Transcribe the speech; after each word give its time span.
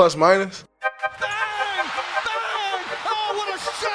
Plus 0.00 0.16
minus. 0.16 0.64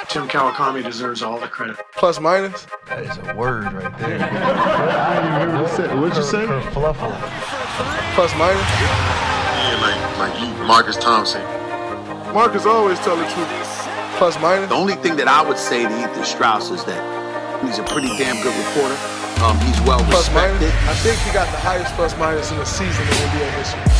Tim 0.06 0.28
Kawakami 0.28 0.84
deserves 0.84 1.20
all 1.20 1.40
the 1.40 1.48
credit. 1.48 1.78
Plus 1.96 2.20
minus. 2.20 2.64
That 2.86 3.02
is 3.02 3.18
a 3.18 3.34
word 3.34 3.72
right 3.72 3.98
there. 3.98 4.22
I 4.22 5.18
didn't 5.18 5.50
even 5.50 5.62
what 5.62 5.68
you 5.68 5.76
said. 5.76 5.98
What'd 5.98 6.16
you 6.16 6.22
say? 6.22 6.46
Kerfluffle. 6.46 7.10
Plus 8.14 8.32
minus. 8.38 8.62
Yeah, 8.78 9.82
like 9.82 10.30
like 10.30 10.40
you, 10.40 10.46
Marcus 10.64 10.96
Thompson. 10.96 11.42
Marcus 12.32 12.66
always 12.66 13.00
tell 13.00 13.16
the 13.16 13.26
truth. 13.26 13.50
Plus 14.14 14.40
minus. 14.40 14.68
The 14.68 14.76
only 14.76 14.94
thing 14.94 15.16
that 15.16 15.26
I 15.26 15.42
would 15.42 15.58
say 15.58 15.82
to 15.82 15.90
Ethan 15.90 16.24
Strauss 16.24 16.70
is 16.70 16.84
that 16.84 17.02
he's 17.66 17.80
a 17.80 17.82
pretty 17.82 18.14
damn 18.16 18.40
good 18.44 18.54
reporter. 18.54 18.94
Um, 19.42 19.58
he's 19.66 19.80
well 19.82 19.98
Plus 20.06 20.32
minus. 20.32 20.54
respected. 20.62 20.70
I 20.88 20.94
think 21.02 21.18
he 21.26 21.32
got 21.32 21.50
the 21.50 21.58
highest 21.58 21.92
plus 21.98 22.16
minus 22.16 22.52
in 22.52 22.58
the 22.58 22.64
season 22.64 23.02
in 23.02 23.14
NBA 23.34 23.50
history. 23.58 23.95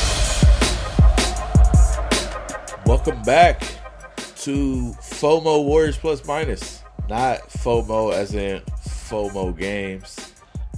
Welcome 3.06 3.22
back 3.22 3.60
to 4.38 4.92
FOMO 5.00 5.64
Warriors 5.64 5.96
Plus 5.96 6.26
Minus. 6.26 6.82
Not 7.08 7.38
FOMO 7.50 8.12
as 8.12 8.34
in 8.34 8.62
FOMO 8.84 9.56
games, 9.56 10.32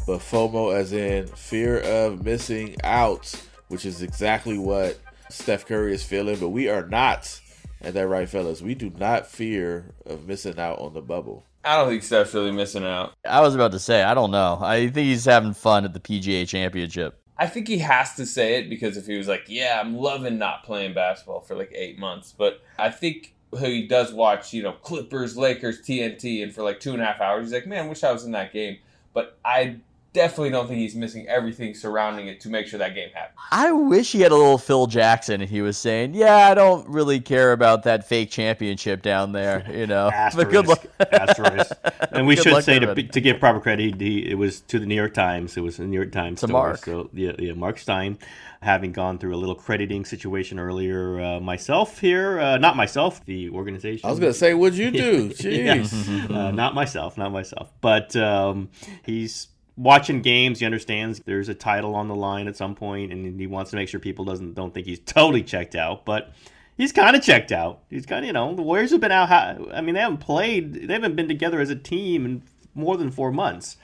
but 0.06 0.18
FOMO 0.18 0.77
as 0.77 0.92
in 0.92 1.27
fear 1.28 1.80
of 1.80 2.23
missing 2.23 2.77
out, 2.84 3.34
which 3.68 3.87
is 3.87 4.02
exactly 4.02 4.59
what 4.59 4.98
Steph 5.30 5.64
Curry 5.64 5.95
is 5.95 6.04
feeling. 6.04 6.38
But 6.38 6.51
we 6.51 6.68
are 6.68 6.87
not, 6.87 7.41
and 7.80 7.95
that 7.95 8.06
right, 8.06 8.29
fellas, 8.29 8.60
we 8.60 8.74
do 8.74 8.90
not 8.90 9.26
fear 9.26 9.95
of 10.04 10.29
missing 10.29 10.59
out 10.59 10.80
on 10.80 10.92
the 10.92 11.01
bubble. 11.01 11.46
I 11.65 11.76
don't 11.76 11.88
think 11.88 12.02
Steph's 12.02 12.34
really 12.34 12.52
missing 12.52 12.84
out. 12.84 13.15
I 13.24 13.40
was 13.40 13.54
about 13.54 13.73
to 13.73 13.79
say, 13.79 14.02
I 14.02 14.12
don't 14.12 14.32
know. 14.32 14.59
I 14.60 14.90
think 14.90 15.06
he's 15.06 15.24
having 15.24 15.54
fun 15.54 15.87
at 15.87 15.95
the 15.95 16.01
PGA 16.01 16.46
Championship. 16.46 17.23
I 17.38 17.47
think 17.47 17.69
he 17.69 17.78
has 17.78 18.15
to 18.16 18.27
say 18.27 18.56
it 18.56 18.69
because 18.69 18.97
if 18.97 19.06
he 19.06 19.16
was 19.16 19.28
like, 19.28 19.45
"Yeah, 19.46 19.80
I'm 19.80 19.96
loving 19.96 20.38
not 20.38 20.65
playing 20.65 20.95
basketball 20.95 21.40
for 21.40 21.54
like 21.54 21.73
eight 21.74 21.99
months," 21.99 22.35
but 22.37 22.63
I 22.79 22.90
think 22.90 23.35
he 23.59 23.87
does 23.87 24.13
watch, 24.13 24.52
you 24.52 24.63
know, 24.63 24.73
Clippers, 24.73 25.37
Lakers, 25.37 25.80
TNT, 25.80 26.43
and 26.43 26.52
for 26.52 26.63
like 26.63 26.80
two 26.80 26.93
and 26.93 27.01
a 27.01 27.04
half 27.04 27.21
hours, 27.21 27.46
he's 27.46 27.52
like, 27.52 27.66
"Man, 27.66 27.88
wish 27.88 28.02
I 28.02 28.13
was 28.13 28.24
in 28.24 28.32
that 28.32 28.52
game." 28.52 28.79
But 29.15 29.38
I 29.45 29.76
definitely 30.19 30.51
don't 30.51 30.66
think 30.66 30.80
he's 30.80 30.97
missing 30.97 31.27
everything 31.29 31.74
surrounding 31.74 32.27
it 32.27 32.41
to 32.41 32.49
make 32.49 32.66
sure 32.66 32.79
that 32.80 32.95
game 32.95 33.11
happens. 33.15 33.38
I 33.52 33.71
wish 33.71 34.11
he 34.11 34.21
had 34.21 34.33
a 34.33 34.35
little 34.35 34.59
Phil 34.59 34.88
Jackson 34.88 35.41
and 35.41 35.49
he 35.49 35.63
was 35.63 35.79
saying, 35.79 36.15
"Yeah, 36.15 36.35
I 36.51 36.55
don't 36.55 36.88
really 36.88 37.21
care 37.21 37.52
about 37.52 37.85
that 37.85 38.07
fake 38.09 38.30
championship 38.30 39.01
down 39.01 39.30
there," 39.33 39.65
you 39.73 39.87
know. 39.87 40.10
But 40.35 40.51
good 40.51 40.66
luck. 40.66 40.85
Asterisk. 41.13 41.73
And 42.10 42.27
we 42.27 42.35
Good 42.35 42.43
should 42.43 42.65
say 42.65 42.79
to, 42.80 42.95
to 42.95 43.21
give 43.21 43.38
proper 43.38 43.60
credit, 43.60 44.01
he, 44.01 44.29
it 44.29 44.35
was 44.37 44.60
to 44.63 44.80
the 44.80 44.87
New 44.87 44.97
York 44.97 45.15
Times. 45.15 45.57
It 45.57 45.60
was 45.60 45.77
the 45.77 45.87
New 45.87 45.97
York 45.97 46.10
Times. 46.13 46.41
To 46.41 46.49
story. 46.49 46.53
Mark. 46.53 46.85
So 46.85 47.10
yeah, 47.13 47.32
yeah, 47.38 47.53
Mark 47.53 47.79
Stein, 47.79 48.19
having 48.60 48.91
gone 48.91 49.19
through 49.19 49.35
a 49.35 49.38
little 49.38 49.55
crediting 49.55 50.05
situation 50.05 50.59
earlier. 50.59 51.21
Uh, 51.21 51.41
myself 51.41 52.01
here, 52.01 52.41
uh, 52.41 52.59
not 52.59 52.77
myself, 52.77 53.25
the 53.25 53.51
organization. 53.51 54.07
I 54.07 54.10
was 54.10 54.19
gonna 54.19 54.32
say, 54.32 54.53
what'd 54.55 54.77
you 54.77 54.91
do? 55.07 55.32
Yeah. 55.38 55.77
Jeez. 55.77 56.30
uh, 56.30 56.51
not 56.51 56.75
myself, 56.75 57.16
not 57.16 57.30
myself. 57.30 57.71
But 57.80 58.16
um, 58.16 58.71
he's 59.05 59.49
watching 59.79 60.21
games. 60.21 60.59
He 60.59 60.66
understands 60.66 61.23
there's 61.24 61.48
a 61.48 61.54
title 61.54 61.95
on 61.95 62.09
the 62.09 62.15
line 62.15 62.48
at 62.48 62.57
some 62.57 62.74
point, 62.74 63.12
and 63.12 63.40
he 63.40 63.46
wants 63.46 63.71
to 63.71 63.76
make 63.76 63.88
sure 63.88 64.00
people 64.00 64.25
doesn't 64.25 64.54
don't 64.54 64.75
think 64.75 64.87
he's 64.87 64.98
totally 65.00 65.43
checked 65.43 65.75
out. 65.75 66.04
But 66.04 66.32
he's 66.76 66.93
kind 66.93 67.16
of 67.16 67.22
checked 67.22 67.53
out. 67.53 67.81
He's 67.88 68.04
kind 68.04 68.25
of 68.25 68.26
you 68.26 68.32
know 68.32 68.54
the 68.54 68.62
Warriors 68.62 68.91
have 68.91 69.00
been 69.00 69.12
out. 69.12 69.31
I 69.31 69.81
mean, 69.81 69.94
they 69.94 70.00
haven't 70.00 70.19
played. 70.19 70.88
They 70.88 70.93
haven't 70.93 71.16
been 71.16 71.28
together 71.28 71.60
as 71.60 71.70
a 71.70 71.76
team 71.76 72.26
in 72.26 72.43
more 72.75 72.97
than 72.97 73.10
four 73.10 73.32
months. 73.32 73.76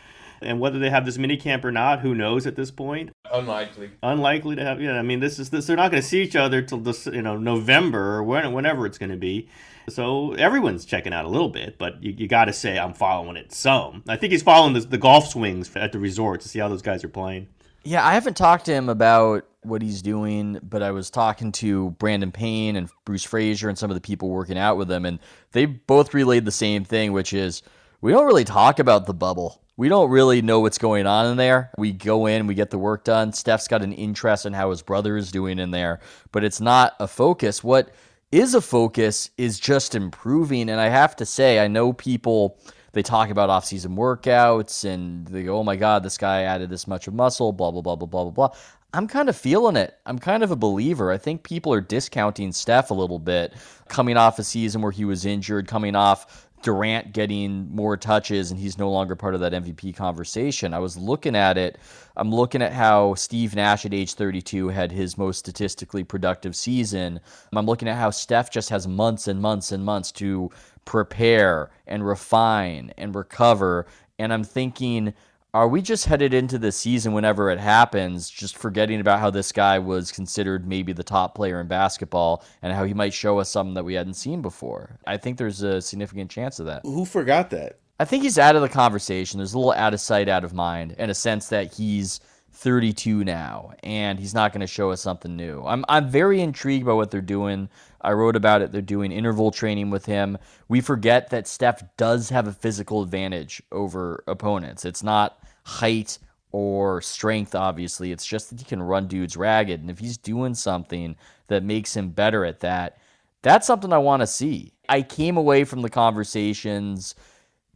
And 0.43 0.61
whether 0.61 0.79
they 0.79 0.91
have 0.91 1.07
this 1.07 1.17
mini 1.17 1.37
camp 1.37 1.65
or 1.65 1.73
not, 1.73 2.01
who 2.01 2.15
knows 2.15 2.47
at 2.47 2.57
this 2.57 2.71
point? 2.71 3.11
Unlikely. 3.35 3.91
Unlikely 4.03 4.57
to 4.57 4.65
have. 4.65 4.81
You 4.81 4.89
know, 4.89 4.99
I 4.99 5.03
mean, 5.03 5.21
this 5.21 5.39
is 5.39 5.51
this. 5.51 5.67
They're 5.67 5.77
not 5.77 5.91
going 5.91 6.03
to 6.03 6.09
see 6.09 6.23
each 6.23 6.37
other 6.37 6.63
till 6.63 6.79
this, 6.79 7.07
you 7.07 7.23
know, 7.23 7.37
November 7.37 8.15
or 8.17 8.23
when, 8.23 8.53
whenever 8.53 8.87
it's 8.87 8.97
going 8.97 9.11
to 9.11 9.17
be. 9.17 9.49
So 9.89 10.33
everyone's 10.35 10.85
checking 10.85 11.13
out 11.13 11.25
a 11.25 11.29
little 11.29 11.51
bit, 11.51 11.77
but 11.77 12.03
you, 12.03 12.15
you 12.17 12.29
got 12.29 12.47
to 12.47 12.53
say 12.53 12.79
I'm 12.79 12.95
following 12.95 13.37
it 13.37 13.53
some. 13.53 14.03
I 14.09 14.17
think 14.17 14.33
he's 14.33 14.43
following 14.43 14.73
the, 14.73 14.81
the 14.81 14.99
golf 14.99 15.29
swings 15.29 15.75
at 15.77 15.93
the 15.93 15.99
resort 15.99 16.41
to 16.43 16.49
see 16.49 16.59
how 16.59 16.69
those 16.69 16.81
guys 16.81 17.05
are 17.05 17.09
playing. 17.09 17.49
Yeah, 17.83 18.07
I 18.07 18.15
haven't 18.15 18.37
talked 18.37 18.65
to 18.67 18.73
him 18.73 18.89
about 18.89 19.47
what 19.63 19.83
he's 19.83 20.01
doing, 20.01 20.59
but 20.63 20.83
I 20.83 20.91
was 20.93 21.11
talking 21.11 21.53
to 21.53 21.91
Brandon 21.93 22.33
Payne 22.33 22.77
and 22.77 22.89
Bruce 23.05 23.25
Fraser 23.25 23.69
and 23.69 23.77
some 23.77 23.91
of 23.91 23.95
the 23.95 24.01
people 24.01 24.31
working 24.31 24.57
out 24.57 24.79
with 24.79 24.91
him, 24.91 25.05
and 25.05 25.19
they 25.53 25.67
both 25.67 26.15
relayed 26.15 26.47
the 26.47 26.51
same 26.51 26.85
thing, 26.85 27.13
which 27.13 27.35
is 27.35 27.63
we 28.01 28.13
don't 28.13 28.27
really 28.27 28.45
talk 28.45 28.79
about 28.79 29.07
the 29.07 29.13
bubble. 29.13 29.64
We 29.77 29.89
don't 29.89 30.11
really 30.11 30.41
know 30.41 30.61
what's 30.61 30.79
going 30.79 31.07
on 31.07 31.27
in 31.27 31.37
there. 31.37 31.71
We 31.77 31.93
go 31.93 32.27
in, 32.27 32.47
we 32.47 32.55
get 32.55 32.71
the 32.71 32.79
work 32.79 33.03
done. 33.05 33.33
Steph's 33.33 33.67
got 33.67 33.83
an 33.83 33.93
interest 33.93 34.47
in 34.47 34.53
how 34.53 34.71
his 34.71 34.83
brother 34.83 35.17
is 35.17 35.33
doing 35.33 35.59
in 35.59 35.73
there, 35.73 36.01
but 36.31 36.45
it's 36.45 36.61
not 36.61 36.95
a 37.01 37.09
focus. 37.09 37.65
What 37.65 37.91
is 38.31 38.55
a 38.55 38.61
focus 38.61 39.31
is 39.37 39.59
just 39.59 39.95
improving. 39.95 40.69
And 40.71 40.81
I 40.81 40.89
have 40.89 41.17
to 41.17 41.27
say, 41.27 41.59
I 41.59 41.69
know 41.69 41.93
people 41.93 42.59
they 42.93 43.03
talk 43.03 43.31
about 43.31 43.51
off-season 43.51 43.97
workouts 43.97 44.85
and 44.85 45.27
they 45.27 45.43
go, 45.43 45.59
"Oh 45.59 45.65
my 45.65 45.77
God, 45.77 46.05
this 46.05 46.17
guy 46.17 46.43
added 46.43 46.71
this 46.71 46.87
much 46.87 47.09
of 47.09 47.15
muscle." 47.15 47.53
Blah 47.53 47.73
blah 47.73 47.83
blah 47.83 47.97
blah 47.97 48.07
blah 48.07 48.25
blah 48.25 48.49
blah. 48.49 48.57
I'm 48.93 49.09
kind 49.09 49.29
of 49.29 49.37
feeling 49.37 49.75
it. 49.75 49.97
I'm 50.07 50.21
kind 50.21 50.45
of 50.45 50.53
a 50.53 50.57
believer. 50.57 51.11
I 51.11 51.19
think 51.19 51.43
people 51.43 51.73
are 51.73 51.81
discounting 51.81 52.53
Steph 52.53 52.93
a 52.93 52.95
little 52.95 53.19
bit, 53.19 53.53
coming 53.89 54.17
off 54.17 54.39
a 54.39 54.45
season 54.45 54.83
where 54.83 54.93
he 54.93 55.05
was 55.05 55.27
injured, 55.27 55.67
coming 55.67 55.97
off 55.97 56.44
Durant 56.65 57.13
getting 57.13 57.73
more 57.75 57.97
touches 57.97 58.51
and 58.51 58.59
he's 58.59 58.79
no 58.79 58.91
longer 58.91 59.15
part 59.15 59.35
of 59.35 59.41
that 59.41 59.53
MVP 59.53 59.95
conversation. 59.95 60.73
I 60.73 60.79
was 60.79 60.97
looking 60.97 61.37
at 61.37 61.59
it. 61.59 61.79
I'm 62.17 62.35
looking 62.35 62.63
at 62.63 62.73
how 62.73 63.15
Steve 63.15 63.55
Nash 63.55 63.85
at 63.85 63.93
age 63.93 64.15
32 64.15 64.69
had 64.69 64.91
his 64.91 65.19
most 65.19 65.39
statistically 65.39 66.05
productive 66.05 66.57
season. 66.57 67.21
I'm 67.55 67.67
looking 67.67 67.87
at 67.87 67.97
how 67.97 68.11
Steph 68.11 68.51
just 68.51 68.71
has 68.71 68.89
months 68.89 69.29
and 69.29 69.41
months 69.41 69.73
and 69.73 69.85
months 69.85 70.11
to 70.13 70.51
prepare 70.87 71.71
and 71.87 72.07
refine 72.07 72.93
and 72.97 73.15
recover. 73.15 73.87
And 74.19 74.33
I'm 74.33 74.45
thinking, 74.45 75.13
are 75.55 75.69
we 75.69 75.81
just 75.81 76.07
headed 76.07 76.35
into 76.35 76.59
the 76.59 76.73
season 76.73 77.13
whenever 77.13 77.49
it 77.49 77.61
happens, 77.61 78.29
just 78.29 78.59
forgetting 78.59 79.01
about 79.01 79.21
how 79.21 79.31
this 79.31 79.53
guy 79.53 79.79
was 79.79 80.11
considered 80.11 80.67
maybe 80.67 80.93
the 80.93 81.05
top 81.05 81.37
player 81.37 81.61
in 81.61 81.69
basketball 81.69 82.45
and 82.61 82.73
how 82.73 82.83
he 82.83 82.93
might 82.93 83.15
show 83.15 83.39
us 83.39 83.51
something 83.51 83.75
that 83.75 83.85
we 83.85 83.95
hadn't 83.95 84.15
seen 84.15 84.43
before? 84.43 84.99
I 85.07 85.17
think 85.17 85.39
there's 85.39 85.63
a 85.63 85.81
significant 85.81 86.29
chance 86.29 86.59
of 86.59 86.67
that. 86.67 86.83
Who 86.83 87.05
forgot 87.05 87.51
that? 87.51 87.79
I 88.01 88.05
think 88.05 88.25
he's 88.25 88.37
out 88.37 88.57
of 88.57 88.63
the 88.63 88.69
conversation. 88.69 89.39
There's 89.39 89.55
a 89.55 89.59
little 89.59 89.73
out 89.73 89.95
of 89.95 90.01
sight, 90.01 90.29
out 90.29 90.43
of 90.43 90.53
mind, 90.53 90.97
in 90.99 91.09
a 91.09 91.15
sense 91.15 91.49
that 91.51 91.73
he's 91.73 92.19
32 92.55 93.25
now 93.25 93.73
and 93.83 94.19
he's 94.19 94.35
not 94.35 94.53
going 94.53 94.61
to 94.61 94.67
show 94.67 94.91
us 94.91 95.01
something 95.01 95.37
new. 95.37 95.65
I'm 95.65 95.85
I'm 95.89 96.09
very 96.09 96.41
intrigued 96.41 96.87
by 96.87 96.93
what 96.93 97.11
they're 97.11 97.21
doing. 97.21 97.69
I 98.01 98.13
wrote 98.13 98.37
about 98.37 98.63
it. 98.63 98.73
They're 98.73 98.83
doing 98.83 99.13
interval 99.13 99.51
training 99.51 99.91
with 99.91 100.07
him. 100.07 100.39
We 100.69 100.81
forget 100.81 101.31
that 101.31 101.47
Steph 101.49 101.83
does 101.97 102.31
have 102.31 102.47
a 102.47 102.53
physical 102.53 103.03
advantage 103.03 103.63
over 103.73 104.25
opponents. 104.27 104.85
It's 104.85 105.03
not 105.03 105.44
height 105.65 106.19
or 106.53 107.01
strength, 107.01 107.55
obviously. 107.55 108.13
It's 108.13 108.27
just 108.27 108.51
that 108.51 108.61
he 108.61 108.65
can 108.65 108.83
run 108.83 109.09
dudes 109.09 109.37
ragged. 109.37 109.81
And 109.81 109.91
if 109.91 109.99
he's 109.99 110.17
doing 110.17 110.55
something 110.55 111.17
that 111.49 111.65
makes 111.65 111.97
him 111.97 112.11
better 112.11 112.45
at 112.45 112.61
that, 112.61 112.99
that's 113.43 113.67
something 113.67 113.93
I 113.93 113.99
want 113.99 114.21
to 114.23 114.27
see. 114.27 114.73
I 114.89 115.03
came 115.03 115.37
away 115.37 115.65
from 115.65 115.83
the 115.83 115.91
conversations 115.91 117.15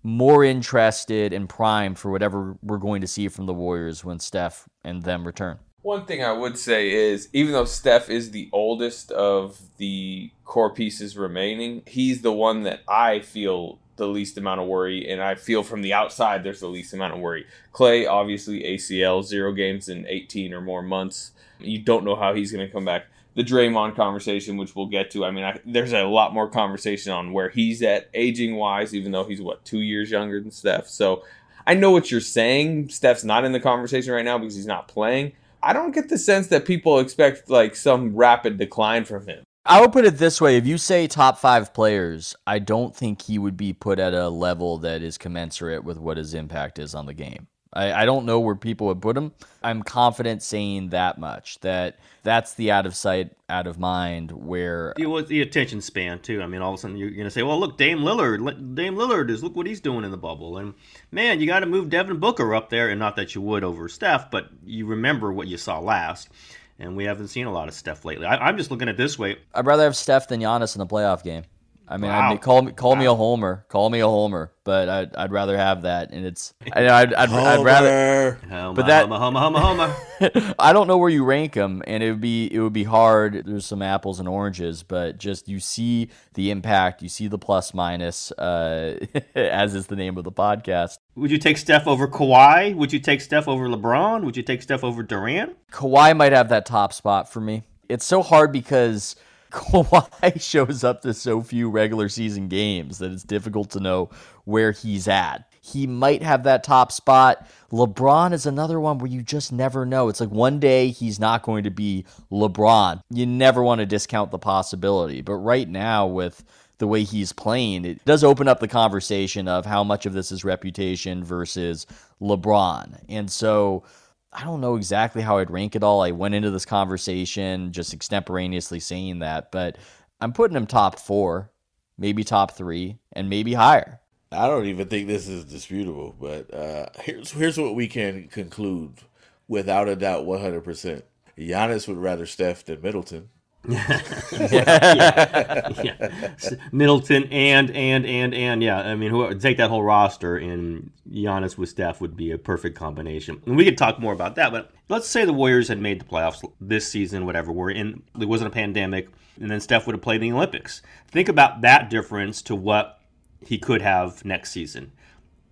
more 0.03 0.45
interested 0.45 1.33
and 1.33 1.49
primed 1.49 1.99
for 1.99 2.11
whatever 2.11 2.57
we're 2.63 2.79
going 2.79 3.01
to 3.01 3.07
see 3.07 3.29
from 3.29 3.47
the 3.47 3.55
Warriors 3.55 4.05
when 4.05 4.19
Steph 4.21 4.69
and 4.85 5.03
them 5.03 5.27
return. 5.27 5.59
One 5.83 6.07
thing 6.07 6.23
I 6.23 6.33
would 6.33 6.59
say 6.59 6.91
is 6.91 7.29
even 7.33 7.53
though 7.53 7.65
Steph 7.65 8.11
is 8.11 8.31
the 8.31 8.49
oldest 8.53 9.11
of 9.11 9.61
the 9.79 10.31
core 10.45 10.73
pieces 10.73 11.17
remaining, 11.17 11.83
he's 11.87 12.23
the 12.23 12.33
one 12.33 12.63
that 12.65 12.81
I 12.89 13.21
feel 13.21 13.79
the 13.99 14.07
least 14.07 14.39
amount 14.39 14.61
of 14.61 14.67
worry, 14.67 15.09
and 15.11 15.23
I 15.23 15.35
feel 15.35 15.63
from 15.63 15.83
the 15.83 15.93
outside 15.93 16.43
there's 16.43 16.61
the 16.61 16.69
least 16.69 16.95
amount 16.95 17.13
of 17.13 17.21
worry. 17.21 17.47
Clay, 17.73 18.07
obviously 18.07 18.63
ACL, 18.63 19.23
zero 19.23 19.53
games 19.53 19.89
in 19.89 20.07
18 20.07 20.55
or 20.55 20.63
more 20.63 20.83
months. 20.83 21.33
You 21.61 21.81
don't 21.81 22.05
know 22.05 22.17
how 22.17 22.35
he's 22.35 22.51
going 22.53 22.67
to 22.67 22.73
come 22.73 22.85
back. 22.85 23.07
The 23.35 23.45
Draymond 23.45 23.95
conversation, 23.95 24.57
which 24.57 24.75
we'll 24.75 24.87
get 24.87 25.11
to, 25.13 25.25
I 25.25 25.31
mean, 25.31 25.45
I, 25.45 25.61
there's 25.65 25.93
a 25.93 26.05
lot 26.05 26.33
more 26.33 26.49
conversation 26.49 27.13
on 27.13 27.33
where 27.33 27.51
he's 27.51 27.83
at 27.83 28.09
aging 28.15 28.57
wise, 28.57 28.95
even 28.95 29.13
though 29.13 29.25
he's 29.25 29.43
what 29.43 29.65
two 29.65 29.81
years 29.81 30.11
younger 30.11 30.41
than 30.41 30.51
Steph. 30.51 30.89
So 30.89 31.25
I 31.67 31.75
know 31.75 31.91
what 31.91 32.11
you're 32.11 32.21
saying. 32.21 32.89
Steph's 32.89 33.25
not 33.25 33.45
in 33.45 33.53
the 33.53 33.61
conversation 33.61 34.13
right 34.13 34.25
now 34.25 34.39
because 34.39 34.57
he's 34.57 34.67
not 34.67 34.89
playing. 34.89 35.33
I 35.63 35.73
don't 35.73 35.95
get 35.95 36.09
the 36.09 36.19
sense 36.19 36.47
that 36.49 36.65
people 36.65 36.99
expect 36.99 37.51
like 37.51 37.77
some 37.77 38.17
rapid 38.17 38.59
decline 38.59 39.05
from 39.05 39.27
him. 39.27 39.45
I 39.71 39.83
would 39.83 39.93
put 39.93 40.07
it 40.07 40.17
this 40.17 40.41
way 40.41 40.57
if 40.57 40.67
you 40.67 40.79
say 40.79 41.07
top 41.07 41.39
five 41.39 41.75
players, 41.75 42.35
I 42.47 42.59
don't 42.59 42.97
think 42.97 43.21
he 43.21 43.39
would 43.39 43.59
be 43.59 43.75
put 43.75 43.99
at 43.99 44.15
a 44.15 44.31
level 44.31 44.79
that 44.79 45.03
is 45.03 45.19
commensurate 45.19 45.85
with 45.85 45.99
what 45.99 46.17
his 46.17 46.33
impact 46.33 46.79
is 46.79 46.95
on 46.95 47.05
the 47.05 47.13
game. 47.13 47.49
I, 47.75 47.93
I 47.93 48.05
don't 48.07 48.25
know 48.25 48.41
where 48.41 48.55
people 48.55 48.87
would 48.87 49.03
put 49.03 49.15
him. 49.15 49.35
I'm 49.63 49.83
confident 49.83 50.43
saying 50.43 50.89
that 50.89 51.19
much 51.19 51.61
that 51.61 51.99
that's 52.23 52.55
the 52.55 52.71
out 52.71 52.87
of 52.87 52.97
sight, 52.97 53.33
out 53.51 53.67
of 53.67 53.79
mind. 53.79 54.33
Where 54.33 54.95
it 54.97 55.05
was 55.05 55.27
the 55.27 55.43
attention 55.43 55.83
span 55.83 56.21
too. 56.21 56.41
I 56.41 56.47
mean, 56.47 56.63
all 56.63 56.73
of 56.73 56.79
a 56.79 56.81
sudden 56.81 56.97
you're 56.97 57.11
going 57.11 57.25
to 57.25 57.31
say, 57.31 57.43
"Well, 57.43 57.61
look, 57.61 57.77
Dame 57.77 57.99
Lillard, 57.99 58.75
Dame 58.75 58.95
Lillard 58.95 59.29
is 59.29 59.43
look 59.43 59.55
what 59.55 59.67
he's 59.67 59.83
doing 59.83 60.03
in 60.03 60.11
the 60.11 60.17
bubble," 60.17 60.57
and 60.57 60.73
man, 61.13 61.41
you 61.41 61.47
got 61.47 61.61
to 61.61 61.67
move 61.67 61.91
Devin 61.91 62.21
Booker 62.21 62.55
up 62.55 62.71
there, 62.71 62.89
and 62.89 62.99
not 62.99 63.17
that 63.17 63.35
you 63.35 63.43
would 63.43 63.65
over 63.65 63.87
Steph, 63.91 64.31
but 64.31 64.49
you 64.65 64.87
remember 64.87 65.31
what 65.31 65.47
you 65.47 65.59
saw 65.59 65.79
last. 65.79 66.31
And 66.79 66.97
we 66.97 67.05
haven't 67.05 67.29
seen 67.29 67.47
a 67.47 67.53
lot 67.53 67.69
of 67.69 67.75
Steph 67.75 68.05
lately. 68.05 68.27
I, 68.27 68.49
am 68.49 68.57
just 68.57 68.71
looking 68.71 68.89
at 68.89 68.95
it 68.95 68.99
this 68.99 69.19
way. 69.19 69.37
I'd 69.55 69.67
rather 69.67 69.85
have 69.85 69.97
Steph 69.97 70.29
than 70.29 70.41
Giannis 70.41 70.75
in 70.75 70.81
the 70.81 70.87
playoff 70.87 71.23
game. 71.23 71.45
I 71.91 71.97
mean, 71.97 72.11
Wow. 72.11 72.21
I 72.21 72.29
mean 72.29 72.39
call 72.39 72.61
me 72.61 72.73
call 72.73 72.97
me 72.97 73.07
a 73.07 73.15
homer, 73.15 73.65
call 73.71 73.89
me 73.89 74.01
a 74.01 74.07
homer, 74.07 74.53
but 74.63 74.91
I'd, 74.91 75.17
I'd 75.17 75.33
rather 75.33 75.57
have 75.57 75.83
that. 75.83 76.11
And 76.11 76.27
it's 76.27 76.53
I, 76.71 76.87
I'd, 76.87 77.15
I'd, 77.15 77.31
I'd 77.31 77.65
rather. 77.65 78.39
Homer. 78.47 78.75
But 78.75 78.87
that- 78.89 79.09
homa, 79.09 79.19
homa, 79.19 79.61
homa, 79.61 79.89
homa. 80.21 80.55
I 80.59 80.75
don't 80.75 80.87
know 80.87 80.99
where 80.99 81.09
you 81.09 81.25
rank 81.25 81.55
them, 81.55 81.83
and 81.87 82.03
it 82.03 82.11
would 82.11 82.21
be 82.21 82.53
it 82.53 82.61
would 82.61 82.75
be 82.75 82.85
hard. 82.85 83.43
There's 83.47 83.65
some 83.65 83.81
apples 83.81 84.21
and 84.21 84.29
oranges, 84.29 84.83
but 84.83 85.17
just 85.17 85.49
you 85.49 85.61
see 85.61 86.11
the 86.35 86.51
impact, 86.51 87.03
you 87.03 87.09
see 87.09 87.27
the 87.27 87.39
plus 87.39 87.73
minus, 87.73 88.33
uh, 88.33 88.99
as 89.35 89.75
is 89.75 89.87
the 89.87 89.97
name 89.97 90.19
of 90.19 90.25
the 90.25 90.33
podcast. 90.33 90.98
Would 91.19 91.33
you 91.33 91.39
take 91.39 91.59
Steph 91.59 91.89
over 91.89 92.07
Kawhi? 92.07 92.77
Would 92.77 92.93
you 92.93 93.01
take 93.01 93.21
Steph 93.21 93.49
over 93.49 93.69
LeBron? 93.69 94.23
Would 94.25 94.37
you 94.37 94.43
take 94.45 94.63
Steph 94.63 94.85
over 94.85 95.03
Durant? 95.03 95.57
Kawhi 95.73 96.17
might 96.17 96.33
have 96.33 96.49
that 96.51 96.65
top 96.65 96.93
spot 96.93 97.31
for 97.31 97.41
me. 97.41 97.65
It's 97.89 98.05
so 98.05 98.23
hard 98.23 98.53
because 98.53 99.17
Kawhi 99.51 100.41
shows 100.41 100.85
up 100.85 101.03
to 101.03 101.13
so 101.13 101.43
few 101.43 101.71
regular 101.71 102.09
season 102.09 102.47
games 102.47 102.99
that 102.99 103.11
it's 103.11 103.25
difficult 103.25 103.71
to 103.71 103.81
know 103.81 104.11
where 104.45 104.71
he's 104.71 105.09
at. 105.09 105.53
He 105.61 105.89
might 105.89 106.23
have 106.23 106.45
that 106.45 106.63
top 106.63 106.93
spot. 106.93 107.49
LeBron 107.73 108.33
is 108.33 108.47
another 108.47 108.79
one 108.79 108.99
where 108.99 109.11
you 109.11 109.21
just 109.21 109.53
never 109.53 109.85
know. 109.85 110.09
It's 110.09 110.21
like 110.21 110.31
one 110.31 110.61
day 110.61 110.91
he's 110.91 111.19
not 111.19 111.43
going 111.43 111.65
to 111.65 111.71
be 111.71 112.07
LeBron. 112.31 113.03
You 113.11 113.27
never 113.27 113.63
want 113.63 113.81
to 113.81 113.87
discount 113.87 114.31
the 114.31 114.39
possibility. 114.39 115.21
But 115.21 115.35
right 115.35 115.69
now, 115.69 116.07
with 116.07 116.45
the 116.79 116.87
way 116.87 117.03
he's 117.03 117.33
playing, 117.33 117.85
it 117.85 118.05
does 118.05 118.25
open 118.25 118.49
up 118.49 118.61
the 118.61 118.69
conversation 118.69 119.49
of 119.49 119.67
how 119.67 119.85
much 119.85 120.07
of 120.07 120.13
this 120.13 120.33
is 120.33 120.45
reputation 120.45 121.25
versus 121.25 121.87
LeBron. 122.21 123.05
And 123.09 123.31
so 123.31 123.85
I 124.33 124.45
don't 124.45 124.61
know 124.61 124.77
exactly 124.77 125.23
how 125.23 125.39
I'd 125.39 125.51
rank 125.51 125.75
it 125.75 125.83
all. 125.83 126.03
I 126.03 126.13
went 126.13 126.35
into 126.35 126.51
this 126.51 126.65
conversation 126.65 127.73
just 127.73 127.93
extemporaneously 127.93 128.81
saying 128.81 129.21
that, 129.21 129.51
but 129.51 129.77
I'm 130.21 130.33
putting 130.33 130.57
him 130.57 130.67
top 130.67 130.99
four, 130.99 131.51
maybe 131.97 132.25
top 132.25 132.53
three, 132.53 132.99
and 133.13 133.29
maybe 133.29 133.55
higher. 133.55 134.01
I 134.31 134.47
don't 134.47 134.67
even 134.67 134.89
think 134.89 135.09
this 135.09 135.27
is 135.27 135.45
disputable, 135.45 136.15
but 136.21 136.53
uh, 136.53 136.87
here's 137.01 137.31
here's 137.31 137.59
what 137.59 137.75
we 137.75 137.89
can 137.89 138.29
conclude 138.29 139.01
without 139.49 139.89
a 139.89 139.97
doubt, 139.97 140.27
one 140.27 140.41
hundred 140.41 140.65
percent. 140.65 141.05
Giannis 141.39 141.89
would 141.89 141.97
rather 141.97 142.27
Steph 142.27 142.65
than 142.65 142.83
Middleton. 142.83 143.31
Yeah. 143.67 144.01
yeah. 145.83 146.35
Middleton 146.73 147.25
and 147.25 147.71
and 147.71 148.07
and 148.07 148.35
and 148.35 148.63
yeah. 148.63 148.81
I 148.81 148.95
mean, 148.95 149.11
who, 149.11 149.35
take 149.35 149.57
that 149.57 149.71
whole 149.71 149.83
roster 149.83 150.37
and 150.37 150.91
Giannis 151.11 151.59
with 151.59 151.69
Steph 151.69 152.01
would 152.01 152.17
be 152.17 152.31
a 152.31 152.39
perfect 152.39 152.77
combination. 152.77 153.43
And 153.47 153.57
we 153.57 153.65
could 153.65 153.79
talk 153.79 153.99
more 153.99 154.13
about 154.13 154.37
that. 154.37 154.53
But 154.53 154.71
let's 154.89 155.09
say 155.09 155.25
the 155.25 155.33
Warriors 155.33 155.69
had 155.69 155.81
made 155.81 156.01
the 156.01 156.05
playoffs 156.05 156.49
this 156.61 156.89
season, 156.89 157.27
whatever. 157.27 157.53
We're 157.53 157.71
in. 157.71 158.03
There 158.15 158.29
wasn't 158.29 158.49
a 158.49 158.55
pandemic, 158.55 159.09
and 159.41 159.51
then 159.51 159.61
Steph 159.61 159.87
would 159.87 159.95
have 159.95 160.03
played 160.03 160.23
in 160.23 160.31
the 160.31 160.37
Olympics. 160.37 160.83
Think 161.09 161.29
about 161.29 161.63
that 161.63 161.91
difference 161.91 162.43
to 162.43 162.55
what 162.55 163.01
he 163.45 163.59
could 163.59 163.83
have 163.83 164.25
next 164.25 164.53
season. 164.53 164.93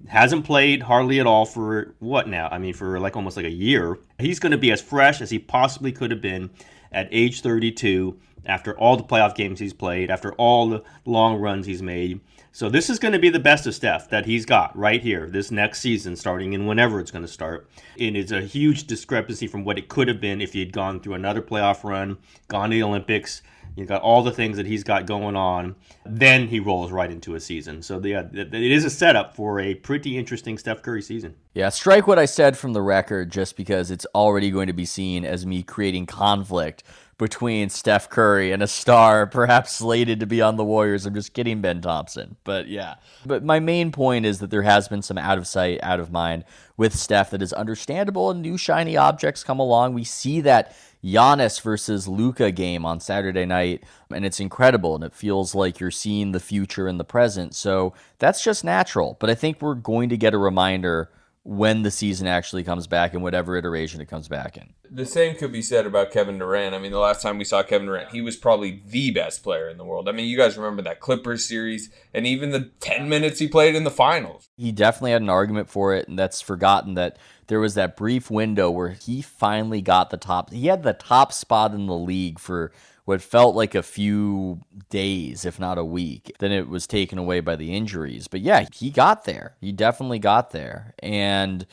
Hasn't 0.08 0.44
played 0.44 0.82
hardly 0.82 1.20
at 1.20 1.26
all 1.26 1.46
for 1.46 1.94
what 2.00 2.28
now? 2.28 2.48
I 2.50 2.58
mean, 2.58 2.74
for 2.74 3.00
like 3.00 3.16
almost 3.16 3.36
like 3.36 3.46
a 3.46 3.50
year. 3.50 3.98
He's 4.18 4.38
going 4.38 4.52
to 4.52 4.58
be 4.58 4.70
as 4.70 4.80
fresh 4.80 5.20
as 5.20 5.30
he 5.30 5.38
possibly 5.38 5.90
could 5.90 6.10
have 6.10 6.20
been 6.20 6.50
at 6.92 7.08
age 7.10 7.40
32 7.40 8.18
after 8.46 8.78
all 8.78 8.96
the 8.96 9.02
playoff 9.02 9.34
games 9.34 9.58
he's 9.58 9.72
played, 9.72 10.10
after 10.10 10.32
all 10.34 10.68
the 10.68 10.82
long 11.04 11.40
runs 11.40 11.66
he's 11.66 11.82
made. 11.82 12.20
So 12.52 12.70
this 12.70 12.88
is 12.88 12.98
going 12.98 13.12
to 13.12 13.18
be 13.18 13.28
the 13.28 13.38
best 13.38 13.66
of 13.66 13.74
Steph 13.74 14.08
that 14.08 14.24
he's 14.24 14.46
got 14.46 14.76
right 14.76 15.02
here 15.02 15.28
this 15.28 15.50
next 15.50 15.80
season, 15.80 16.16
starting 16.16 16.52
in 16.52 16.66
whenever 16.66 17.00
it's 17.00 17.10
going 17.10 17.24
to 17.24 17.30
start. 17.30 17.68
And 18.00 18.16
it's 18.16 18.32
a 18.32 18.40
huge 18.40 18.86
discrepancy 18.86 19.46
from 19.46 19.64
what 19.64 19.78
it 19.78 19.88
could 19.88 20.08
have 20.08 20.20
been 20.20 20.40
if 20.40 20.54
he 20.54 20.60
had 20.60 20.72
gone 20.72 21.00
through 21.00 21.14
another 21.14 21.42
playoff 21.42 21.84
run, 21.84 22.16
gone 22.48 22.70
to 22.70 22.76
the 22.76 22.82
Olympics. 22.82 23.42
You 23.76 23.84
got 23.84 24.00
all 24.00 24.22
the 24.22 24.32
things 24.32 24.56
that 24.56 24.66
he's 24.66 24.82
got 24.82 25.06
going 25.06 25.36
on. 25.36 25.76
Then 26.06 26.48
he 26.48 26.60
rolls 26.60 26.90
right 26.90 27.10
into 27.10 27.34
a 27.34 27.40
season. 27.40 27.82
So 27.82 28.00
the, 28.00 28.14
it 28.14 28.54
is 28.54 28.86
a 28.86 28.90
setup 28.90 29.36
for 29.36 29.60
a 29.60 29.74
pretty 29.74 30.16
interesting 30.16 30.56
Steph 30.56 30.82
Curry 30.82 31.02
season. 31.02 31.34
Yeah, 31.52 31.68
strike 31.68 32.06
what 32.06 32.18
I 32.18 32.24
said 32.24 32.56
from 32.56 32.72
the 32.72 32.80
record 32.80 33.30
just 33.30 33.54
because 33.54 33.90
it's 33.90 34.06
already 34.14 34.50
going 34.50 34.68
to 34.68 34.72
be 34.72 34.86
seen 34.86 35.26
as 35.26 35.44
me 35.44 35.62
creating 35.62 36.06
conflict 36.06 36.84
between 37.18 37.70
Steph 37.70 38.10
Curry 38.10 38.52
and 38.52 38.62
a 38.62 38.66
star 38.66 39.26
perhaps 39.26 39.72
slated 39.72 40.20
to 40.20 40.26
be 40.26 40.42
on 40.42 40.56
the 40.56 40.64
Warriors. 40.64 41.06
I'm 41.06 41.14
just 41.14 41.32
kidding, 41.32 41.62
Ben 41.62 41.80
Thompson. 41.80 42.36
But 42.44 42.68
yeah. 42.68 42.96
But 43.24 43.42
my 43.42 43.58
main 43.58 43.90
point 43.90 44.26
is 44.26 44.40
that 44.40 44.50
there 44.50 44.62
has 44.62 44.86
been 44.88 45.02
some 45.02 45.16
out 45.16 45.38
of 45.38 45.46
sight, 45.46 45.80
out 45.82 45.98
of 45.98 46.12
mind 46.12 46.44
with 46.76 46.94
Steph 46.94 47.30
that 47.30 47.40
is 47.40 47.54
understandable 47.54 48.30
and 48.30 48.42
new 48.42 48.58
shiny 48.58 48.96
objects 48.96 49.42
come 49.42 49.58
along. 49.58 49.94
We 49.94 50.04
see 50.04 50.42
that 50.42 50.76
Giannis 51.02 51.62
versus 51.62 52.06
Luka 52.08 52.50
game 52.50 52.84
on 52.84 53.00
Saturday 53.00 53.46
night, 53.46 53.84
and 54.10 54.26
it's 54.26 54.40
incredible, 54.40 54.94
and 54.94 55.04
it 55.04 55.14
feels 55.14 55.54
like 55.54 55.78
you're 55.78 55.90
seeing 55.90 56.32
the 56.32 56.40
future 56.40 56.88
and 56.88 56.98
the 56.98 57.04
present. 57.04 57.54
So 57.54 57.94
that's 58.18 58.42
just 58.42 58.64
natural. 58.64 59.16
But 59.20 59.30
I 59.30 59.34
think 59.34 59.62
we're 59.62 59.74
going 59.74 60.08
to 60.08 60.16
get 60.16 60.34
a 60.34 60.38
reminder 60.38 61.10
when 61.48 61.82
the 61.82 61.92
season 61.92 62.26
actually 62.26 62.64
comes 62.64 62.88
back 62.88 63.14
in 63.14 63.22
whatever 63.22 63.56
iteration 63.56 64.00
it 64.00 64.08
comes 64.08 64.26
back 64.26 64.56
in. 64.56 64.74
The 64.90 65.06
same 65.06 65.36
could 65.36 65.52
be 65.52 65.62
said 65.62 65.86
about 65.86 66.10
Kevin 66.10 66.38
Durant. 66.38 66.74
I 66.74 66.80
mean, 66.80 66.90
the 66.90 66.98
last 66.98 67.22
time 67.22 67.38
we 67.38 67.44
saw 67.44 67.62
Kevin 67.62 67.86
Durant, 67.86 68.10
he 68.10 68.20
was 68.20 68.34
probably 68.34 68.82
the 68.84 69.12
best 69.12 69.44
player 69.44 69.68
in 69.68 69.78
the 69.78 69.84
world. 69.84 70.08
I 70.08 70.12
mean, 70.12 70.26
you 70.26 70.36
guys 70.36 70.56
remember 70.56 70.82
that 70.82 70.98
Clippers 70.98 71.46
series 71.46 71.88
and 72.12 72.26
even 72.26 72.50
the 72.50 72.72
10 72.80 73.08
minutes 73.08 73.38
he 73.38 73.46
played 73.46 73.76
in 73.76 73.84
the 73.84 73.92
finals. 73.92 74.48
He 74.56 74.72
definitely 74.72 75.12
had 75.12 75.22
an 75.22 75.30
argument 75.30 75.70
for 75.70 75.94
it, 75.94 76.08
and 76.08 76.18
that's 76.18 76.40
forgotten 76.40 76.94
that 76.94 77.16
there 77.46 77.60
was 77.60 77.74
that 77.74 77.96
brief 77.96 78.28
window 78.28 78.68
where 78.68 78.90
he 78.90 79.22
finally 79.22 79.80
got 79.80 80.10
the 80.10 80.16
top. 80.16 80.52
He 80.52 80.66
had 80.66 80.82
the 80.82 80.94
top 80.94 81.32
spot 81.32 81.74
in 81.74 81.86
the 81.86 81.94
league 81.94 82.40
for 82.40 82.72
what 83.06 83.22
felt 83.22 83.54
like 83.54 83.74
a 83.74 83.82
few 83.82 84.60
days, 84.90 85.44
if 85.44 85.58
not 85.58 85.78
a 85.78 85.84
week. 85.84 86.32
Then 86.40 86.52
it 86.52 86.68
was 86.68 86.86
taken 86.86 87.18
away 87.18 87.40
by 87.40 87.56
the 87.56 87.74
injuries. 87.74 88.28
But 88.28 88.40
yeah, 88.40 88.66
he 88.74 88.90
got 88.90 89.24
there. 89.24 89.56
He 89.60 89.72
definitely 89.72 90.18
got 90.18 90.50
there. 90.50 90.92
And 90.98 91.66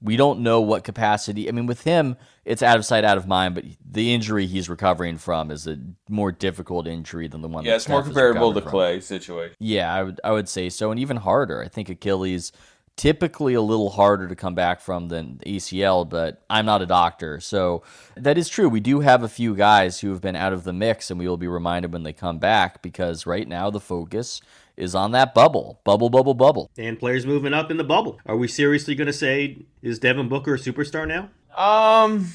we 0.00 0.16
don't 0.16 0.40
know 0.40 0.60
what 0.62 0.84
capacity. 0.84 1.46
I 1.46 1.52
mean, 1.52 1.66
with 1.66 1.82
him, 1.82 2.16
it's 2.44 2.62
out 2.62 2.78
of 2.78 2.86
sight, 2.86 3.04
out 3.04 3.18
of 3.18 3.26
mind, 3.26 3.54
but 3.54 3.64
the 3.84 4.14
injury 4.14 4.46
he's 4.46 4.70
recovering 4.70 5.18
from 5.18 5.50
is 5.50 5.66
a 5.66 5.78
more 6.08 6.32
difficult 6.32 6.86
injury 6.86 7.28
than 7.28 7.42
the 7.42 7.48
one 7.48 7.64
Yeah, 7.64 7.76
it's 7.76 7.88
more 7.88 8.00
Steph 8.00 8.12
is 8.12 8.16
comparable 8.16 8.54
to 8.54 8.62
from. 8.62 8.70
Clay 8.70 9.00
situation. 9.00 9.56
Yeah, 9.58 9.92
I 9.92 10.02
would 10.02 10.20
I 10.24 10.32
would 10.32 10.48
say 10.48 10.70
so, 10.70 10.90
and 10.90 10.98
even 10.98 11.18
harder. 11.18 11.62
I 11.62 11.68
think 11.68 11.90
Achilles 11.90 12.52
typically 12.98 13.54
a 13.54 13.62
little 13.62 13.90
harder 13.90 14.28
to 14.28 14.36
come 14.36 14.54
back 14.54 14.80
from 14.80 15.08
than 15.08 15.40
ACL, 15.46 16.06
but 16.06 16.42
I'm 16.50 16.66
not 16.66 16.82
a 16.82 16.86
doctor, 16.86 17.40
so 17.40 17.82
that 18.16 18.36
is 18.36 18.48
true. 18.48 18.68
We 18.68 18.80
do 18.80 19.00
have 19.00 19.22
a 19.22 19.28
few 19.28 19.54
guys 19.54 20.00
who 20.00 20.10
have 20.10 20.20
been 20.20 20.36
out 20.36 20.52
of 20.52 20.64
the 20.64 20.72
mix, 20.72 21.10
and 21.10 21.18
we 21.18 21.26
will 21.26 21.36
be 21.36 21.48
reminded 21.48 21.92
when 21.92 22.02
they 22.02 22.12
come 22.12 22.38
back 22.38 22.82
because 22.82 23.24
right 23.24 23.48
now 23.48 23.70
the 23.70 23.80
focus 23.80 24.42
is 24.76 24.94
on 24.94 25.12
that 25.12 25.32
bubble, 25.32 25.80
bubble, 25.84 26.10
bubble, 26.10 26.34
bubble. 26.34 26.70
And 26.76 26.98
players 26.98 27.24
moving 27.24 27.54
up 27.54 27.70
in 27.70 27.76
the 27.76 27.84
bubble. 27.84 28.18
Are 28.26 28.36
we 28.36 28.48
seriously 28.48 28.94
going 28.94 29.06
to 29.06 29.12
say, 29.12 29.64
is 29.80 29.98
Devin 29.98 30.28
Booker 30.28 30.54
a 30.54 30.58
superstar 30.58 31.06
now? 31.06 31.30
Um, 31.56 32.26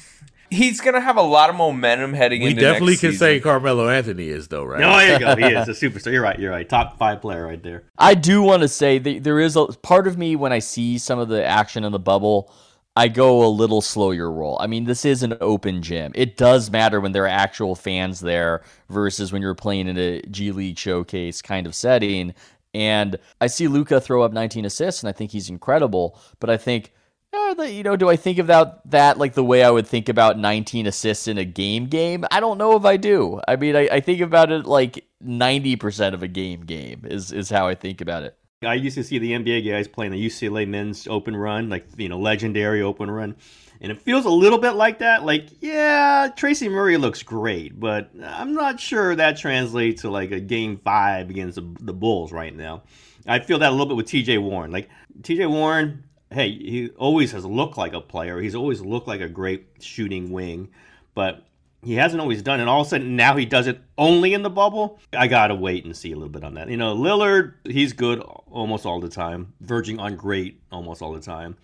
he's 0.54 0.80
gonna 0.80 1.00
have 1.00 1.16
a 1.16 1.22
lot 1.22 1.50
of 1.50 1.56
momentum 1.56 2.14
heading 2.14 2.42
into 2.42 2.54
the 2.54 2.60
game. 2.60 2.66
We 2.66 2.72
definitely 2.72 2.92
next 2.92 3.00
can 3.00 3.10
season. 3.12 3.26
say 3.26 3.40
Carmelo 3.40 3.88
Anthony 3.88 4.28
is 4.28 4.48
though, 4.48 4.64
right? 4.64 4.80
No, 4.80 4.96
there 4.96 5.12
you 5.12 5.18
go. 5.18 5.36
He 5.36 5.54
is 5.54 5.68
a 5.82 5.88
superstar. 5.88 6.12
You're 6.12 6.22
right. 6.22 6.38
You're 6.38 6.52
right. 6.52 6.68
Top 6.68 6.98
five 6.98 7.20
player 7.20 7.46
right 7.46 7.62
there. 7.62 7.84
I 7.98 8.14
do 8.14 8.42
want 8.42 8.62
to 8.62 8.68
say 8.68 8.98
that 8.98 9.24
there 9.24 9.40
is 9.40 9.56
a 9.56 9.66
part 9.66 10.06
of 10.06 10.16
me 10.16 10.36
when 10.36 10.52
I 10.52 10.60
see 10.60 10.98
some 10.98 11.18
of 11.18 11.28
the 11.28 11.44
action 11.44 11.84
in 11.84 11.92
the 11.92 11.98
bubble, 11.98 12.52
I 12.96 13.08
go 13.08 13.44
a 13.44 13.48
little 13.48 13.80
slow 13.80 14.12
your 14.12 14.30
roll. 14.30 14.56
I 14.60 14.68
mean, 14.68 14.84
this 14.84 15.04
is 15.04 15.22
an 15.24 15.36
open 15.40 15.82
gym. 15.82 16.12
It 16.14 16.36
does 16.36 16.70
matter 16.70 17.00
when 17.00 17.10
there 17.12 17.24
are 17.24 17.28
actual 17.28 17.74
fans 17.74 18.20
there 18.20 18.62
versus 18.88 19.32
when 19.32 19.42
you're 19.42 19.54
playing 19.56 19.88
in 19.88 19.98
a 19.98 20.22
G 20.22 20.52
League 20.52 20.78
showcase 20.78 21.42
kind 21.42 21.66
of 21.66 21.74
setting. 21.74 22.34
And 22.72 23.18
I 23.40 23.48
see 23.48 23.66
Luka 23.68 24.00
throw 24.00 24.22
up 24.22 24.32
19 24.32 24.64
assists, 24.64 25.02
and 25.02 25.08
I 25.08 25.12
think 25.12 25.30
he's 25.32 25.48
incredible. 25.48 26.18
But 26.40 26.50
I 26.50 26.56
think, 26.56 26.92
Uh, 27.34 27.54
the- 27.54 27.72
you 27.72 27.82
know, 27.82 27.96
do 27.96 28.08
I 28.08 28.16
think 28.16 28.38
about 28.38 28.88
that 28.90 29.18
like 29.18 29.34
the 29.34 29.44
way 29.44 29.64
I 29.64 29.70
would 29.70 29.86
think 29.86 30.08
about 30.08 30.38
19 30.38 30.86
assists 30.86 31.26
in 31.28 31.38
a 31.38 31.44
game 31.44 31.86
game? 31.86 32.24
I 32.30 32.40
don't 32.40 32.58
know 32.58 32.76
if 32.76 32.84
I 32.84 32.96
do. 32.96 33.40
I 33.48 33.56
mean, 33.56 33.74
I, 33.76 33.88
I 33.90 34.00
think 34.00 34.20
about 34.20 34.52
it 34.52 34.66
like 34.66 35.04
90% 35.24 36.14
of 36.14 36.22
a 36.22 36.28
game 36.28 36.60
game 36.64 37.02
is, 37.04 37.32
is 37.32 37.50
how 37.50 37.66
I 37.66 37.74
think 37.74 38.00
about 38.00 38.22
it. 38.22 38.36
I 38.64 38.74
used 38.74 38.96
to 38.96 39.04
see 39.04 39.18
the 39.18 39.32
NBA 39.32 39.68
guys 39.68 39.88
playing 39.88 40.12
the 40.12 40.26
UCLA 40.26 40.66
men's 40.66 41.06
open 41.06 41.36
run, 41.36 41.68
like, 41.68 41.86
you 41.96 42.08
know, 42.08 42.18
legendary 42.18 42.80
open 42.80 43.10
run. 43.10 43.36
And 43.80 43.92
it 43.92 44.00
feels 44.00 44.24
a 44.24 44.30
little 44.30 44.58
bit 44.58 44.70
like 44.72 45.00
that. 45.00 45.24
Like, 45.24 45.48
yeah, 45.60 46.30
Tracy 46.34 46.68
Murray 46.70 46.96
looks 46.96 47.22
great, 47.22 47.78
but 47.78 48.10
I'm 48.24 48.54
not 48.54 48.80
sure 48.80 49.14
that 49.16 49.36
translates 49.36 50.02
to 50.02 50.10
like 50.10 50.30
a 50.30 50.40
game 50.40 50.78
five 50.78 51.28
against 51.28 51.56
the, 51.56 51.74
the 51.80 51.92
Bulls 51.92 52.32
right 52.32 52.54
now. 52.54 52.84
I 53.26 53.40
feel 53.40 53.58
that 53.58 53.68
a 53.68 53.72
little 53.72 53.86
bit 53.86 53.96
with 53.96 54.06
TJ 54.06 54.40
Warren. 54.40 54.70
Like, 54.70 54.88
TJ 55.20 55.50
Warren, 55.50 56.04
hey, 56.34 56.50
he 56.50 56.90
always 56.96 57.32
has 57.32 57.44
looked 57.44 57.78
like 57.78 57.92
a 57.92 58.00
player. 58.00 58.40
He's 58.40 58.54
always 58.54 58.80
looked 58.80 59.06
like 59.06 59.20
a 59.20 59.28
great 59.28 59.66
shooting 59.80 60.30
wing, 60.30 60.68
but 61.14 61.46
he 61.82 61.94
hasn't 61.94 62.20
always 62.20 62.42
done 62.42 62.58
it. 62.58 62.62
And 62.62 62.70
all 62.70 62.80
of 62.80 62.86
a 62.86 62.90
sudden, 62.90 63.16
now 63.16 63.36
he 63.36 63.44
does 63.44 63.66
it 63.66 63.80
only 63.96 64.34
in 64.34 64.42
the 64.42 64.50
bubble. 64.50 64.98
I 65.12 65.26
gotta 65.26 65.54
wait 65.54 65.84
and 65.84 65.96
see 65.96 66.12
a 66.12 66.16
little 66.16 66.30
bit 66.30 66.44
on 66.44 66.54
that. 66.54 66.68
You 66.68 66.76
know, 66.76 66.94
Lillard, 66.94 67.54
he's 67.64 67.92
good 67.92 68.20
almost 68.20 68.86
all 68.86 69.00
the 69.00 69.08
time, 69.08 69.52
verging 69.60 70.00
on 70.00 70.16
great 70.16 70.60
almost 70.72 71.02
all 71.02 71.12
the 71.12 71.20
time. 71.20 71.56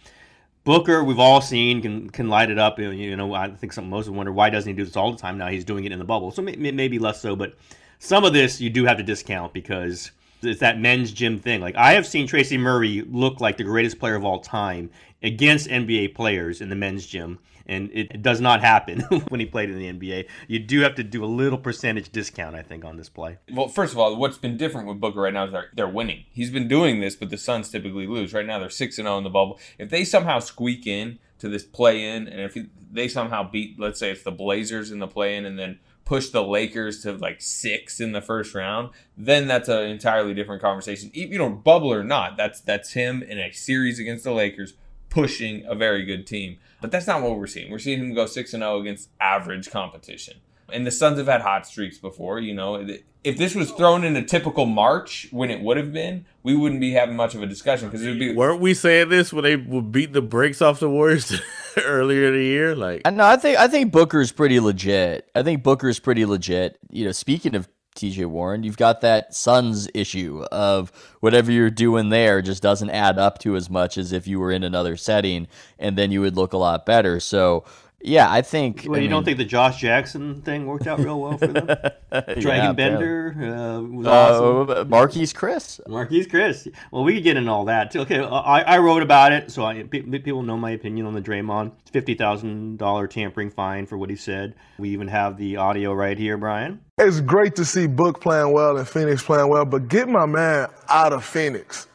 Booker, 0.65 1.03
we've 1.03 1.19
all 1.19 1.41
seen 1.41 1.81
can 1.81 2.11
can 2.11 2.29
light 2.29 2.51
it 2.51 2.59
up. 2.59 2.79
You 2.79 3.17
know, 3.17 3.33
I 3.35 3.51
think 3.51 3.73
some 3.73 3.89
most 3.89 4.09
of 4.09 4.15
wonder 4.15 4.33
why 4.33 4.51
doesn't 4.51 4.69
he 4.69 4.77
do 4.77 4.85
this 4.85 4.97
all 4.97 5.11
the 5.11 5.19
time? 5.19 5.39
Now 5.39 5.49
he's 5.49 5.65
doing 5.65 5.85
it 5.85 5.93
in 5.93 5.99
the 5.99 6.05
bubble, 6.05 6.31
so 6.31 6.43
may, 6.43 6.55
maybe 6.55 6.99
less 6.99 7.21
so. 7.21 7.35
But 7.35 7.55
some 7.99 8.25
of 8.25 8.33
this 8.33 8.61
you 8.61 8.69
do 8.69 8.85
have 8.85 8.99
to 8.99 9.03
discount 9.03 9.55
because 9.55 10.11
it's 10.43 10.61
that 10.61 10.79
men's 10.79 11.13
gym 11.13 11.39
thing. 11.39 11.61
Like 11.61 11.77
I 11.77 11.93
have 11.93 12.07
seen 12.07 12.27
Tracy 12.27 12.59
Murray 12.59 13.03
look 13.03 13.41
like 13.41 13.57
the 13.57 13.65
greatest 13.65 13.99
player 13.99 14.15
of 14.15 14.25
all 14.25 14.41
time 14.41 14.91
against 15.23 15.69
NBA 15.69 16.15
players 16.15 16.61
in 16.61 16.69
the 16.69 16.77
men's 16.77 17.07
gym, 17.07 17.39
and 17.67 17.91
it 17.93 18.23
does 18.23 18.41
not 18.41 18.61
happen 18.61 19.01
when 19.29 19.41
he 19.41 19.47
played 19.47 19.71
in 19.71 19.79
the 19.79 19.93
NBA. 19.93 20.27
You 20.49 20.59
do 20.59 20.81
have 20.81 20.95
to 20.97 21.05
do 21.05 21.25
a 21.25 21.27
little 21.27 21.59
percentage 21.59 22.11
discount, 22.11 22.57
I 22.57 22.63
think, 22.63 22.85
on 22.85 22.97
this 22.97 23.09
play. 23.09 23.39
Well, 23.53 23.69
first 23.69 23.93
of 23.93 23.99
all, 23.99 24.17
what's 24.17 24.39
been 24.39 24.57
different 24.57 24.89
with 24.89 25.01
Booker 25.01 25.21
right 25.21 25.33
now 25.35 25.45
is 25.45 25.53
they're, 25.53 25.71
they're 25.75 25.89
winning. 25.89 26.25
He's 26.33 26.51
been 26.51 26.69
doing 26.69 27.01
this, 27.01 27.17
but 27.17 27.31
the 27.31 27.39
Suns 27.39 27.71
typically 27.71 28.07
lose. 28.07 28.33
Right 28.33 28.47
now, 28.47 28.59
they're 28.59 28.71
six 28.71 28.99
and 28.99 29.07
zero 29.07 29.19
in 29.19 29.25
the 29.25 29.31
bubble. 29.31 29.59
If 29.79 29.91
they 29.91 30.05
somehow 30.05 30.41
squeak 30.41 30.87
in 30.87 31.19
to 31.39 31.49
this 31.49 31.65
play 31.65 32.05
in, 32.05 32.27
and 32.27 32.41
if 32.41 32.57
they 32.91 33.09
somehow 33.09 33.49
beat, 33.49 33.79
let's 33.79 34.01
say 34.01 34.11
it's 34.11 34.23
the 34.23 34.31
Blazers 34.33 34.91
in 34.91 34.99
the 34.99 35.09
play 35.09 35.37
in, 35.37 35.45
and 35.45 35.59
then 35.59 35.79
push 36.11 36.31
the 36.31 36.43
Lakers 36.43 37.03
to 37.03 37.13
like 37.13 37.41
six 37.41 38.01
in 38.01 38.11
the 38.11 38.21
first 38.21 38.53
round, 38.53 38.91
then 39.17 39.47
that's 39.47 39.69
an 39.69 39.85
entirely 39.85 40.35
different 40.35 40.61
conversation. 40.61 41.09
You 41.15 41.39
know, 41.39 41.49
bubble 41.49 41.93
or 41.93 42.03
not, 42.03 42.37
that's 42.37 42.61
that's 42.61 42.95
him 42.95 43.23
in 43.23 43.39
a 43.39 43.53
series 43.53 44.01
against 44.01 44.25
the 44.25 44.33
Lakers 44.33 44.75
pushing 45.09 45.65
a 45.67 45.77
very 45.77 46.05
good 46.05 46.27
team. 46.27 46.59
But 46.81 46.91
that's 46.91 47.07
not 47.07 47.23
what 47.23 47.39
we're 47.39 47.47
seeing. 47.47 47.71
We're 47.71 47.79
seeing 47.79 48.01
him 48.01 48.13
go 48.13 48.27
six 48.27 48.53
and 48.53 48.61
zero 48.61 48.81
against 48.81 49.11
average 49.21 49.71
competition. 49.71 50.39
And 50.73 50.85
the 50.85 50.91
Suns 50.91 51.19
have 51.19 51.29
had 51.29 51.43
hot 51.43 51.65
streaks 51.65 51.99
before. 51.99 52.41
You 52.41 52.55
know, 52.55 52.85
if 53.23 53.39
this 53.39 53.55
was 53.55 53.71
thrown 53.71 54.03
in 54.03 54.17
a 54.17 54.25
typical 54.25 54.67
March 54.67 55.29
when 55.31 55.49
it 55.49 55.61
would 55.61 55.77
have 55.77 55.93
been, 55.93 56.27
we 56.43 56.57
wouldn't 56.57 56.81
be 56.81 56.91
having 56.91 57.15
much 57.15 57.37
of 57.37 57.43
a 57.43 57.47
discussion 57.47 57.89
because 57.89 58.05
it 58.05 58.09
would 58.09 58.19
be. 58.19 58.35
Weren't 58.35 58.61
we 58.61 58.75
saying 58.75 59.11
this 59.11 59.33
when 59.33 59.45
they 59.45 59.55
would 59.55 59.93
beat 59.93 60.13
the 60.13 60.23
brakes 60.23 60.61
off 60.61 60.81
the 60.81 60.91
Warriors 60.91 61.33
earlier 61.85 62.29
in 62.29 62.35
the 62.35 62.45
year? 62.45 62.75
Like, 62.75 63.03
no, 63.11 63.25
I 63.25 63.37
think 63.37 63.59
I 63.59 63.69
think 63.69 63.93
Booker's 63.93 64.33
pretty 64.33 64.61
legit. 64.61 65.31
I 65.35 65.43
think 65.43 65.63
Booker's 65.63 65.99
pretty 65.99 66.25
legit. 66.25 66.79
You 66.91 67.07
know, 67.07 67.13
speaking 67.13 67.55
of 67.55 67.69
TJ 67.97 68.27
Warren, 68.27 68.63
you've 68.63 68.77
got 68.77 69.01
that 69.01 69.35
Suns 69.35 69.89
issue 69.95 70.45
of 70.53 70.93
whatever 71.21 71.51
you're 71.51 71.71
doing 71.71 72.09
there 72.09 72.41
just 72.41 72.63
doesn't 72.63 72.91
add 72.91 73.19
up 73.19 73.39
to 73.41 73.57
as 73.57 73.69
much 73.69 73.99
as 73.99 74.13
if 74.13 74.27
you 74.27 74.39
were 74.39 74.53
in 74.53 74.63
another 74.63 74.97
setting, 74.97 75.49
and 75.79 75.99
then 75.99 76.11
you 76.11 76.21
would 76.21 76.37
look 76.37 76.53
a 76.53 76.59
lot 76.59 76.87
better. 76.87 77.21
So 77.21 77.65
yeah, 78.03 78.31
I 78.31 78.41
think. 78.41 78.85
Well, 78.87 78.95
I 78.95 78.99
you 78.99 79.03
mean, 79.03 79.11
don't 79.11 79.25
think 79.25 79.37
the 79.37 79.45
Josh 79.45 79.81
Jackson 79.81 80.41
thing 80.43 80.67
worked 80.67 80.87
out 80.87 81.01
real 81.01 81.21
well 81.21 81.37
for 81.37 81.49
them? 81.49 81.67
Dragan 82.13 82.45
yeah, 82.45 82.73
Bender 82.73 83.35
uh, 83.37 83.81
was 83.83 84.07
uh, 84.07 84.11
awesome. 84.11 84.91
Marquese 84.91 85.35
Chriss. 85.35 85.81
Marquese 85.87 86.27
Chriss. 86.27 86.73
Well, 86.91 87.05
we 87.05 87.15
could 87.15 87.25
get 87.25 87.37
into 87.37 87.51
all 87.51 87.67
that 87.67 87.91
too. 87.91 88.01
Okay, 88.01 88.21
I, 88.21 88.63
I 88.63 88.79
wrote 88.79 89.03
about 89.03 89.33
it, 89.33 89.51
so 89.51 89.65
I, 89.65 89.83
people 89.83 90.43
know 90.43 90.57
my 90.57 90.71
opinion 90.71 91.07
on 91.07 91.15
the 91.15 91.21
Draymond 91.21 91.73
fifty 91.93 92.15
thousand 92.15 92.79
dollar 92.79 93.07
tampering 93.07 93.51
fine 93.51 93.85
for 93.85 93.99
what 93.99 94.09
he 94.09 94.17
said. 94.17 94.55
We 94.79 94.89
even 94.91 95.09
have 95.09 95.37
the 95.37 95.57
audio 95.57 95.93
right 95.93 96.17
here, 96.17 96.39
Brian. 96.39 96.81
It's 96.97 97.21
great 97.21 97.55
to 97.57 97.65
see 97.65 97.87
Book 97.87 98.21
playing 98.21 98.53
well 98.53 98.79
and 98.79 98.89
Phoenix 98.89 99.23
playing 99.23 99.49
well, 99.49 99.65
but 99.67 99.89
get 99.89 100.09
my 100.09 100.27
man 100.27 100.69
out 100.89 101.13
of 101.13 101.25
Phoenix. 101.25 101.87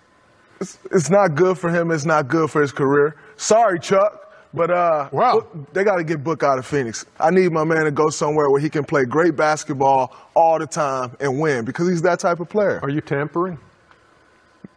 It's, 0.62 0.78
it's 0.92 1.10
not 1.10 1.36
good 1.36 1.58
for 1.58 1.70
him. 1.70 1.92
It's 1.92 2.06
not 2.06 2.28
good 2.28 2.50
for 2.50 2.62
his 2.62 2.72
career. 2.72 3.16
Sorry, 3.38 3.80
Chuck. 3.80 4.25
But 4.56 4.72
uh, 4.72 5.10
wow. 5.12 5.46
they 5.74 5.84
got 5.84 5.98
to 5.98 6.04
get 6.04 6.24
Book 6.24 6.42
out 6.42 6.58
of 6.58 6.66
Phoenix. 6.66 7.06
I 7.20 7.30
need 7.30 7.52
my 7.52 7.66
man 7.66 7.84
to 7.84 7.92
go 7.92 8.10
somewhere 8.10 8.50
where 8.50 8.62
he 8.62 8.70
can 8.70 8.86
play 8.86 9.04
great 9.04 9.36
basketball 9.36 10.16
all 10.34 10.58
the 10.60 10.66
time 10.66 11.16
and 11.20 11.40
win 11.40 11.66
because 11.66 11.90
he's 11.90 12.02
that 12.04 12.20
type 12.20 12.40
of 12.40 12.48
player. 12.48 12.80
Are 12.82 12.90
you 12.90 13.02
tampering? 13.02 13.60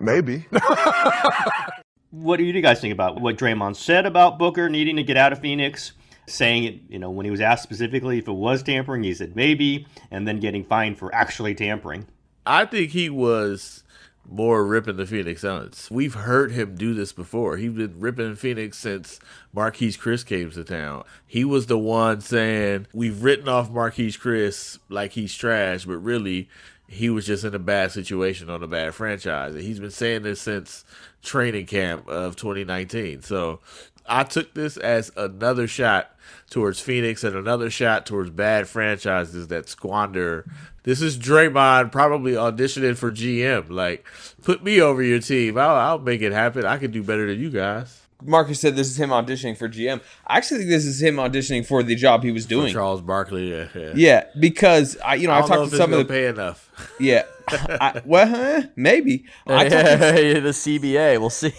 Maybe. 0.00 0.46
what 2.10 2.38
do 2.38 2.44
you 2.44 2.60
guys 2.60 2.80
think 2.80 2.92
about 2.92 3.20
what 3.20 3.36
Draymond 3.36 3.76
said 3.76 4.04
about 4.04 4.38
Booker 4.38 4.68
needing 4.68 4.96
to 4.96 5.02
get 5.02 5.16
out 5.16 5.32
of 5.32 5.40
Phoenix? 5.40 5.92
Saying 6.26 6.64
it, 6.64 6.80
you 6.90 6.98
know, 6.98 7.10
when 7.10 7.24
he 7.24 7.30
was 7.30 7.40
asked 7.40 7.62
specifically 7.62 8.18
if 8.18 8.28
it 8.28 8.32
was 8.32 8.62
tampering, 8.62 9.02
he 9.02 9.14
said 9.14 9.34
maybe, 9.34 9.86
and 10.10 10.28
then 10.28 10.40
getting 10.40 10.62
fined 10.62 10.98
for 10.98 11.14
actually 11.14 11.54
tampering. 11.54 12.06
I 12.44 12.66
think 12.66 12.90
he 12.90 13.08
was 13.08 13.82
more 14.30 14.66
ripping 14.66 14.96
the 14.96 15.06
Phoenix 15.06 15.42
Suns. 15.42 15.88
We've 15.90 16.14
heard 16.14 16.52
him 16.52 16.74
do 16.74 16.94
this 16.94 17.12
before. 17.12 17.56
He's 17.56 17.72
been 17.72 17.98
ripping 17.98 18.36
Phoenix 18.36 18.78
since 18.78 19.18
Marquese 19.54 19.98
Chriss 19.98 20.24
came 20.24 20.50
to 20.50 20.64
town. 20.64 21.04
He 21.26 21.44
was 21.44 21.66
the 21.66 21.78
one 21.78 22.20
saying, 22.20 22.86
We've 22.92 23.22
written 23.22 23.48
off 23.48 23.70
Marquese 23.70 24.18
Chriss 24.18 24.78
like 24.88 25.12
he's 25.12 25.34
trash, 25.34 25.84
but 25.84 25.98
really, 25.98 26.48
he 26.88 27.10
was 27.10 27.26
just 27.26 27.44
in 27.44 27.54
a 27.54 27.58
bad 27.58 27.92
situation 27.92 28.48
on 28.48 28.62
a 28.62 28.66
bad 28.66 28.94
franchise. 28.94 29.54
And 29.54 29.62
he's 29.62 29.78
been 29.78 29.90
saying 29.90 30.22
this 30.22 30.40
since 30.40 30.84
training 31.22 31.66
camp 31.66 32.08
of 32.08 32.36
2019. 32.36 33.22
So 33.22 33.60
I 34.08 34.24
took 34.24 34.54
this 34.54 34.76
as 34.76 35.12
another 35.16 35.66
shot 35.66 36.14
towards 36.50 36.80
Phoenix 36.80 37.24
and 37.24 37.36
another 37.36 37.70
shot 37.70 38.06
towards 38.06 38.30
bad 38.30 38.68
franchises 38.68 39.48
that 39.48 39.68
squander. 39.68 40.46
This 40.82 41.02
is 41.02 41.18
Draymond 41.18 41.92
probably 41.92 42.32
auditioning 42.32 42.96
for 42.96 43.10
GM. 43.10 43.70
Like, 43.70 44.06
put 44.42 44.64
me 44.64 44.80
over 44.80 45.02
your 45.02 45.20
team. 45.20 45.58
I'll, 45.58 45.76
I'll 45.76 45.98
make 45.98 46.22
it 46.22 46.32
happen. 46.32 46.64
I 46.64 46.78
can 46.78 46.90
do 46.90 47.02
better 47.02 47.26
than 47.26 47.38
you 47.38 47.50
guys. 47.50 48.02
Marcus 48.22 48.58
said 48.58 48.74
this 48.74 48.88
is 48.88 48.98
him 48.98 49.10
auditioning 49.10 49.56
for 49.56 49.68
GM. 49.68 50.00
I 50.26 50.38
actually 50.38 50.58
think 50.58 50.70
this 50.70 50.84
is 50.84 51.00
him 51.00 51.16
auditioning 51.16 51.64
for 51.64 51.82
the 51.82 51.94
job 51.94 52.24
he 52.24 52.32
was 52.32 52.46
doing. 52.46 52.68
For 52.68 52.80
Charles 52.80 53.00
Barkley, 53.00 53.50
yeah, 53.50 53.68
yeah. 53.74 53.92
Yeah, 53.94 54.24
because 54.38 54.96
I, 55.04 55.14
you 55.14 55.28
know, 55.28 55.34
I 55.34 55.38
I've 55.38 55.46
talked 55.46 55.60
know 55.60 55.68
to 55.68 55.76
some 55.76 55.92
of 55.92 55.98
the 55.98 56.04
pay 56.04 56.26
enough. 56.26 56.68
Yeah, 56.98 57.24
I, 57.48 58.02
well, 58.04 58.26
huh, 58.26 58.68
maybe. 58.74 59.24
I 59.46 59.68
talked 59.68 59.86
to, 59.86 60.40
the 60.40 60.50
CBA. 60.50 61.20
We'll 61.20 61.30
see. 61.30 61.52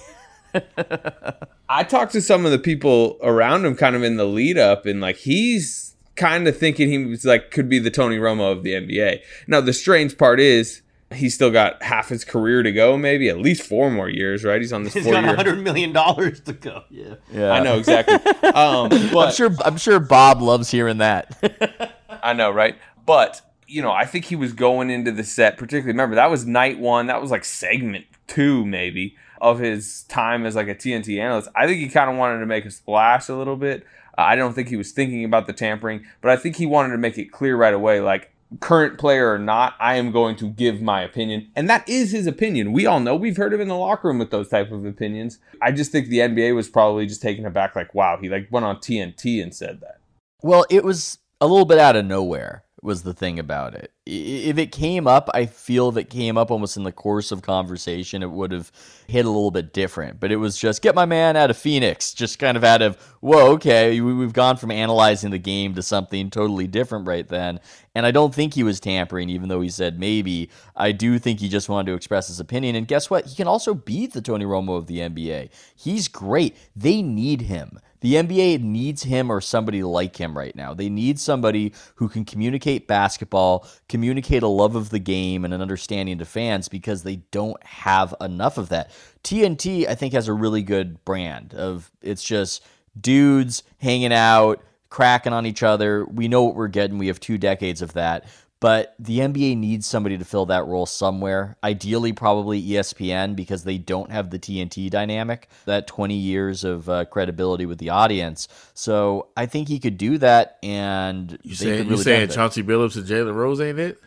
I 1.70 1.84
talked 1.84 2.12
to 2.14 2.22
some 2.22 2.46
of 2.46 2.52
the 2.52 2.60
people 2.60 3.18
around 3.22 3.66
him, 3.66 3.76
kind 3.76 3.96
of 3.96 4.04
in 4.04 4.18
the 4.18 4.26
lead 4.26 4.58
up, 4.58 4.86
and 4.86 5.02
like 5.02 5.18
he's 5.18 5.96
kind 6.16 6.48
of 6.48 6.58
thinking 6.58 6.90
he 6.90 7.06
was 7.06 7.24
like 7.26 7.52
could 7.52 7.70
be 7.70 7.80
the 7.80 7.92
Tony 7.92 8.18
Romo 8.18 8.52
of 8.52 8.64
the 8.64 8.74
NBA. 8.74 9.22
Now 9.48 9.62
the 9.62 9.74
strange 9.74 10.18
part 10.18 10.40
is 10.40 10.82
he's 11.14 11.34
still 11.34 11.52
got 11.52 11.82
half 11.82 12.10
his 12.10 12.24
career 12.24 12.64
to 12.64 12.72
go, 12.72 12.98
maybe 12.98 13.30
at 13.30 13.38
least 13.38 13.64
four 13.64 13.90
more 13.90 14.10
years, 14.10 14.44
right? 14.44 14.62
He's 14.62 14.74
on 14.74 14.84
this. 14.84 14.94
He's 14.94 15.04
four 15.04 15.14
got 15.14 15.24
year. 15.24 15.36
hundred 15.36 15.60
million 15.60 15.94
dollars 15.94 16.40
to 16.42 16.54
go. 16.54 16.84
Yeah, 16.90 17.16
yeah. 17.32 17.52
I 17.52 17.60
know 17.62 17.78
exactly. 17.78 18.18
Um, 18.50 18.90
but 18.90 19.28
I'm 19.28 19.34
sure. 19.34 19.56
I'm 19.64 19.78
sure 19.78 20.00
Bob 20.00 20.42
loves 20.42 20.72
hearing 20.72 20.98
that. 20.98 21.96
I 22.24 22.34
know, 22.34 22.50
right? 22.50 22.76
But 23.06 23.42
you 23.68 23.82
know, 23.82 23.92
I 23.92 24.06
think 24.06 24.26
he 24.26 24.36
was 24.36 24.54
going 24.54 24.90
into 24.90 25.12
the 25.12 25.24
set, 25.24 25.58
particularly. 25.58 25.94
Remember, 25.94 26.16
that 26.16 26.32
was 26.32 26.46
night 26.46 26.80
one. 26.80 27.08
That 27.08 27.22
was 27.22 27.30
like 27.30 27.46
segment 27.46 28.06
two, 28.28 28.66
maybe, 28.66 29.16
of 29.42 29.60
his 29.60 30.04
time 30.04 30.46
as 30.46 30.56
like 30.56 30.68
a 30.68 30.76
TNT 30.76 31.20
analyst. 31.20 31.50
I 31.56 31.68
think 31.68 31.80
he 31.80 31.90
kind 31.90 32.10
of 32.10 32.18
wanted 32.18 32.40
to 32.40 32.46
make 32.46 32.66
a 32.66 32.72
splash 32.72 33.30
a 33.30 33.36
little 33.36 33.56
bit. 33.56 33.86
Uh, 34.18 34.22
I 34.22 34.36
don't 34.36 34.54
think 34.54 34.68
he 34.70 34.76
was 34.76 34.92
thinking 34.92 35.24
about 35.24 35.48
the 35.48 35.54
tampering, 35.54 36.06
but 36.22 36.32
I 36.32 36.36
think 36.36 36.56
he 36.56 36.66
wanted 36.66 36.92
to 36.92 36.98
make 36.98 37.18
it 37.18 37.32
clear 37.32 37.56
right 37.56 37.74
away, 37.74 38.02
like 38.02 38.32
current 38.60 38.98
player 38.98 39.32
or 39.32 39.38
not, 39.38 39.76
I 39.80 39.96
am 39.96 40.12
going 40.12 40.36
to 40.38 40.50
give 40.50 40.82
my 40.82 41.02
opinion. 41.02 41.52
And 41.56 41.70
that 41.70 41.88
is 41.88 42.12
his 42.12 42.26
opinion. 42.26 42.74
We 42.74 42.86
all 42.86 43.00
know 43.00 43.16
we've 43.16 43.38
heard 43.38 43.54
him 43.54 43.62
in 43.62 43.68
the 43.68 43.76
locker 43.76 44.08
room 44.08 44.20
with 44.20 44.32
those 44.32 44.50
type 44.50 44.72
of 44.72 44.86
opinions. 44.86 45.38
I 45.62 45.72
just 45.72 45.92
think 45.92 46.08
the 46.08 46.20
NBA 46.20 46.56
was 46.56 46.70
probably 46.70 47.06
just 47.06 47.22
taken 47.22 47.46
aback 47.46 47.76
like, 47.76 47.94
wow, 47.94 48.18
he 48.20 48.30
like 48.30 48.48
went 48.50 48.66
on 48.66 48.78
TNT 48.78 49.42
and 49.42 49.54
said 49.54 49.82
that. 49.82 50.00
Well, 50.42 50.66
it 50.70 50.84
was 50.84 51.20
a 51.42 51.48
little 51.48 51.66
bit 51.66 51.80
out 51.80 51.96
of 51.96 52.06
nowhere 52.06 52.64
was 52.82 53.04
the 53.04 53.14
thing 53.14 53.40
about 53.40 53.76
it. 53.76 53.92
If 54.06 54.58
it 54.58 54.72
came 54.72 55.08
up, 55.08 55.30
I 55.34 55.46
feel 55.46 55.90
if 55.90 55.98
it 55.98 56.10
came 56.10 56.38
up 56.38 56.50
almost 56.52 56.78
in 56.78 56.84
the 56.84 56.92
course 56.92 57.32
of 57.32 57.42
conversation, 57.42 58.24
it 58.24 58.32
would 58.32 58.52
have 58.52 58.72
hit 59.08 59.26
a 59.26 59.30
little 59.30 59.52
bit 59.52 59.74
different. 59.74 60.20
But 60.20 60.32
it 60.32 60.38
was 60.38 60.58
just 60.58 60.82
get 60.82 60.96
my 60.96 61.06
man 61.06 61.36
out 61.36 61.50
of 61.50 61.58
Phoenix, 61.58 62.14
just 62.14 62.40
kind 62.40 62.58
of 62.58 62.64
out 62.64 62.82
of, 62.82 62.96
whoa, 63.20 63.52
okay, 63.54 64.00
we've 64.02 64.34
gone 64.34 64.58
from 64.58 64.72
analyzing 64.72 65.32
the 65.32 65.38
game 65.38 65.76
to 65.76 65.82
something 65.82 66.30
totally 66.30 66.68
different 66.68 67.08
right 67.08 67.28
then. 67.28 67.60
And 67.96 68.06
I 68.06 68.12
don't 68.12 68.34
think 68.34 68.54
he 68.54 68.64
was 68.64 68.80
tampering, 68.80 69.30
even 69.30 69.50
though 69.50 69.62
he 69.62 69.70
said 69.70 70.00
maybe. 70.00 70.50
I 70.76 70.92
do 70.92 71.20
think 71.20 71.40
he 71.40 71.50
just 71.50 71.70
wanted 71.70 71.92
to 71.92 71.96
express 71.96 72.28
his 72.28 72.40
opinion. 72.40 72.76
And 72.76 72.88
guess 72.88 73.10
what? 73.10 73.26
He 73.26 73.36
can 73.36 73.48
also 73.48 73.74
beat 73.74 74.14
the 74.14 74.22
Tony 74.22 74.46
Romo 74.46 74.78
of 74.78 74.88
the 74.88 75.00
NBA. 75.00 75.50
He's 75.76 76.08
great. 76.08 76.56
They 76.76 77.02
need 77.02 77.42
him. 77.42 77.80
The 78.02 78.16
NBA 78.16 78.62
needs 78.62 79.04
him 79.04 79.32
or 79.32 79.42
somebody 79.42 79.84
like 79.84 80.18
him 80.18 80.38
right 80.38 80.56
now. 80.56 80.74
They 80.74 80.90
need 80.90 81.20
somebody 81.20 81.74
who 81.96 82.08
can 82.08 82.26
communicate 82.26 82.88
basketball, 82.88 83.68
communicate 83.88 84.44
a 84.44 84.48
love 84.48 84.76
of 84.76 84.90
the 84.90 85.00
game 85.00 85.44
and 85.44 85.54
an 85.54 85.62
understanding 85.62 86.18
to 86.20 86.26
fans 86.26 86.70
because 86.70 87.04
they 87.04 87.18
don't 87.32 87.62
have 87.64 88.16
enough 88.22 88.58
of 88.58 88.70
that. 88.70 88.92
TNT, 89.24 89.88
I 89.88 89.96
think, 89.96 90.14
has 90.14 90.28
a 90.28 90.34
really 90.34 90.64
good 90.64 91.04
brand 91.04 91.54
of 91.54 91.92
it's 92.02 92.24
just 92.24 92.64
dudes 93.00 93.64
hanging 93.78 94.14
out, 94.14 94.64
cracking 94.90 95.34
on 95.34 95.46
each 95.46 95.64
other. 95.64 96.06
We 96.06 96.28
know 96.28 96.44
what 96.44 96.56
we're 96.56 96.68
getting. 96.68 96.98
We 96.98 97.08
have 97.08 97.20
two 97.20 97.38
decades 97.38 97.82
of 97.82 97.94
that. 97.94 98.26
But 98.62 98.94
the 99.00 99.20
NBA 99.20 99.58
needs 99.58 99.88
somebody 99.88 100.18
to 100.18 100.26
fill 100.26 100.46
that 100.48 100.66
role 100.66 100.86
somewhere. 100.86 101.56
Ideally, 101.64 102.12
probably 102.12 102.62
ESPN 102.62 103.36
because 103.36 103.64
they 103.64 103.78
don't 103.78 104.12
have 104.12 104.32
the 104.32 104.40
TNT 104.40 104.90
dynamic, 104.90 105.48
that 105.66 105.88
20 105.88 106.14
years 106.16 106.66
of 106.66 106.90
uh, 106.90 107.06
credibility 107.06 107.66
with 107.66 107.78
the 107.78 107.90
audience. 107.90 108.50
So 108.74 109.30
I 109.38 109.46
think 109.46 109.70
he 109.70 109.80
could 109.80 109.98
do 109.98 110.18
that, 110.18 110.58
and 110.62 111.40
You 111.44 111.52
they 111.52 111.56
saying 111.56 111.78
could 111.78 111.86
you 111.86 111.92
really 111.92 112.04
saying. 112.04 112.30
Chauncey 112.30 112.64
Billups 112.64 112.98
and 112.98 113.06
Jalen 113.06 113.34
Rose 113.34 113.62
ain't 113.62 113.80
it? 113.80 114.00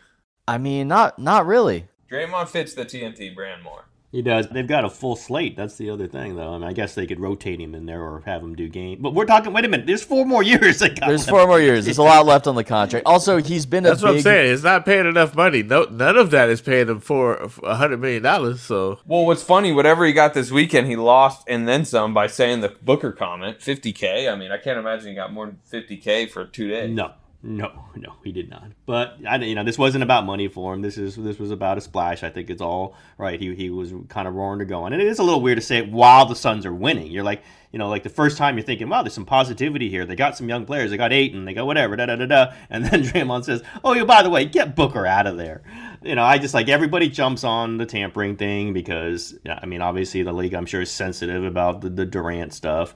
I 0.47 0.59
mean, 0.59 0.87
not 0.87 1.17
not 1.17 1.47
really. 1.47 1.85
Draymond 2.11 2.49
fits 2.49 2.75
the 2.75 2.85
TNT 2.85 3.33
brand 3.33 3.63
more. 3.63 3.85
He 4.13 4.21
does. 4.21 4.47
They've 4.47 4.67
got 4.67 4.85
a 4.85 4.91
full 4.91 5.15
slate. 5.15 5.57
That's 5.57 5.75
the 5.77 5.89
other 5.89 6.07
thing, 6.07 6.35
though. 6.35 6.53
I 6.53 6.57
mean, 6.59 6.67
I 6.69 6.71
guess 6.73 6.93
they 6.93 7.07
could 7.07 7.19
rotate 7.19 7.59
him 7.59 7.73
in 7.73 7.87
there 7.87 7.99
or 8.03 8.21
have 8.27 8.43
him 8.43 8.53
do 8.55 8.69
game. 8.69 8.99
But 9.01 9.15
we're 9.15 9.25
talking. 9.25 9.51
Wait 9.53 9.65
a 9.65 9.67
minute. 9.67 9.87
There's 9.87 10.03
four 10.03 10.23
more 10.23 10.43
years. 10.53 10.77
They 10.77 10.89
got 10.89 11.07
There's 11.07 11.21
left. 11.21 11.29
four 11.31 11.47
more 11.47 11.59
years. 11.59 11.85
There's 11.85 11.97
a 11.97 12.03
lot 12.03 12.23
left 12.27 12.45
on 12.45 12.53
the 12.53 12.63
contract. 12.63 13.07
Also, 13.07 13.41
he's 13.41 13.65
been 13.65 13.87
a 13.87 13.89
That's 13.89 14.03
what 14.03 14.11
I'm 14.13 14.21
saying. 14.21 14.53
It's 14.53 14.61
not 14.61 14.85
paying 14.85 15.07
enough 15.07 15.35
money. 15.35 15.63
No, 15.63 15.85
none 15.85 16.15
of 16.15 16.29
that 16.29 16.47
is 16.49 16.61
paying 16.61 16.89
him 16.89 16.99
for 16.99 17.49
a 17.63 17.73
hundred 17.73 18.01
million 18.01 18.21
dollars. 18.21 18.61
So 18.61 18.99
Well, 19.07 19.25
what's 19.25 19.41
funny, 19.41 19.71
whatever 19.71 20.05
he 20.05 20.13
got 20.13 20.35
this 20.35 20.51
weekend, 20.51 20.85
he 20.85 20.95
lost 20.95 21.43
and 21.47 21.67
then 21.67 21.83
some 21.83 22.13
by 22.13 22.27
saying 22.27 22.61
the 22.61 22.69
Booker 22.83 23.13
comment, 23.13 23.57
50K. 23.61 24.31
I 24.31 24.35
mean, 24.35 24.51
I 24.51 24.59
can't 24.59 24.77
imagine 24.77 25.07
he 25.09 25.15
got 25.15 25.33
more 25.33 25.47
than 25.47 25.57
50K 25.71 26.29
for 26.29 26.45
two 26.45 26.67
days. 26.69 26.91
No, 26.91 27.13
no, 27.43 27.71
no, 27.95 28.13
he 28.23 28.31
did 28.31 28.49
not. 28.49 28.71
But 28.85 29.17
I, 29.27 29.35
you 29.37 29.53
know, 29.53 29.63
this 29.63 29.77
wasn't 29.77 30.03
about 30.03 30.25
money 30.25 30.47
for 30.47 30.73
him. 30.73 30.81
This 30.81 30.97
is 30.97 31.15
this 31.15 31.37
was 31.37 31.51
about 31.51 31.77
a 31.77 31.81
splash. 31.81 32.23
I 32.23 32.29
think 32.29 32.49
it's 32.49 32.61
all 32.61 32.95
right. 33.17 33.39
He 33.39 33.53
he 33.53 33.69
was 33.69 33.93
kind 34.07 34.27
of 34.27 34.33
roaring 34.33 34.59
to 34.59 34.65
go 34.65 34.83
on, 34.83 34.93
and 34.93 35.01
it 35.01 35.07
is 35.07 35.19
a 35.19 35.23
little 35.23 35.41
weird 35.41 35.57
to 35.57 35.61
say 35.61 35.77
it 35.77 35.91
while 35.91 36.25
the 36.25 36.35
Suns 36.35 36.65
are 36.65 36.73
winning. 36.73 37.11
You're 37.11 37.23
like, 37.23 37.43
you 37.73 37.79
know, 37.79 37.89
like 37.89 38.03
the 38.03 38.09
first 38.09 38.37
time 38.37 38.55
you're 38.55 38.65
thinking, 38.65 38.87
wow, 38.87 39.01
there's 39.01 39.15
some 39.15 39.25
positivity 39.25 39.89
here. 39.89 40.05
They 40.05 40.15
got 40.15 40.37
some 40.37 40.47
young 40.47 40.65
players. 40.65 40.91
They 40.91 40.97
got 40.97 41.11
Ayton. 41.11 41.45
They 41.45 41.55
got 41.55 41.65
whatever. 41.65 41.95
Da 41.95 42.05
da 42.05 42.15
da 42.15 42.27
da. 42.27 42.53
And 42.69 42.85
then 42.85 43.03
Draymond 43.03 43.45
says, 43.45 43.63
oh, 43.83 43.93
yeah, 43.93 44.03
by 44.05 44.21
the 44.21 44.29
way, 44.29 44.45
get 44.45 44.75
Booker 44.75 45.07
out 45.07 45.25
of 45.25 45.37
there. 45.37 45.63
You 46.03 46.13
know, 46.13 46.23
I 46.23 46.37
just 46.37 46.53
like 46.53 46.69
everybody 46.69 47.09
jumps 47.09 47.43
on 47.43 47.77
the 47.77 47.87
tampering 47.87 48.35
thing 48.35 48.73
because 48.73 49.35
I 49.47 49.65
mean, 49.65 49.81
obviously 49.81 50.21
the 50.21 50.33
league 50.33 50.53
I'm 50.53 50.67
sure 50.67 50.81
is 50.81 50.91
sensitive 50.91 51.43
about 51.43 51.81
the, 51.81 51.89
the 51.89 52.05
Durant 52.05 52.53
stuff, 52.53 52.93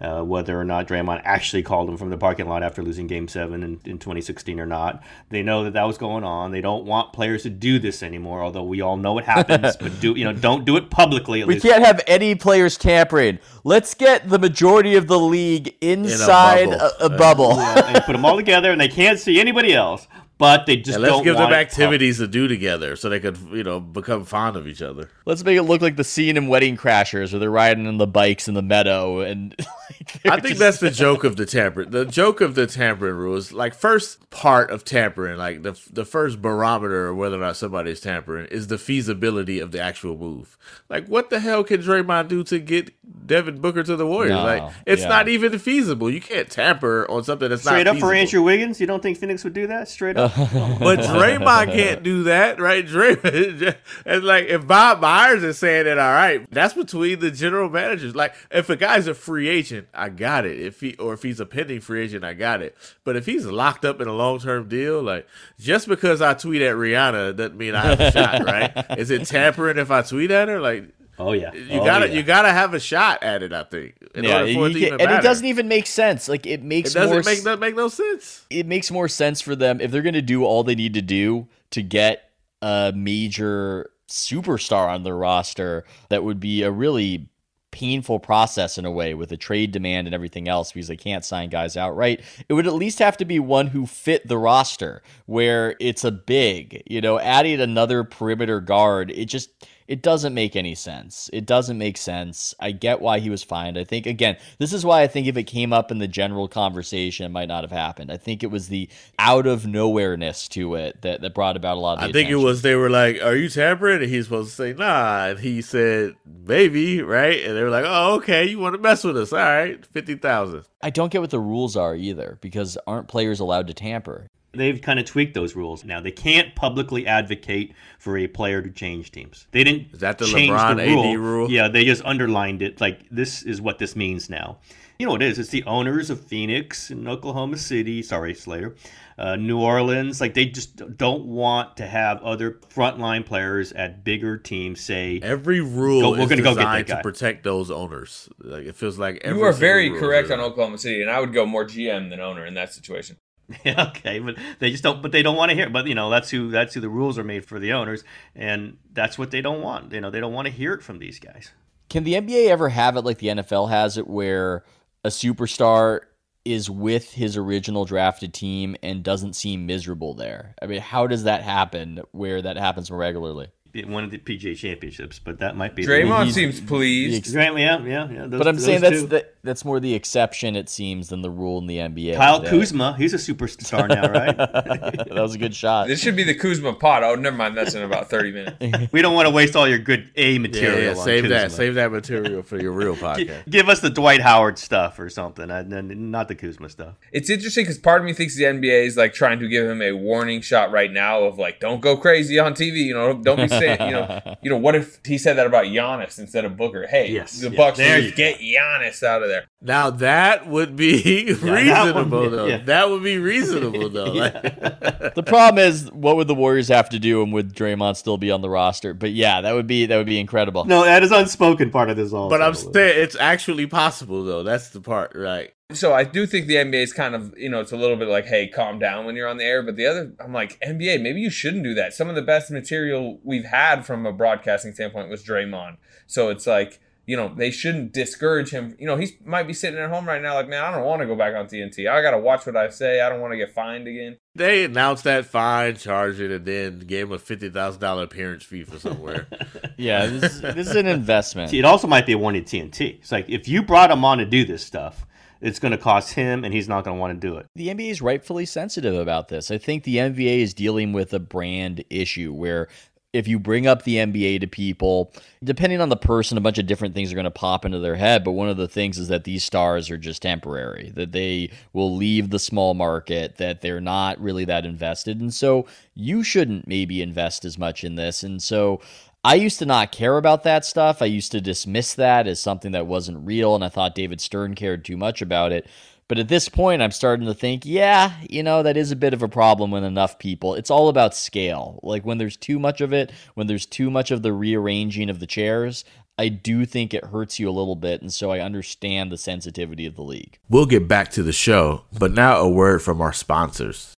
uh, 0.00 0.22
whether 0.22 0.58
or 0.58 0.64
not 0.64 0.88
Draymond 0.88 1.20
actually 1.24 1.62
called 1.62 1.88
him 1.88 1.96
from 1.96 2.10
the 2.10 2.16
parking 2.16 2.48
lot 2.48 2.62
after 2.62 2.82
losing 2.82 3.06
Game 3.06 3.28
Seven 3.28 3.62
in, 3.62 3.80
in 3.84 3.98
2016 3.98 4.58
or 4.58 4.66
not. 4.66 5.02
They 5.28 5.42
know 5.42 5.64
that 5.64 5.74
that 5.74 5.84
was 5.84 5.98
going 5.98 6.24
on. 6.24 6.52
They 6.52 6.60
don't 6.62 6.86
want 6.86 7.12
players 7.12 7.42
to 7.42 7.50
do 7.50 7.78
this 7.78 8.02
anymore, 8.02 8.42
although 8.42 8.62
we 8.64 8.80
all 8.80 8.96
know 8.96 9.18
it 9.18 9.24
happens. 9.26 9.76
but 9.76 10.00
do 10.00 10.14
you 10.14 10.24
know? 10.24 10.32
Don't 10.40 10.64
do 10.64 10.76
it 10.76 10.90
publicly. 10.90 11.42
At 11.42 11.48
We 11.48 11.54
least. 11.54 11.66
can't 11.66 11.84
have 11.84 12.00
any 12.06 12.34
players 12.34 12.78
tampering. 12.78 13.38
Let's 13.62 13.92
get 13.94 14.28
the 14.28 14.38
majority 14.38 14.96
of 14.96 15.06
the 15.06 15.18
league 15.18 15.76
inside 15.82 16.70
bubble. 16.70 16.80
a, 17.00 17.04
a 17.04 17.10
bubble. 17.10 17.50
Yeah, 17.56 17.92
and 17.96 18.04
put 18.04 18.12
them 18.12 18.24
all 18.24 18.36
together, 18.36 18.70
and 18.72 18.80
they 18.80 18.88
can't 18.88 19.18
see 19.18 19.38
anybody 19.40 19.74
else. 19.74 20.06
But 20.40 20.64
they 20.64 20.78
just 20.78 20.96
and 20.96 21.02
let's 21.02 21.12
don't 21.12 21.22
give 21.22 21.34
them 21.34 21.42
want 21.42 21.52
it 21.52 21.56
activities 21.56 22.16
to 22.16 22.26
do 22.26 22.48
together, 22.48 22.96
so 22.96 23.10
they 23.10 23.20
could 23.20 23.36
you 23.52 23.62
know 23.62 23.78
become 23.78 24.24
fond 24.24 24.56
of 24.56 24.66
each 24.66 24.80
other. 24.80 25.10
Let's 25.26 25.44
make 25.44 25.58
it 25.58 25.64
look 25.64 25.82
like 25.82 25.96
the 25.96 26.02
scene 26.02 26.38
in 26.38 26.48
Wedding 26.48 26.78
Crashers 26.78 27.30
where 27.30 27.40
they're 27.40 27.50
riding 27.50 27.86
on 27.86 27.98
the 27.98 28.06
bikes 28.06 28.48
in 28.48 28.54
the 28.54 28.62
meadow 28.62 29.20
and 29.20 29.54
like, 30.24 30.26
I 30.26 30.40
think 30.40 30.56
just- 30.56 30.58
that's 30.58 30.80
the 30.80 30.90
joke 30.90 31.24
of 31.24 31.36
the 31.36 31.44
tampering. 31.44 31.90
The 31.90 32.06
joke 32.06 32.40
of 32.40 32.54
the 32.54 32.66
tampering 32.66 33.16
rules, 33.16 33.52
like 33.52 33.74
first 33.74 34.30
part 34.30 34.70
of 34.70 34.82
tampering, 34.82 35.36
like 35.36 35.62
the 35.62 35.78
the 35.92 36.06
first 36.06 36.40
barometer 36.40 37.08
of 37.08 37.18
whether 37.18 37.36
or 37.36 37.40
not 37.40 37.56
somebody 37.56 37.90
is 37.90 38.00
tampering 38.00 38.46
is 38.46 38.68
the 38.68 38.78
feasibility 38.78 39.60
of 39.60 39.72
the 39.72 39.80
actual 39.80 40.16
move. 40.16 40.56
Like, 40.88 41.06
what 41.06 41.28
the 41.28 41.40
hell 41.40 41.64
can 41.64 41.82
Draymond 41.82 42.28
do 42.28 42.42
to 42.44 42.58
get 42.58 42.94
Devin 43.26 43.60
Booker 43.60 43.82
to 43.82 43.94
the 43.96 44.06
Warriors? 44.06 44.32
No, 44.32 44.44
like, 44.44 44.72
it's 44.86 45.02
yeah. 45.02 45.08
not 45.08 45.28
even 45.28 45.58
feasible. 45.58 46.10
You 46.10 46.20
can't 46.20 46.48
tamper 46.48 47.08
on 47.10 47.24
something 47.24 47.50
that's 47.50 47.64
not. 47.64 47.72
Straight 47.72 47.84
not 47.84 47.96
up 47.96 48.00
for. 48.00 48.14
Andrew 48.14 48.42
Wiggins, 48.42 48.80
you 48.80 48.86
don't 48.86 49.02
think 49.02 49.18
Phoenix 49.18 49.44
would 49.44 49.52
do 49.52 49.66
that? 49.66 49.88
Straight 49.88 50.16
up. 50.16 50.29
But 50.80 51.00
Draymond 51.00 51.72
can't 51.72 52.02
do 52.02 52.24
that, 52.24 52.60
right? 52.60 52.86
Draymond, 52.86 53.76
and 54.06 54.24
like 54.24 54.46
if 54.46 54.66
Bob 54.66 55.00
Myers 55.00 55.42
is 55.42 55.58
saying 55.58 55.86
it, 55.86 55.98
all 55.98 56.12
right, 56.12 56.46
that's 56.50 56.74
between 56.74 57.20
the 57.20 57.30
general 57.30 57.68
managers. 57.68 58.14
Like 58.14 58.34
if 58.50 58.70
a 58.70 58.76
guy's 58.76 59.06
a 59.06 59.14
free 59.14 59.48
agent, 59.48 59.88
I 59.92 60.08
got 60.08 60.46
it. 60.46 60.58
If 60.58 60.80
he 60.80 60.94
or 60.96 61.12
if 61.12 61.22
he's 61.22 61.40
a 61.40 61.46
pending 61.46 61.80
free 61.80 62.02
agent, 62.02 62.24
I 62.24 62.34
got 62.34 62.62
it. 62.62 62.76
But 63.04 63.16
if 63.16 63.26
he's 63.26 63.46
locked 63.46 63.84
up 63.84 64.00
in 64.00 64.08
a 64.08 64.14
long 64.14 64.38
term 64.38 64.68
deal, 64.68 65.02
like 65.02 65.26
just 65.58 65.88
because 65.88 66.22
I 66.22 66.34
tweet 66.34 66.62
at 66.62 66.76
Rihanna 66.76 67.36
doesn't 67.36 67.56
mean 67.56 67.74
I 67.74 67.82
have 67.86 68.00
a 68.00 68.10
shot, 68.10 68.44
right? 68.44 68.86
Is 68.98 69.10
it 69.10 69.26
tampering 69.26 69.78
if 69.78 69.90
I 69.90 70.02
tweet 70.02 70.30
at 70.30 70.48
her? 70.48 70.60
Like 70.60 70.88
Oh 71.20 71.32
yeah, 71.32 71.52
you 71.54 71.80
Oh, 71.80 71.84
gotta 71.84 72.08
yeah. 72.08 72.14
you 72.14 72.22
gotta 72.22 72.50
have 72.50 72.74
a 72.74 72.80
shot 72.80 73.22
at 73.22 73.42
it. 73.42 73.52
I 73.52 73.62
think. 73.64 73.94
In 74.14 74.24
yeah, 74.24 74.40
order 74.40 74.52
for 74.54 74.66
it 74.66 74.68
you 74.68 74.74
to 74.74 74.80
get- 74.80 74.86
even 74.94 75.00
and 75.02 75.10
it 75.12 75.22
doesn't 75.22 75.46
even 75.46 75.68
make 75.68 75.86
sense. 75.86 76.28
Like 76.28 76.46
it 76.46 76.50
It 76.60 76.62
makes 76.64 76.94
doesn't 76.94 77.10
more 77.10 77.22
make 77.22 77.60
make 77.60 77.76
no 77.76 77.88
sense. 77.88 78.46
it 78.50 78.66
makes 78.66 78.90
more 78.90 79.08
sense 79.08 79.40
for 79.40 79.54
them 79.54 79.80
if 79.80 79.90
they're 79.90 80.02
going 80.02 80.14
to 80.14 80.22
do 80.22 80.44
all 80.44 80.64
they 80.64 80.74
need 80.74 80.94
to 80.94 81.02
do 81.02 81.46
to 81.70 81.82
get 81.82 82.30
a 82.62 82.92
major 82.96 83.90
superstar 84.08 84.88
on 84.88 85.02
their 85.04 85.16
roster 85.16 85.84
that 86.08 86.24
would 86.24 86.40
be 86.40 86.62
a 86.62 86.70
really 86.70 87.28
painful 87.70 88.18
process 88.18 88.76
in 88.76 88.84
a 88.84 88.90
way 88.90 89.14
with 89.14 89.30
a 89.30 89.36
trade 89.36 89.70
demand 89.70 90.08
and 90.08 90.12
everything 90.14 90.48
else 90.48 90.72
because 90.72 90.88
they 90.88 90.96
can't 90.96 91.24
sign 91.24 91.48
guys 91.48 91.76
outright. 91.76 92.20
It 92.48 92.54
would 92.54 92.66
at 92.66 92.74
least 92.74 92.98
have 92.98 93.16
to 93.18 93.24
be 93.24 93.38
one 93.38 93.68
who 93.68 93.86
fit 93.86 94.26
the 94.26 94.36
roster 94.38 95.02
where 95.26 95.76
it's 95.78 96.02
a 96.02 96.10
big, 96.10 96.82
you 96.90 97.00
know, 97.00 97.20
adding 97.20 97.60
another 97.60 98.02
perimeter 98.02 98.60
guard. 98.60 99.12
It 99.12 99.26
just 99.26 99.50
it 99.90 100.02
doesn't 100.02 100.34
make 100.34 100.54
any 100.54 100.76
sense. 100.76 101.28
It 101.32 101.46
doesn't 101.46 101.76
make 101.76 101.96
sense. 101.96 102.54
I 102.60 102.70
get 102.70 103.00
why 103.00 103.18
he 103.18 103.28
was 103.28 103.42
fined. 103.42 103.76
I 103.76 103.82
think 103.82 104.06
again, 104.06 104.36
this 104.58 104.72
is 104.72 104.84
why 104.84 105.02
I 105.02 105.08
think 105.08 105.26
if 105.26 105.36
it 105.36 105.42
came 105.42 105.72
up 105.72 105.90
in 105.90 105.98
the 105.98 106.06
general 106.06 106.46
conversation, 106.46 107.26
it 107.26 107.30
might 107.30 107.48
not 107.48 107.64
have 107.64 107.72
happened. 107.72 108.12
I 108.12 108.16
think 108.16 108.44
it 108.44 108.52
was 108.52 108.68
the 108.68 108.88
out 109.18 109.48
of 109.48 109.64
nowhereness 109.64 110.48
to 110.50 110.76
it 110.76 111.02
that, 111.02 111.22
that 111.22 111.34
brought 111.34 111.56
about 111.56 111.76
a 111.76 111.80
lot 111.80 111.94
of 111.94 112.02
the 112.02 112.08
I 112.08 112.12
think 112.12 112.30
it 112.30 112.36
was 112.36 112.62
they 112.62 112.76
were 112.76 112.88
like, 112.88 113.20
"Are 113.20 113.34
you 113.34 113.48
tampering?" 113.48 114.00
And 114.00 114.08
he's 114.08 114.26
supposed 114.26 114.50
to 114.50 114.54
say, 114.54 114.74
"Nah," 114.74 115.30
and 115.30 115.40
he 115.40 115.60
said, 115.60 116.14
"Maybe," 116.24 117.02
right? 117.02 117.44
And 117.44 117.56
they 117.56 117.62
were 117.64 117.68
like, 117.68 117.84
"Oh, 117.84 118.14
okay, 118.18 118.48
you 118.48 118.60
want 118.60 118.76
to 118.76 118.80
mess 118.80 119.02
with 119.02 119.18
us? 119.18 119.32
All 119.32 119.40
right, 119.40 119.84
fifty 119.84 120.14
thousand. 120.14 120.66
I 120.80 120.90
don't 120.90 121.10
get 121.10 121.20
what 121.20 121.30
the 121.30 121.40
rules 121.40 121.76
are 121.76 121.96
either 121.96 122.38
because 122.40 122.78
aren't 122.86 123.08
players 123.08 123.40
allowed 123.40 123.66
to 123.66 123.74
tamper? 123.74 124.28
They've 124.52 124.80
kind 124.80 124.98
of 124.98 125.04
tweaked 125.04 125.34
those 125.34 125.54
rules 125.54 125.84
now. 125.84 126.00
They 126.00 126.10
can't 126.10 126.54
publicly 126.56 127.06
advocate 127.06 127.74
for 127.98 128.18
a 128.18 128.26
player 128.26 128.60
to 128.60 128.70
change 128.70 129.12
teams. 129.12 129.46
They 129.52 129.62
didn't. 129.62 129.94
Is 129.94 130.00
that 130.00 130.18
the 130.18 130.26
change 130.26 130.50
LeBron 130.50 130.76
the 130.76 131.12
AD 131.12 131.18
rule? 131.18 131.50
Yeah, 131.50 131.68
they 131.68 131.84
just 131.84 132.04
underlined 132.04 132.62
it. 132.62 132.80
Like 132.80 133.08
this 133.10 133.42
is 133.42 133.60
what 133.60 133.78
this 133.78 133.94
means 133.94 134.28
now. 134.28 134.58
You 134.98 135.06
know 135.06 135.12
what 135.12 135.22
it 135.22 135.30
is? 135.30 135.38
It's 135.38 135.48
the 135.48 135.64
owners 135.64 136.10
of 136.10 136.20
Phoenix 136.20 136.90
and 136.90 137.08
Oklahoma 137.08 137.56
City. 137.56 138.02
Sorry, 138.02 138.34
Slater. 138.34 138.74
Uh, 139.16 139.36
New 139.36 139.58
Orleans. 139.58 140.20
Like 140.20 140.34
they 140.34 140.44
just 140.44 140.96
don't 140.98 141.24
want 141.24 141.76
to 141.78 141.86
have 141.86 142.22
other 142.22 142.58
frontline 142.74 143.24
players 143.24 143.72
at 143.72 144.04
bigger 144.04 144.36
teams 144.36 144.80
say 144.80 145.20
Every 145.22 145.60
rule 145.60 146.02
Go- 146.02 146.10
we're 146.10 146.24
is 146.24 146.28
gonna 146.28 146.42
go 146.42 146.54
get 146.54 146.64
that 146.64 146.84
designed 146.84 146.86
to 146.88 147.00
protect 147.02 147.44
those 147.44 147.70
owners. 147.70 148.28
Like 148.42 148.66
it 148.66 148.76
feels 148.76 148.98
like 148.98 149.20
every 149.22 149.38
You 149.38 149.44
are 149.46 149.52
very 149.52 149.88
rule 149.88 149.96
is 149.96 150.02
correct 150.02 150.30
on. 150.30 150.40
Oklahoma 150.40 150.76
City, 150.76 151.00
and 151.00 151.10
I 151.10 151.20
would 151.20 151.32
go 151.32 151.46
more 151.46 151.64
GM 151.64 152.10
than 152.10 152.20
owner 152.20 152.44
in 152.44 152.54
that 152.54 152.74
situation. 152.74 153.16
okay, 153.66 154.18
but 154.18 154.36
they 154.58 154.70
just 154.70 154.82
don't. 154.82 155.02
But 155.02 155.12
they 155.12 155.22
don't 155.22 155.36
want 155.36 155.50
to 155.50 155.56
hear. 155.56 155.68
But 155.68 155.86
you 155.86 155.94
know, 155.94 156.10
that's 156.10 156.30
who 156.30 156.50
that's 156.50 156.74
who 156.74 156.80
the 156.80 156.88
rules 156.88 157.18
are 157.18 157.24
made 157.24 157.44
for 157.44 157.58
the 157.58 157.72
owners, 157.72 158.04
and 158.34 158.78
that's 158.92 159.18
what 159.18 159.30
they 159.30 159.40
don't 159.40 159.62
want. 159.62 159.92
You 159.92 160.00
know, 160.00 160.10
they 160.10 160.20
don't 160.20 160.32
want 160.32 160.46
to 160.46 160.52
hear 160.52 160.72
it 160.72 160.82
from 160.82 160.98
these 160.98 161.18
guys. 161.18 161.50
Can 161.88 162.04
the 162.04 162.14
NBA 162.14 162.48
ever 162.48 162.68
have 162.68 162.96
it 162.96 163.02
like 163.02 163.18
the 163.18 163.28
NFL 163.28 163.68
has 163.70 163.98
it 163.98 164.06
where 164.06 164.64
a 165.04 165.08
superstar 165.08 166.00
is 166.44 166.70
with 166.70 167.12
his 167.12 167.36
original 167.36 167.84
drafted 167.84 168.32
team 168.32 168.76
and 168.82 169.02
doesn't 169.02 169.34
seem 169.34 169.66
miserable 169.66 170.14
there? 170.14 170.54
I 170.62 170.66
mean, 170.66 170.80
how 170.80 171.06
does 171.08 171.24
that 171.24 171.42
happen 171.42 172.00
where 172.12 172.40
that 172.40 172.56
happens 172.56 172.90
more 172.90 173.00
regularly? 173.00 173.48
It 173.72 173.88
of 173.88 174.10
the 174.10 174.18
PGA 174.18 174.56
Championships, 174.56 175.18
but 175.18 175.38
that 175.38 175.56
might 175.56 175.74
be 175.76 175.84
Draymond 175.84 176.24
he's- 176.24 176.34
seems 176.34 176.60
pleased. 176.60 177.34
Right, 177.34 177.56
yeah, 177.56 177.78
yeah, 177.84 178.10
yeah. 178.10 178.26
Those, 178.26 178.38
but 178.38 178.48
I'm 178.48 178.58
saying 178.58 178.80
that's 178.80 179.04
the, 179.04 179.26
that's 179.42 179.64
more 179.64 179.78
the 179.80 179.94
exception, 179.94 180.56
it 180.56 180.68
seems, 180.68 181.08
than 181.08 181.22
the 181.22 181.30
rule 181.30 181.58
in 181.58 181.66
the 181.66 181.76
NBA. 181.78 182.16
Kyle 182.16 182.40
that- 182.40 182.50
Kuzma. 182.50 182.96
He's 182.98 183.14
a 183.14 183.16
superstar 183.16 183.88
now, 183.88 184.10
right? 184.10 184.36
that 184.36 185.08
was 185.14 185.34
a 185.34 185.38
good 185.38 185.54
shot. 185.54 185.86
This 185.88 186.00
should 186.00 186.16
be 186.16 186.24
the 186.24 186.34
Kuzma 186.34 186.74
pot. 186.74 187.04
Oh, 187.04 187.14
never 187.14 187.36
mind. 187.36 187.56
That's 187.56 187.74
in 187.74 187.82
about 187.82 188.10
30 188.10 188.32
minutes. 188.32 188.92
we 188.92 189.02
don't 189.02 189.14
want 189.14 189.26
to 189.28 189.34
waste 189.34 189.54
all 189.56 189.68
your 189.68 189.78
good 189.78 190.10
A 190.16 190.38
material. 190.38 190.80
yeah. 190.82 190.90
on 190.90 191.04
Save 191.04 191.28
that. 191.28 191.42
Kuzma. 191.44 191.56
Save 191.56 191.74
that 191.76 191.92
material 191.92 192.42
for 192.42 192.60
your 192.60 192.72
real 192.72 192.96
podcast. 192.96 193.48
Give 193.48 193.68
us 193.68 193.80
the 193.80 193.90
Dwight 193.90 194.20
Howard 194.20 194.58
stuff 194.58 194.98
or 194.98 195.08
something, 195.08 195.50
and 195.50 195.72
then 195.72 196.10
not 196.10 196.28
the 196.28 196.34
Kuzma 196.34 196.68
stuff. 196.68 196.96
It's 197.12 197.30
interesting 197.30 197.64
because 197.64 197.78
part 197.78 198.00
of 198.00 198.06
me 198.06 198.12
thinks 198.12 198.36
the 198.36 198.44
NBA 198.44 198.84
is 198.86 198.96
like 198.96 199.14
trying 199.14 199.38
to 199.40 199.48
give 199.48 199.66
him 199.68 199.80
a 199.82 199.92
warning 199.92 200.40
shot 200.40 200.70
right 200.72 200.90
now 200.90 201.22
of 201.22 201.38
like, 201.38 201.60
don't 201.60 201.80
go 201.80 201.96
crazy 201.96 202.38
on 202.38 202.54
TV. 202.54 202.78
You 202.78 202.94
know, 202.94 203.14
don't 203.14 203.36
be 203.36 203.48
saying, 203.60 203.80
you 203.88 203.90
know, 203.92 204.36
you 204.42 204.50
know, 204.50 204.56
what 204.56 204.74
if 204.74 204.98
he 205.04 205.18
said 205.18 205.34
that 205.34 205.46
about 205.46 205.66
Giannis 205.66 206.18
instead 206.18 206.44
of 206.44 206.56
Booker? 206.56 206.86
Hey, 206.88 207.10
Yes, 207.12 207.40
the 207.40 207.50
yeah, 207.50 207.56
Bucks 207.56 207.78
there 207.78 207.96
should 208.00 208.10
you 208.10 208.16
get 208.16 208.38
Giannis 208.40 209.02
out 209.02 209.22
of 209.22 209.28
there. 209.28 209.44
Now 209.62 209.90
that 209.90 210.46
would 210.48 210.74
be 210.76 211.32
that 211.32 211.42
reasonable, 211.42 212.20
would 212.20 212.30
be- 212.30 212.36
though. 212.36 212.46
yeah. 212.46 212.56
That 212.64 212.90
would 212.90 213.02
be 213.02 213.18
reasonable, 213.18 213.88
though. 213.90 214.14
The 215.14 215.22
problem 215.24 215.62
is, 215.64 215.90
what 215.92 216.16
would 216.16 216.28
the 216.28 216.34
Warriors 216.34 216.68
have 216.68 216.88
to 216.90 216.98
do, 216.98 217.22
and 217.22 217.32
would 217.32 217.52
Draymond 217.54 217.96
still 217.96 218.16
be 218.16 218.30
on 218.30 218.42
the 218.42 218.48
roster? 218.50 218.94
But 218.94 219.10
yeah, 219.12 219.40
that 219.40 219.52
would 219.52 219.66
be 219.66 219.86
that 219.86 219.96
would 219.96 220.06
be 220.06 220.20
incredible. 220.20 220.64
No, 220.66 220.84
that 220.84 221.02
is 221.02 221.10
unspoken 221.10 221.70
part 221.70 221.90
of 221.90 221.96
this 221.96 222.12
all. 222.12 222.28
but 222.30 222.40
I'm 222.40 222.54
saying 222.54 223.02
it's 223.02 223.16
actually 223.16 223.66
possible, 223.66 224.24
though. 224.24 224.42
That's 224.42 224.70
the 224.70 224.80
part, 224.80 225.12
right? 225.14 225.52
So 225.72 225.92
I 225.92 226.04
do 226.04 226.26
think 226.26 226.46
the 226.46 226.56
NBA 226.56 226.82
is 226.82 226.92
kind 226.92 227.14
of, 227.14 227.32
you 227.38 227.48
know, 227.48 227.60
it's 227.60 227.72
a 227.72 227.76
little 227.76 227.96
bit 227.96 228.08
like, 228.08 228.26
hey, 228.26 228.48
calm 228.48 228.78
down 228.78 229.04
when 229.04 229.16
you're 229.16 229.28
on 229.28 229.36
the 229.36 229.44
air. 229.44 229.62
But 229.62 229.76
the 229.76 229.86
other, 229.86 230.12
I'm 230.18 230.32
like, 230.32 230.58
NBA, 230.60 231.00
maybe 231.02 231.20
you 231.20 231.30
shouldn't 231.30 231.62
do 231.64 231.74
that. 231.74 231.92
Some 231.94 232.08
of 232.08 232.14
the 232.14 232.22
best 232.22 232.50
material 232.50 233.20
we've 233.22 233.44
had 233.44 233.86
from 233.86 234.06
a 234.06 234.12
broadcasting 234.12 234.72
standpoint 234.74 235.08
was 235.10 235.22
Draymond. 235.24 235.76
So 236.06 236.28
it's 236.28 236.46
like, 236.46 236.80
you 237.06 237.16
know, 237.16 237.32
they 237.34 237.50
shouldn't 237.50 237.92
discourage 237.92 238.50
him. 238.50 238.76
You 238.78 238.86
know, 238.86 238.96
he 238.96 239.16
might 239.24 239.44
be 239.44 239.52
sitting 239.52 239.80
at 239.80 239.90
home 239.90 240.06
right 240.06 240.22
now, 240.22 240.34
like, 240.34 240.48
man, 240.48 240.62
I 240.62 240.70
don't 240.70 240.84
want 240.84 241.00
to 241.00 241.06
go 241.06 241.16
back 241.16 241.34
on 241.34 241.46
TNT. 241.46 241.90
I 241.90 242.02
got 242.02 242.12
to 242.12 242.18
watch 242.18 242.46
what 242.46 242.56
I 242.56 242.68
say. 242.68 243.00
I 243.00 243.08
don't 243.08 243.20
want 243.20 243.32
to 243.32 243.36
get 243.36 243.52
fined 243.52 243.88
again. 243.88 244.16
They 244.36 244.64
announced 244.64 245.02
that 245.04 245.24
fine, 245.26 245.74
charged 245.76 246.20
it, 246.20 246.30
and 246.30 246.44
then 246.44 246.78
gave 246.80 247.06
him 247.06 247.12
a 247.12 247.18
fifty 247.18 247.48
thousand 247.50 247.80
dollar 247.80 248.04
appearance 248.04 248.44
fee 248.44 248.64
for 248.64 248.78
somewhere. 248.78 249.26
Yeah, 249.76 250.06
this, 250.06 250.34
is- 250.34 250.40
this 250.42 250.68
is 250.68 250.76
an 250.76 250.86
investment. 250.86 251.50
See, 251.50 251.58
it 251.58 251.64
also 251.64 251.86
might 251.86 252.04
be 252.04 252.12
a 252.12 252.18
warning 252.18 252.44
to 252.44 252.56
TNT. 252.58 252.98
It's 252.98 253.10
like 253.10 253.30
if 253.30 253.48
you 253.48 253.62
brought 253.62 253.90
him 253.90 254.04
on 254.04 254.18
to 254.18 254.26
do 254.26 254.44
this 254.44 254.62
stuff, 254.62 255.06
it's 255.40 255.58
going 255.58 255.72
to 255.72 255.78
cost 255.78 256.14
him, 256.14 256.44
and 256.44 256.52
he's 256.52 256.68
not 256.68 256.84
going 256.84 256.96
to 256.96 257.00
want 257.00 257.20
to 257.20 257.26
do 257.26 257.36
it. 257.36 257.46
The 257.54 257.68
NBA 257.68 257.90
is 257.90 258.02
rightfully 258.02 258.46
sensitive 258.46 258.94
about 258.94 259.28
this. 259.28 259.50
I 259.50 259.58
think 259.58 259.84
the 259.84 259.96
NBA 259.96 260.40
is 260.40 260.54
dealing 260.54 260.92
with 260.92 261.12
a 261.12 261.20
brand 261.20 261.84
issue 261.90 262.32
where 262.32 262.68
if 263.12 263.26
you 263.26 263.38
bring 263.38 263.66
up 263.66 263.82
the 263.82 263.96
NBA 263.96 264.40
to 264.40 264.46
people, 264.46 265.12
depending 265.42 265.80
on 265.80 265.88
the 265.88 265.96
person, 265.96 266.38
a 266.38 266.40
bunch 266.40 266.58
of 266.58 266.66
different 266.66 266.94
things 266.94 267.10
are 267.10 267.16
going 267.16 267.24
to 267.24 267.30
pop 267.30 267.64
into 267.64 267.80
their 267.80 267.96
head. 267.96 268.22
But 268.22 268.32
one 268.32 268.48
of 268.48 268.56
the 268.56 268.68
things 268.68 268.98
is 268.98 269.08
that 269.08 269.24
these 269.24 269.42
stars 269.42 269.90
are 269.90 269.98
just 269.98 270.22
temporary, 270.22 270.90
that 270.94 271.12
they 271.12 271.50
will 271.72 271.96
leave 271.96 272.30
the 272.30 272.38
small 272.38 272.74
market, 272.74 273.36
that 273.38 273.62
they're 273.62 273.80
not 273.80 274.20
really 274.20 274.44
that 274.44 274.64
invested. 274.64 275.20
And 275.20 275.34
so 275.34 275.66
you 275.94 276.22
shouldn't 276.22 276.68
maybe 276.68 277.02
invest 277.02 277.44
as 277.44 277.58
much 277.58 277.82
in 277.82 277.96
this. 277.96 278.22
And 278.22 278.40
so 278.40 278.80
I 279.22 279.34
used 279.34 279.58
to 279.58 279.66
not 279.66 279.92
care 279.92 280.16
about 280.16 280.44
that 280.44 280.64
stuff. 280.64 281.02
I 281.02 281.06
used 281.06 281.32
to 281.32 281.42
dismiss 281.42 281.94
that 281.94 282.26
as 282.26 282.40
something 282.40 282.72
that 282.72 282.86
wasn't 282.86 283.26
real. 283.26 283.54
And 283.54 283.62
I 283.62 283.68
thought 283.68 283.94
David 283.94 284.20
Stern 284.20 284.54
cared 284.54 284.84
too 284.84 284.96
much 284.96 285.20
about 285.20 285.52
it. 285.52 285.66
But 286.08 286.18
at 286.18 286.28
this 286.28 286.48
point, 286.48 286.82
I'm 286.82 286.90
starting 286.90 287.26
to 287.26 287.34
think, 287.34 287.64
yeah, 287.64 288.14
you 288.28 288.42
know, 288.42 288.64
that 288.64 288.76
is 288.76 288.90
a 288.90 288.96
bit 288.96 289.14
of 289.14 289.22
a 289.22 289.28
problem 289.28 289.70
with 289.70 289.84
enough 289.84 290.18
people. 290.18 290.54
It's 290.54 290.70
all 290.70 290.88
about 290.88 291.14
scale. 291.14 291.78
Like 291.82 292.04
when 292.04 292.18
there's 292.18 292.36
too 292.36 292.58
much 292.58 292.80
of 292.80 292.92
it, 292.92 293.12
when 293.34 293.46
there's 293.46 293.66
too 293.66 293.90
much 293.90 294.10
of 294.10 294.22
the 294.22 294.32
rearranging 294.32 295.08
of 295.08 295.20
the 295.20 295.26
chairs, 295.26 295.84
I 296.18 296.28
do 296.28 296.64
think 296.64 296.92
it 296.92 297.04
hurts 297.04 297.38
you 297.38 297.48
a 297.48 297.52
little 297.52 297.76
bit. 297.76 298.02
And 298.02 298.12
so 298.12 298.32
I 298.32 298.40
understand 298.40 299.12
the 299.12 299.18
sensitivity 299.18 299.86
of 299.86 299.94
the 299.94 300.02
league. 300.02 300.38
We'll 300.48 300.66
get 300.66 300.88
back 300.88 301.10
to 301.12 301.22
the 301.22 301.32
show, 301.32 301.84
but 301.96 302.12
now 302.12 302.38
a 302.38 302.48
word 302.48 302.82
from 302.82 303.00
our 303.00 303.12
sponsors. 303.12 303.94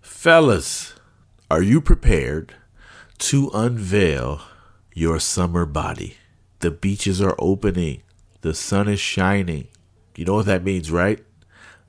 Fellas, 0.00 0.94
are 1.50 1.62
you 1.62 1.80
prepared 1.80 2.54
to 3.18 3.50
unveil 3.52 4.42
your 4.98 5.20
summer 5.20 5.64
body? 5.64 6.16
The 6.58 6.72
beaches 6.72 7.20
are 7.20 7.36
opening, 7.38 8.02
the 8.40 8.52
sun 8.52 8.88
is 8.88 8.98
shining. 8.98 9.68
You 10.16 10.24
know 10.24 10.34
what 10.34 10.46
that 10.46 10.64
means, 10.64 10.90
right? 10.90 11.24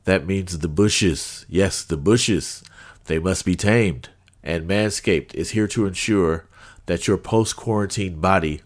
That 0.04 0.28
means 0.28 0.60
the 0.60 0.68
bushes, 0.68 1.46
yes, 1.50 1.84
the 1.84 1.98
bushes, 1.98 2.64
they 3.06 3.18
must 3.18 3.46
be 3.46 3.56
tamed. 3.56 4.10
And 4.44 4.70
Manscaped 4.70 5.34
is 5.34 5.52
here 5.52 5.68
to 5.70 5.88
ensure 5.88 6.46
that 6.86 7.08
your 7.08 7.18
post 7.18 7.56
quarantine 7.56 8.20
body 8.20 8.62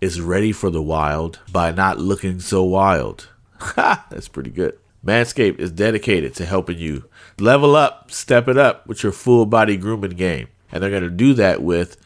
is 0.00 0.20
ready 0.20 0.52
for 0.52 0.70
the 0.70 0.82
wild 0.82 1.40
by 1.50 1.72
not 1.72 1.98
looking 1.98 2.40
so 2.40 2.62
wild. 2.62 3.28
Ha! 3.60 4.06
That's 4.08 4.28
pretty 4.28 4.50
good. 4.50 4.78
Manscaped 5.04 5.58
is 5.58 5.70
dedicated 5.70 6.34
to 6.36 6.46
helping 6.46 6.78
you 6.78 7.04
level 7.38 7.74
up, 7.74 8.10
step 8.10 8.48
it 8.48 8.56
up 8.56 8.86
with 8.86 9.02
your 9.02 9.12
full 9.12 9.46
body 9.46 9.76
grooming 9.76 10.12
game. 10.12 10.48
And 10.70 10.82
they're 10.82 10.90
going 10.90 11.02
to 11.02 11.10
do 11.10 11.34
that 11.34 11.62
with 11.62 11.96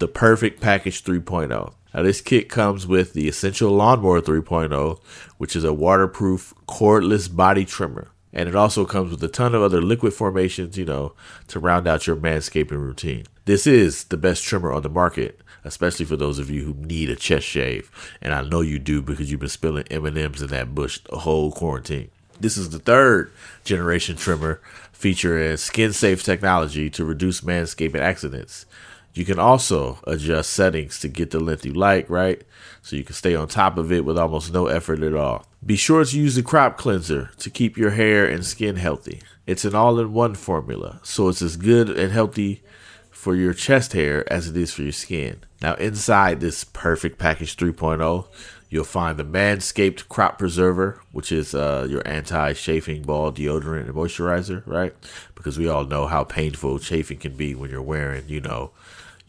the 0.00 0.08
Perfect 0.08 0.60
Package 0.60 1.04
3.0. 1.04 1.74
Now, 1.92 2.02
this 2.02 2.20
kit 2.20 2.48
comes 2.48 2.86
with 2.86 3.12
the 3.12 3.28
Essential 3.28 3.70
Lawnmower 3.70 4.22
3.0, 4.22 4.98
which 5.36 5.54
is 5.54 5.62
a 5.62 5.74
waterproof, 5.74 6.54
cordless 6.66 7.34
body 7.34 7.66
trimmer. 7.66 8.08
And 8.32 8.48
it 8.48 8.54
also 8.54 8.86
comes 8.86 9.10
with 9.10 9.22
a 9.22 9.28
ton 9.28 9.54
of 9.54 9.62
other 9.62 9.82
liquid 9.82 10.14
formations, 10.14 10.78
you 10.78 10.86
know, 10.86 11.12
to 11.48 11.60
round 11.60 11.86
out 11.86 12.06
your 12.06 12.16
manscaping 12.16 12.70
routine. 12.78 13.26
This 13.44 13.66
is 13.66 14.04
the 14.04 14.16
best 14.16 14.42
trimmer 14.42 14.72
on 14.72 14.82
the 14.82 14.88
market, 14.88 15.40
especially 15.64 16.06
for 16.06 16.16
those 16.16 16.38
of 16.38 16.48
you 16.48 16.64
who 16.64 16.74
need 16.74 17.10
a 17.10 17.16
chest 17.16 17.46
shave. 17.46 17.90
And 18.22 18.32
I 18.32 18.42
know 18.42 18.62
you 18.62 18.78
do 18.78 19.02
because 19.02 19.30
you've 19.30 19.40
been 19.40 19.48
spilling 19.50 19.84
M&Ms 19.90 20.40
in 20.40 20.48
that 20.48 20.74
bush 20.74 21.00
the 21.10 21.18
whole 21.18 21.52
quarantine. 21.52 22.10
This 22.38 22.56
is 22.56 22.70
the 22.70 22.78
third 22.78 23.32
generation 23.64 24.16
trimmer 24.16 24.62
featuring 24.92 25.56
skin 25.58 25.92
safe 25.92 26.22
technology 26.22 26.88
to 26.90 27.04
reduce 27.04 27.42
manscaping 27.42 28.00
accidents. 28.00 28.64
You 29.12 29.24
can 29.24 29.38
also 29.38 29.98
adjust 30.06 30.50
settings 30.50 31.00
to 31.00 31.08
get 31.08 31.30
the 31.30 31.40
length 31.40 31.66
you 31.66 31.72
like, 31.72 32.08
right? 32.08 32.42
So 32.82 32.96
you 32.96 33.04
can 33.04 33.14
stay 33.14 33.34
on 33.34 33.48
top 33.48 33.76
of 33.76 33.90
it 33.90 34.04
with 34.04 34.18
almost 34.18 34.52
no 34.52 34.66
effort 34.66 35.02
at 35.02 35.14
all. 35.14 35.46
Be 35.64 35.76
sure 35.76 36.04
to 36.04 36.18
use 36.18 36.36
the 36.36 36.42
crop 36.42 36.78
cleanser 36.78 37.30
to 37.38 37.50
keep 37.50 37.76
your 37.76 37.90
hair 37.90 38.24
and 38.24 38.46
skin 38.46 38.76
healthy. 38.76 39.20
It's 39.46 39.64
an 39.64 39.74
all 39.74 39.98
in 39.98 40.12
one 40.12 40.34
formula, 40.34 41.00
so 41.02 41.28
it's 41.28 41.42
as 41.42 41.56
good 41.56 41.90
and 41.90 42.12
healthy 42.12 42.62
for 43.10 43.34
your 43.34 43.52
chest 43.52 43.92
hair 43.92 44.30
as 44.32 44.48
it 44.48 44.56
is 44.56 44.72
for 44.72 44.82
your 44.82 44.92
skin. 44.92 45.40
Now, 45.60 45.74
inside 45.74 46.40
this 46.40 46.64
perfect 46.64 47.18
package 47.18 47.56
3.0, 47.56 48.26
you'll 48.70 48.84
find 48.84 49.18
the 49.18 49.24
Manscaped 49.24 50.08
Crop 50.08 50.38
Preserver, 50.38 51.02
which 51.12 51.30
is 51.30 51.54
uh, 51.54 51.86
your 51.90 52.06
anti 52.06 52.54
chafing 52.54 53.02
ball 53.02 53.30
deodorant 53.30 53.86
and 53.86 53.94
moisturizer, 53.94 54.62
right? 54.64 54.94
Because 55.34 55.58
we 55.58 55.68
all 55.68 55.84
know 55.84 56.06
how 56.06 56.24
painful 56.24 56.78
chafing 56.78 57.18
can 57.18 57.36
be 57.36 57.54
when 57.54 57.70
you're 57.70 57.82
wearing, 57.82 58.24
you 58.26 58.40
know, 58.40 58.70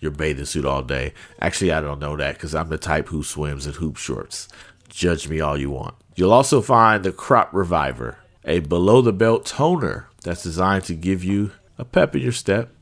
your 0.01 0.11
bathing 0.11 0.45
suit 0.45 0.65
all 0.65 0.81
day. 0.81 1.13
Actually, 1.39 1.71
I 1.71 1.79
don't 1.79 1.99
know 1.99 2.17
that 2.17 2.33
because 2.33 2.53
I'm 2.53 2.67
the 2.67 2.77
type 2.77 3.07
who 3.07 3.23
swims 3.23 3.65
in 3.65 3.73
hoop 3.73 3.95
shorts. 3.95 4.49
Judge 4.89 5.29
me 5.29 5.39
all 5.39 5.57
you 5.57 5.71
want. 5.71 5.95
You'll 6.15 6.33
also 6.33 6.61
find 6.61 7.03
the 7.03 7.13
Crop 7.13 7.53
Reviver, 7.53 8.17
a 8.43 8.59
below 8.59 9.01
the 9.01 9.13
belt 9.13 9.45
toner 9.45 10.09
that's 10.23 10.43
designed 10.43 10.83
to 10.85 10.95
give 10.95 11.23
you 11.23 11.51
a 11.77 11.85
pep 11.85 12.15
in 12.15 12.21
your 12.21 12.33
step 12.33 12.73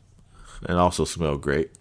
and 0.65 0.79
also 0.79 1.05
smell 1.05 1.37
great. 1.37 1.71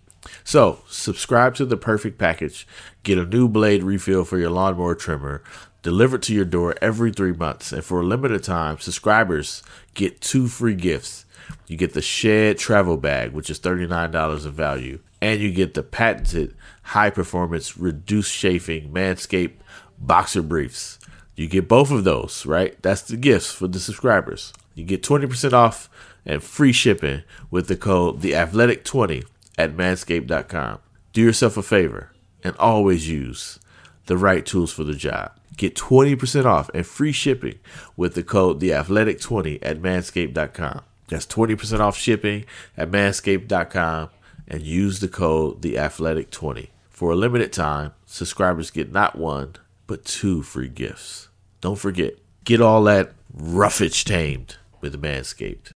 So, 0.45 0.81
subscribe 0.89 1.55
to 1.55 1.65
the 1.65 1.77
perfect 1.79 2.19
package. 2.19 2.67
Get 3.03 3.17
a 3.17 3.25
new 3.25 3.49
blade 3.49 3.83
refill 3.83 4.25
for 4.25 4.39
your 4.39 4.51
lawnmower 4.51 4.95
trimmer 4.95 5.43
delivered 5.83 6.23
to 6.23 6.35
your 6.35 6.45
door 6.45 6.75
every 6.83 7.13
three 7.13 7.33
months. 7.33 7.73
And 7.73 7.85
for 7.85 8.01
a 8.01 8.05
limited 8.05 8.43
time, 8.43 8.79
subscribers 8.79 9.63
get 9.95 10.21
two 10.21 10.49
free 10.49 10.75
gifts. 10.75 11.25
You 11.67 11.77
get 11.77 11.95
the 11.95 12.03
Shed 12.03 12.59
Travel 12.59 12.97
Bag, 12.97 13.33
which 13.33 13.49
is 13.49 13.61
$39 13.61 14.45
in 14.45 14.53
value, 14.53 14.99
and 15.21 15.41
you 15.41 15.51
get 15.53 15.75
the 15.75 15.83
patented 15.83 16.55
high 16.83 17.11
performance 17.11 17.77
reduced 17.77 18.35
chafing 18.35 18.91
Manscaped 18.91 19.57
boxer 19.99 20.43
briefs. 20.43 20.99
You 21.37 21.49
get 21.49 21.69
both 21.69 21.91
of 21.91 22.05
those, 22.05 22.47
right? 22.47 22.81
That's 22.83 23.03
the 23.03 23.17
gifts 23.17 23.53
for 23.53 23.69
the 23.69 23.79
subscribers. 23.79 24.53
You 24.75 24.85
get 24.85 25.03
20% 25.03 25.53
off 25.53 25.89
and 26.25 26.43
free 26.43 26.73
shipping 26.73 27.23
with 27.51 27.69
the 27.69 27.77
code 27.77 28.21
the 28.21 28.35
athletic 28.35 28.85
20 28.85 29.23
at 29.57 29.77
manscaped.com. 29.77 30.79
Do 31.13 31.23
yourself 31.23 31.57
a 31.57 31.63
favor 31.63 32.13
and 32.43 32.57
always 32.57 33.09
use 33.09 33.59
the 34.07 34.17
right 34.17 34.45
tools 34.45 34.73
for 34.73 34.85
the 34.85 34.95
job. 34.95 35.33
Get 35.57 35.75
20% 35.75 36.45
off 36.45 36.71
and 36.73 36.87
free 36.87 37.13
shipping 37.13 37.59
with 37.97 38.15
the 38.15 38.23
code 38.23 38.61
the 38.61 38.73
athletic 38.73 39.21
20 39.21 39.63
at 39.63 39.81
manscaped.com. 39.81 40.83
That's 41.09 41.27
20% 41.27 41.81
off 41.81 41.97
shipping 41.97 42.45
at 42.77 42.91
manscaped.com 42.91 44.11
and 44.49 44.63
use 44.63 44.99
the 44.99 45.09
code 45.09 45.63
the 45.63 45.79
athletic 45.79 46.31
20. 46.31 46.71
For 46.89 47.13
a 47.13 47.17
limited 47.17 47.53
time, 47.53 47.93
subscribers 48.07 48.73
get 48.73 48.91
not 48.91 49.17
one, 49.17 49.55
but 49.87 50.05
two 50.05 50.43
free 50.43 50.69
gifts. 50.69 51.29
Don't 51.61 51.79
forget, 51.79 52.15
get 52.45 52.61
all 52.61 52.83
that 52.85 53.13
roughage 53.33 54.05
tamed 54.05 54.57
with 54.81 55.01
Manscaped. 55.01 55.71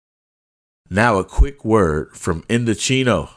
Now, 0.89 1.17
a 1.17 1.23
quick 1.23 1.65
word 1.65 2.15
from 2.15 2.43
Indochino. 2.43 3.31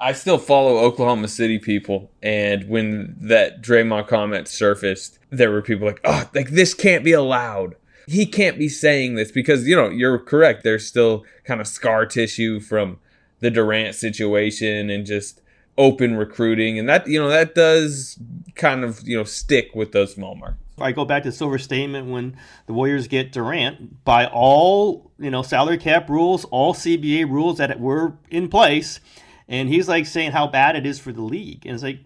I 0.00 0.12
still 0.12 0.38
follow 0.38 0.78
Oklahoma 0.78 1.26
City 1.26 1.58
people, 1.58 2.12
and 2.22 2.68
when 2.68 3.16
that 3.20 3.60
Draymond 3.60 4.06
comment 4.06 4.46
surfaced, 4.46 5.18
there 5.30 5.50
were 5.50 5.62
people 5.62 5.88
like, 5.88 6.00
"Oh, 6.04 6.30
like 6.34 6.50
this 6.50 6.72
can't 6.72 7.02
be 7.02 7.12
allowed. 7.12 7.74
He 8.08 8.24
can't 8.26 8.58
be 8.58 8.68
saying 8.68 9.16
this 9.16 9.30
because 9.30 9.66
you 9.66 9.76
know 9.76 9.88
you're 9.88 10.18
correct. 10.18 10.64
There's 10.64 10.86
still 10.86 11.24
kind 11.44 11.60
of 11.60 11.66
scar 11.66 12.06
tissue 12.06 12.60
from 12.60 12.98
the 13.40 13.50
Durant 13.50 13.94
situation 13.94 14.90
and 14.90 15.04
just 15.06 15.40
open 15.76 16.16
recruiting, 16.16 16.78
and 16.78 16.88
that 16.88 17.06
you 17.06 17.18
know 17.18 17.28
that 17.28 17.54
does 17.54 18.18
kind 18.54 18.84
of 18.84 19.06
you 19.06 19.16
know 19.16 19.24
stick 19.24 19.74
with 19.74 19.92
those 19.92 20.14
small. 20.14 20.38
I 20.80 20.92
go 20.92 21.04
back 21.04 21.24
to 21.24 21.32
Silver 21.32 21.58
statement 21.58 22.08
when 22.08 22.36
the 22.66 22.72
Warriors 22.72 23.08
get 23.08 23.32
Durant 23.32 24.04
by 24.04 24.26
all 24.26 25.10
you 25.18 25.30
know 25.30 25.42
salary 25.42 25.78
cap 25.78 26.08
rules, 26.08 26.44
all 26.46 26.74
CBA 26.74 27.28
rules 27.28 27.58
that 27.58 27.78
were 27.78 28.14
in 28.30 28.48
place, 28.48 29.00
and 29.48 29.68
he's 29.68 29.88
like 29.88 30.06
saying 30.06 30.32
how 30.32 30.46
bad 30.46 30.76
it 30.76 30.86
is 30.86 30.98
for 30.98 31.12
the 31.12 31.22
league, 31.22 31.66
and 31.66 31.74
it's 31.74 31.84
like. 31.84 32.00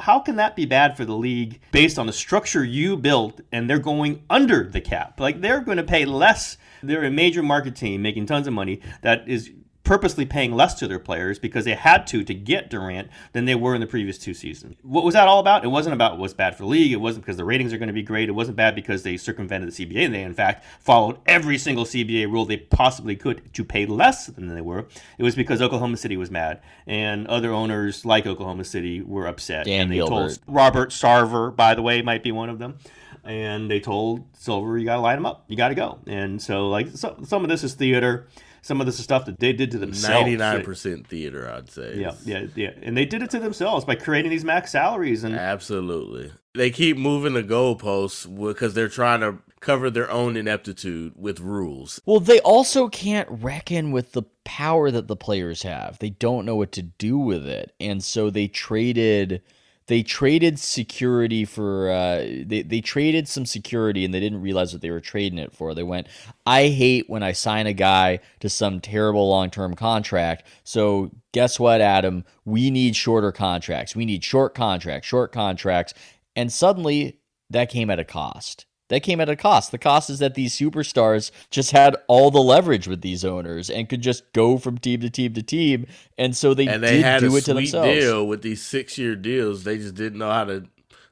How 0.00 0.18
can 0.18 0.36
that 0.36 0.56
be 0.56 0.66
bad 0.66 0.96
for 0.96 1.04
the 1.04 1.14
league 1.14 1.60
based 1.70 1.98
on 1.98 2.06
the 2.06 2.12
structure 2.12 2.64
you 2.64 2.96
built 2.96 3.40
and 3.52 3.68
they're 3.68 3.78
going 3.78 4.24
under 4.28 4.64
the 4.64 4.80
cap? 4.80 5.20
Like 5.20 5.40
they're 5.40 5.60
going 5.60 5.76
to 5.76 5.84
pay 5.84 6.04
less. 6.04 6.56
They're 6.82 7.04
a 7.04 7.10
major 7.10 7.42
market 7.42 7.76
team 7.76 8.02
making 8.02 8.26
tons 8.26 8.46
of 8.46 8.52
money 8.52 8.80
that 9.02 9.28
is 9.28 9.52
purposely 9.88 10.26
paying 10.26 10.52
less 10.52 10.74
to 10.74 10.86
their 10.86 10.98
players 10.98 11.38
because 11.38 11.64
they 11.64 11.74
had 11.74 12.06
to 12.06 12.22
to 12.22 12.34
get 12.34 12.68
Durant 12.68 13.08
than 13.32 13.46
they 13.46 13.54
were 13.54 13.74
in 13.74 13.80
the 13.80 13.86
previous 13.86 14.18
two 14.18 14.34
seasons. 14.34 14.76
What 14.82 15.02
was 15.02 15.14
that 15.14 15.26
all 15.26 15.40
about? 15.40 15.64
It 15.64 15.68
wasn't 15.68 15.94
about 15.94 16.18
what's 16.18 16.34
bad 16.34 16.54
for 16.54 16.64
the 16.64 16.68
league. 16.68 16.92
It 16.92 17.00
wasn't 17.00 17.24
because 17.24 17.38
the 17.38 17.44
ratings 17.46 17.72
are 17.72 17.78
going 17.78 17.88
to 17.88 17.94
be 17.94 18.02
great. 18.02 18.28
It 18.28 18.32
wasn't 18.32 18.58
bad 18.58 18.74
because 18.74 19.02
they 19.02 19.16
circumvented 19.16 19.72
the 19.72 19.86
CBA. 19.86 20.10
They, 20.12 20.22
in 20.22 20.34
fact, 20.34 20.66
followed 20.78 21.18
every 21.24 21.56
single 21.56 21.86
CBA 21.86 22.30
rule 22.30 22.44
they 22.44 22.58
possibly 22.58 23.16
could 23.16 23.54
to 23.54 23.64
pay 23.64 23.86
less 23.86 24.26
than 24.26 24.54
they 24.54 24.60
were. 24.60 24.86
It 25.16 25.22
was 25.22 25.34
because 25.34 25.62
Oklahoma 25.62 25.96
City 25.96 26.18
was 26.18 26.30
mad 26.30 26.60
and 26.86 27.26
other 27.26 27.50
owners 27.50 28.04
like 28.04 28.26
Oklahoma 28.26 28.64
City 28.64 29.00
were 29.00 29.26
upset. 29.26 29.64
Dan 29.64 29.84
and 29.84 29.90
they 29.90 29.96
Gilbert. 29.96 30.10
told 30.10 30.38
Robert 30.46 30.90
Sarver, 30.90 31.56
by 31.56 31.74
the 31.74 31.80
way, 31.80 32.02
might 32.02 32.22
be 32.22 32.30
one 32.30 32.50
of 32.50 32.58
them. 32.58 32.76
And 33.24 33.70
they 33.70 33.80
told 33.80 34.24
Silver, 34.34 34.78
you 34.78 34.84
got 34.84 34.96
to 34.96 35.00
light 35.00 35.16
him 35.16 35.26
up. 35.26 35.44
You 35.48 35.56
got 35.56 35.68
to 35.68 35.74
go. 35.74 35.98
And 36.06 36.40
so, 36.40 36.68
like, 36.68 36.88
so, 36.88 37.16
some 37.24 37.42
of 37.42 37.48
this 37.48 37.64
is 37.64 37.74
theater. 37.74 38.26
Some 38.62 38.80
of 38.80 38.86
this 38.86 38.98
is 38.98 39.04
stuff 39.04 39.24
that 39.26 39.38
they 39.38 39.52
did 39.52 39.70
to 39.72 39.78
themselves. 39.78 40.08
Ninety 40.08 40.36
nine 40.36 40.64
percent 40.64 41.06
theater, 41.06 41.50
I'd 41.50 41.70
say. 41.70 41.96
Yeah, 41.96 42.14
yeah, 42.24 42.46
yeah. 42.54 42.70
And 42.82 42.96
they 42.96 43.04
did 43.04 43.22
it 43.22 43.30
to 43.30 43.38
themselves 43.38 43.84
by 43.84 43.94
creating 43.94 44.30
these 44.30 44.44
max 44.44 44.72
salaries. 44.72 45.24
And 45.24 45.34
Absolutely. 45.34 46.32
They 46.54 46.70
keep 46.70 46.96
moving 46.96 47.34
the 47.34 47.42
goalposts 47.42 48.26
because 48.26 48.74
they're 48.74 48.88
trying 48.88 49.20
to 49.20 49.38
cover 49.60 49.90
their 49.90 50.10
own 50.10 50.36
ineptitude 50.36 51.12
with 51.16 51.40
rules. 51.40 52.00
Well, 52.04 52.20
they 52.20 52.40
also 52.40 52.88
can't 52.88 53.28
reckon 53.30 53.92
with 53.92 54.12
the 54.12 54.24
power 54.44 54.90
that 54.90 55.08
the 55.08 55.16
players 55.16 55.62
have. 55.62 55.98
They 55.98 56.10
don't 56.10 56.46
know 56.46 56.56
what 56.56 56.72
to 56.72 56.82
do 56.82 57.18
with 57.18 57.46
it, 57.46 57.72
and 57.78 58.02
so 58.02 58.30
they 58.30 58.48
traded. 58.48 59.42
They 59.88 60.02
traded 60.02 60.58
security 60.58 61.44
for. 61.44 61.90
Uh, 61.90 62.18
they 62.46 62.62
they 62.62 62.80
traded 62.80 63.26
some 63.26 63.46
security, 63.46 64.04
and 64.04 64.12
they 64.12 64.20
didn't 64.20 64.42
realize 64.42 64.72
what 64.72 64.82
they 64.82 64.90
were 64.90 65.00
trading 65.00 65.38
it 65.38 65.54
for. 65.54 65.74
They 65.74 65.82
went, 65.82 66.08
"I 66.46 66.68
hate 66.68 67.08
when 67.08 67.22
I 67.22 67.32
sign 67.32 67.66
a 67.66 67.72
guy 67.72 68.20
to 68.40 68.50
some 68.50 68.80
terrible 68.80 69.28
long 69.28 69.50
term 69.50 69.74
contract." 69.74 70.46
So 70.62 71.10
guess 71.32 71.58
what, 71.58 71.80
Adam? 71.80 72.24
We 72.44 72.70
need 72.70 72.96
shorter 72.96 73.32
contracts. 73.32 73.96
We 73.96 74.04
need 74.04 74.22
short 74.22 74.54
contracts, 74.54 75.08
short 75.08 75.32
contracts, 75.32 75.94
and 76.36 76.52
suddenly 76.52 77.18
that 77.50 77.70
came 77.70 77.90
at 77.90 77.98
a 77.98 78.04
cost. 78.04 78.66
That 78.88 79.02
came 79.02 79.20
at 79.20 79.28
a 79.28 79.36
cost. 79.36 79.70
The 79.70 79.78
cost 79.78 80.10
is 80.10 80.18
that 80.18 80.34
these 80.34 80.56
superstars 80.56 81.30
just 81.50 81.72
had 81.72 81.96
all 82.06 82.30
the 82.30 82.40
leverage 82.40 82.88
with 82.88 83.02
these 83.02 83.24
owners 83.24 83.68
and 83.70 83.88
could 83.88 84.00
just 84.02 84.32
go 84.32 84.58
from 84.58 84.78
team 84.78 85.00
to 85.00 85.10
team 85.10 85.34
to 85.34 85.42
team, 85.42 85.86
and 86.16 86.36
so 86.36 86.54
they, 86.54 86.66
and 86.66 86.82
they 86.82 86.96
did 86.96 87.04
had 87.04 87.20
do 87.20 87.34
a 87.34 87.36
it 87.38 87.44
to 87.44 87.52
sweet 87.52 87.54
themselves. 87.54 87.98
deal 88.00 88.26
with 88.26 88.42
these 88.42 88.62
six 88.62 88.98
year 88.98 89.14
deals. 89.14 89.64
They 89.64 89.76
just 89.76 89.94
didn't 89.94 90.18
know 90.18 90.30
how 90.30 90.44
to 90.44 90.64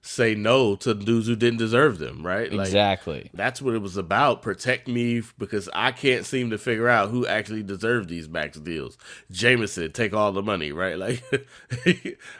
say 0.07 0.35
no 0.35 0.77
to 0.77 0.95
dudes 0.95 1.27
who 1.27 1.37
didn't 1.37 1.59
deserve 1.59 1.99
them, 1.99 2.25
right? 2.25 2.53
Like, 2.53 2.67
Exactly. 2.67 3.31
That's 3.35 3.61
what 3.61 3.75
it 3.75 3.83
was 3.83 3.97
about. 3.97 4.41
Protect 4.43 4.87
me 4.87 5.23
because 5.39 5.69
I 5.75 5.93
can't 5.93 6.25
seem 6.25 6.51
to 6.51 6.59
figure 6.59 6.89
out 6.89 7.11
who 7.11 7.27
actually 7.27 7.63
deserved 7.63 8.09
these 8.09 8.29
max 8.29 8.59
deals. 8.59 8.97
Jameson, 9.31 9.93
take 9.93 10.15
all 10.15 10.33
the 10.33 10.43
money, 10.43 10.73
right? 10.73 10.97
Like 11.07 11.23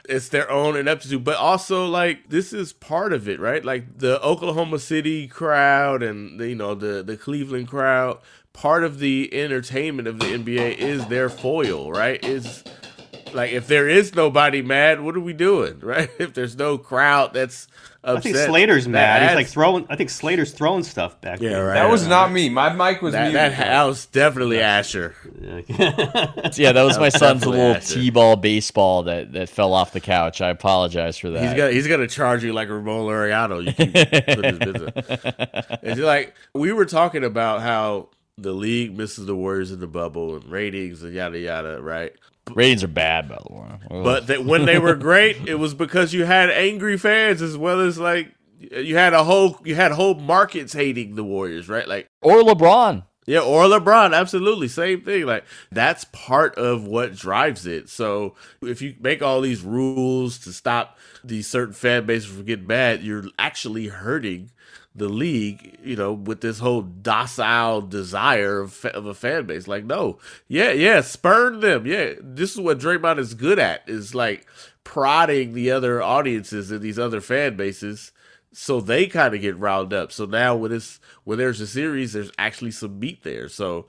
it's 0.09 0.29
their 0.29 0.49
own 0.49 0.75
ineptitude. 0.75 1.23
But 1.23 1.37
also 1.37 1.85
like 1.85 2.29
this 2.29 2.53
is 2.53 2.73
part 2.73 3.13
of 3.13 3.29
it, 3.29 3.39
right? 3.39 3.63
Like 3.63 3.99
the 3.99 4.21
Oklahoma 4.21 4.79
City 4.79 5.27
crowd 5.27 6.03
and 6.03 6.39
you 6.39 6.55
know 6.55 6.75
the 6.75 7.03
the 7.03 7.15
Cleveland 7.17 7.67
crowd, 7.67 8.19
part 8.53 8.83
of 8.83 8.99
the 8.99 9.29
entertainment 9.33 10.07
of 10.07 10.19
the 10.19 10.25
NBA 10.25 10.77
is 10.77 11.05
their 11.07 11.29
foil, 11.29 11.91
right? 11.91 12.23
Is 12.25 12.63
like 13.33 13.51
if 13.51 13.67
there 13.67 13.87
is 13.87 14.15
nobody 14.15 14.61
mad, 14.61 15.01
what 15.01 15.15
are 15.15 15.19
we 15.21 15.33
doing, 15.33 15.79
right? 15.81 16.09
If 16.19 16.33
there's 16.33 16.55
no 16.57 16.77
crowd 16.77 17.33
that's 17.33 17.67
I 18.03 18.21
think 18.21 18.37
Slater's 18.37 18.85
that 18.85 18.91
mad. 18.91 19.27
He's 19.29 19.35
like 19.35 19.47
throwing. 19.47 19.85
I 19.89 19.97
think 19.97 20.09
Slater's 20.09 20.53
throwing 20.53 20.83
stuff 20.83 21.19
back 21.19 21.41
Yeah, 21.41 21.49
there. 21.49 21.65
right. 21.65 21.73
That 21.73 21.89
was 21.89 22.07
not 22.07 22.31
me. 22.31 22.47
My 22.47 22.71
mic 22.71 23.01
was 23.01 23.11
that, 23.11 23.23
muted. 23.33 23.35
that, 23.35 23.57
that 23.57 23.83
was 23.83 24.05
definitely 24.05 24.61
Asher. 24.61 25.13
Yeah, 26.57 26.71
that 26.71 26.83
was 26.83 26.97
my 26.97 27.09
son's 27.09 27.45
little 27.45 27.75
Asher. 27.75 27.95
t-ball 27.95 28.37
baseball 28.37 29.03
that, 29.03 29.33
that 29.33 29.49
fell 29.49 29.73
off 29.73 29.91
the 29.91 29.99
couch. 29.99 30.39
I 30.41 30.49
apologize 30.49 31.17
for 31.17 31.29
that. 31.31 31.43
He's 31.43 31.53
gonna 31.53 31.71
he's 31.71 31.87
gonna 31.87 32.07
charge 32.07 32.43
you 32.43 32.53
like 32.53 32.69
a 32.69 32.73
Ramon 32.75 33.05
Laureano. 33.05 33.63
You 33.65 33.73
keep 33.73 33.93
putting 33.93 34.59
his 34.59 34.59
business. 34.59 35.23
It's 35.83 35.99
like 35.99 36.33
we 36.53 36.71
were 36.71 36.85
talking 36.85 37.23
about 37.23 37.61
how 37.61 38.09
the 38.37 38.53
league 38.53 38.95
misses 38.95 39.25
the 39.25 39.35
Warriors 39.35 39.71
in 39.71 39.79
the 39.79 39.87
bubble 39.87 40.35
and 40.35 40.45
ratings 40.45 41.03
and 41.03 41.13
yada 41.13 41.39
yada, 41.39 41.81
right? 41.81 42.13
Ratings 42.53 42.83
are 42.83 42.87
bad, 42.87 43.27
by 43.27 43.39
the 43.45 43.53
way. 43.53 43.67
Ugh. 43.91 44.03
But 44.03 44.27
that 44.27 44.45
when 44.45 44.65
they 44.65 44.79
were 44.79 44.95
great, 44.95 45.47
it 45.47 45.55
was 45.55 45.73
because 45.73 46.13
you 46.13 46.25
had 46.25 46.49
angry 46.49 46.97
fans 46.97 47.41
as 47.41 47.57
well 47.57 47.81
as 47.81 47.97
like 47.97 48.31
you 48.59 48.95
had 48.95 49.13
a 49.13 49.23
whole 49.23 49.59
you 49.63 49.75
had 49.75 49.91
whole 49.91 50.15
markets 50.15 50.73
hating 50.73 51.15
the 51.15 51.23
Warriors, 51.23 51.67
right? 51.67 51.87
Like 51.87 52.07
or 52.21 52.41
LeBron. 52.41 53.03
Yeah, 53.25 53.41
or 53.41 53.65
LeBron, 53.65 54.15
absolutely, 54.15 54.69
same 54.69 55.01
thing. 55.01 55.25
Like 55.25 55.43
that's 55.69 56.05
part 56.05 56.55
of 56.55 56.85
what 56.85 57.13
drives 57.13 57.65
it. 57.65 57.89
So 57.89 58.35
if 58.61 58.81
you 58.81 58.95
make 59.01 59.21
all 59.21 59.41
these 59.41 59.63
rules 59.63 60.37
to 60.39 60.53
stop 60.53 60.97
these 61.25 61.45
certain 61.47 61.73
fan 61.73 62.05
bases 62.05 62.31
from 62.31 62.45
getting 62.45 62.67
bad, 62.67 63.03
you're 63.03 63.25
actually 63.37 63.87
hurting 63.87 64.51
the 64.97 65.09
league. 65.09 65.77
You 65.83 65.95
know, 65.95 66.13
with 66.13 66.41
this 66.41 66.59
whole 66.59 66.81
docile 66.81 67.81
desire 67.81 68.59
of, 68.59 68.83
of 68.85 69.05
a 69.05 69.13
fan 69.13 69.45
base. 69.45 69.67
Like, 69.67 69.85
no, 69.85 70.19
yeah, 70.47 70.71
yeah, 70.71 71.01
spurn 71.01 71.61
them. 71.61 71.85
Yeah, 71.85 72.13
this 72.19 72.53
is 72.53 72.59
what 72.59 72.79
Draymond 72.79 73.19
is 73.19 73.33
good 73.33 73.59
at. 73.59 73.87
Is 73.87 74.13
like 74.13 74.45
prodding 74.83 75.53
the 75.53 75.71
other 75.71 76.01
audiences 76.01 76.71
and 76.71 76.81
these 76.81 76.99
other 76.99 77.21
fan 77.21 77.55
bases 77.55 78.11
so 78.59 78.81
they 78.81 79.05
kind 79.05 79.35
of 79.35 79.41
get 79.41 79.55
riled 79.59 79.93
up. 79.93 80.11
So 80.11 80.25
now 80.25 80.55
when 80.55 80.71
it's 80.71 80.99
when 81.25 81.37
there's 81.37 81.61
a 81.61 81.67
series, 81.67 82.13
there's 82.13 82.31
actually 82.39 82.71
some 82.71 82.99
meat 82.99 83.23
there. 83.23 83.49
So 83.49 83.85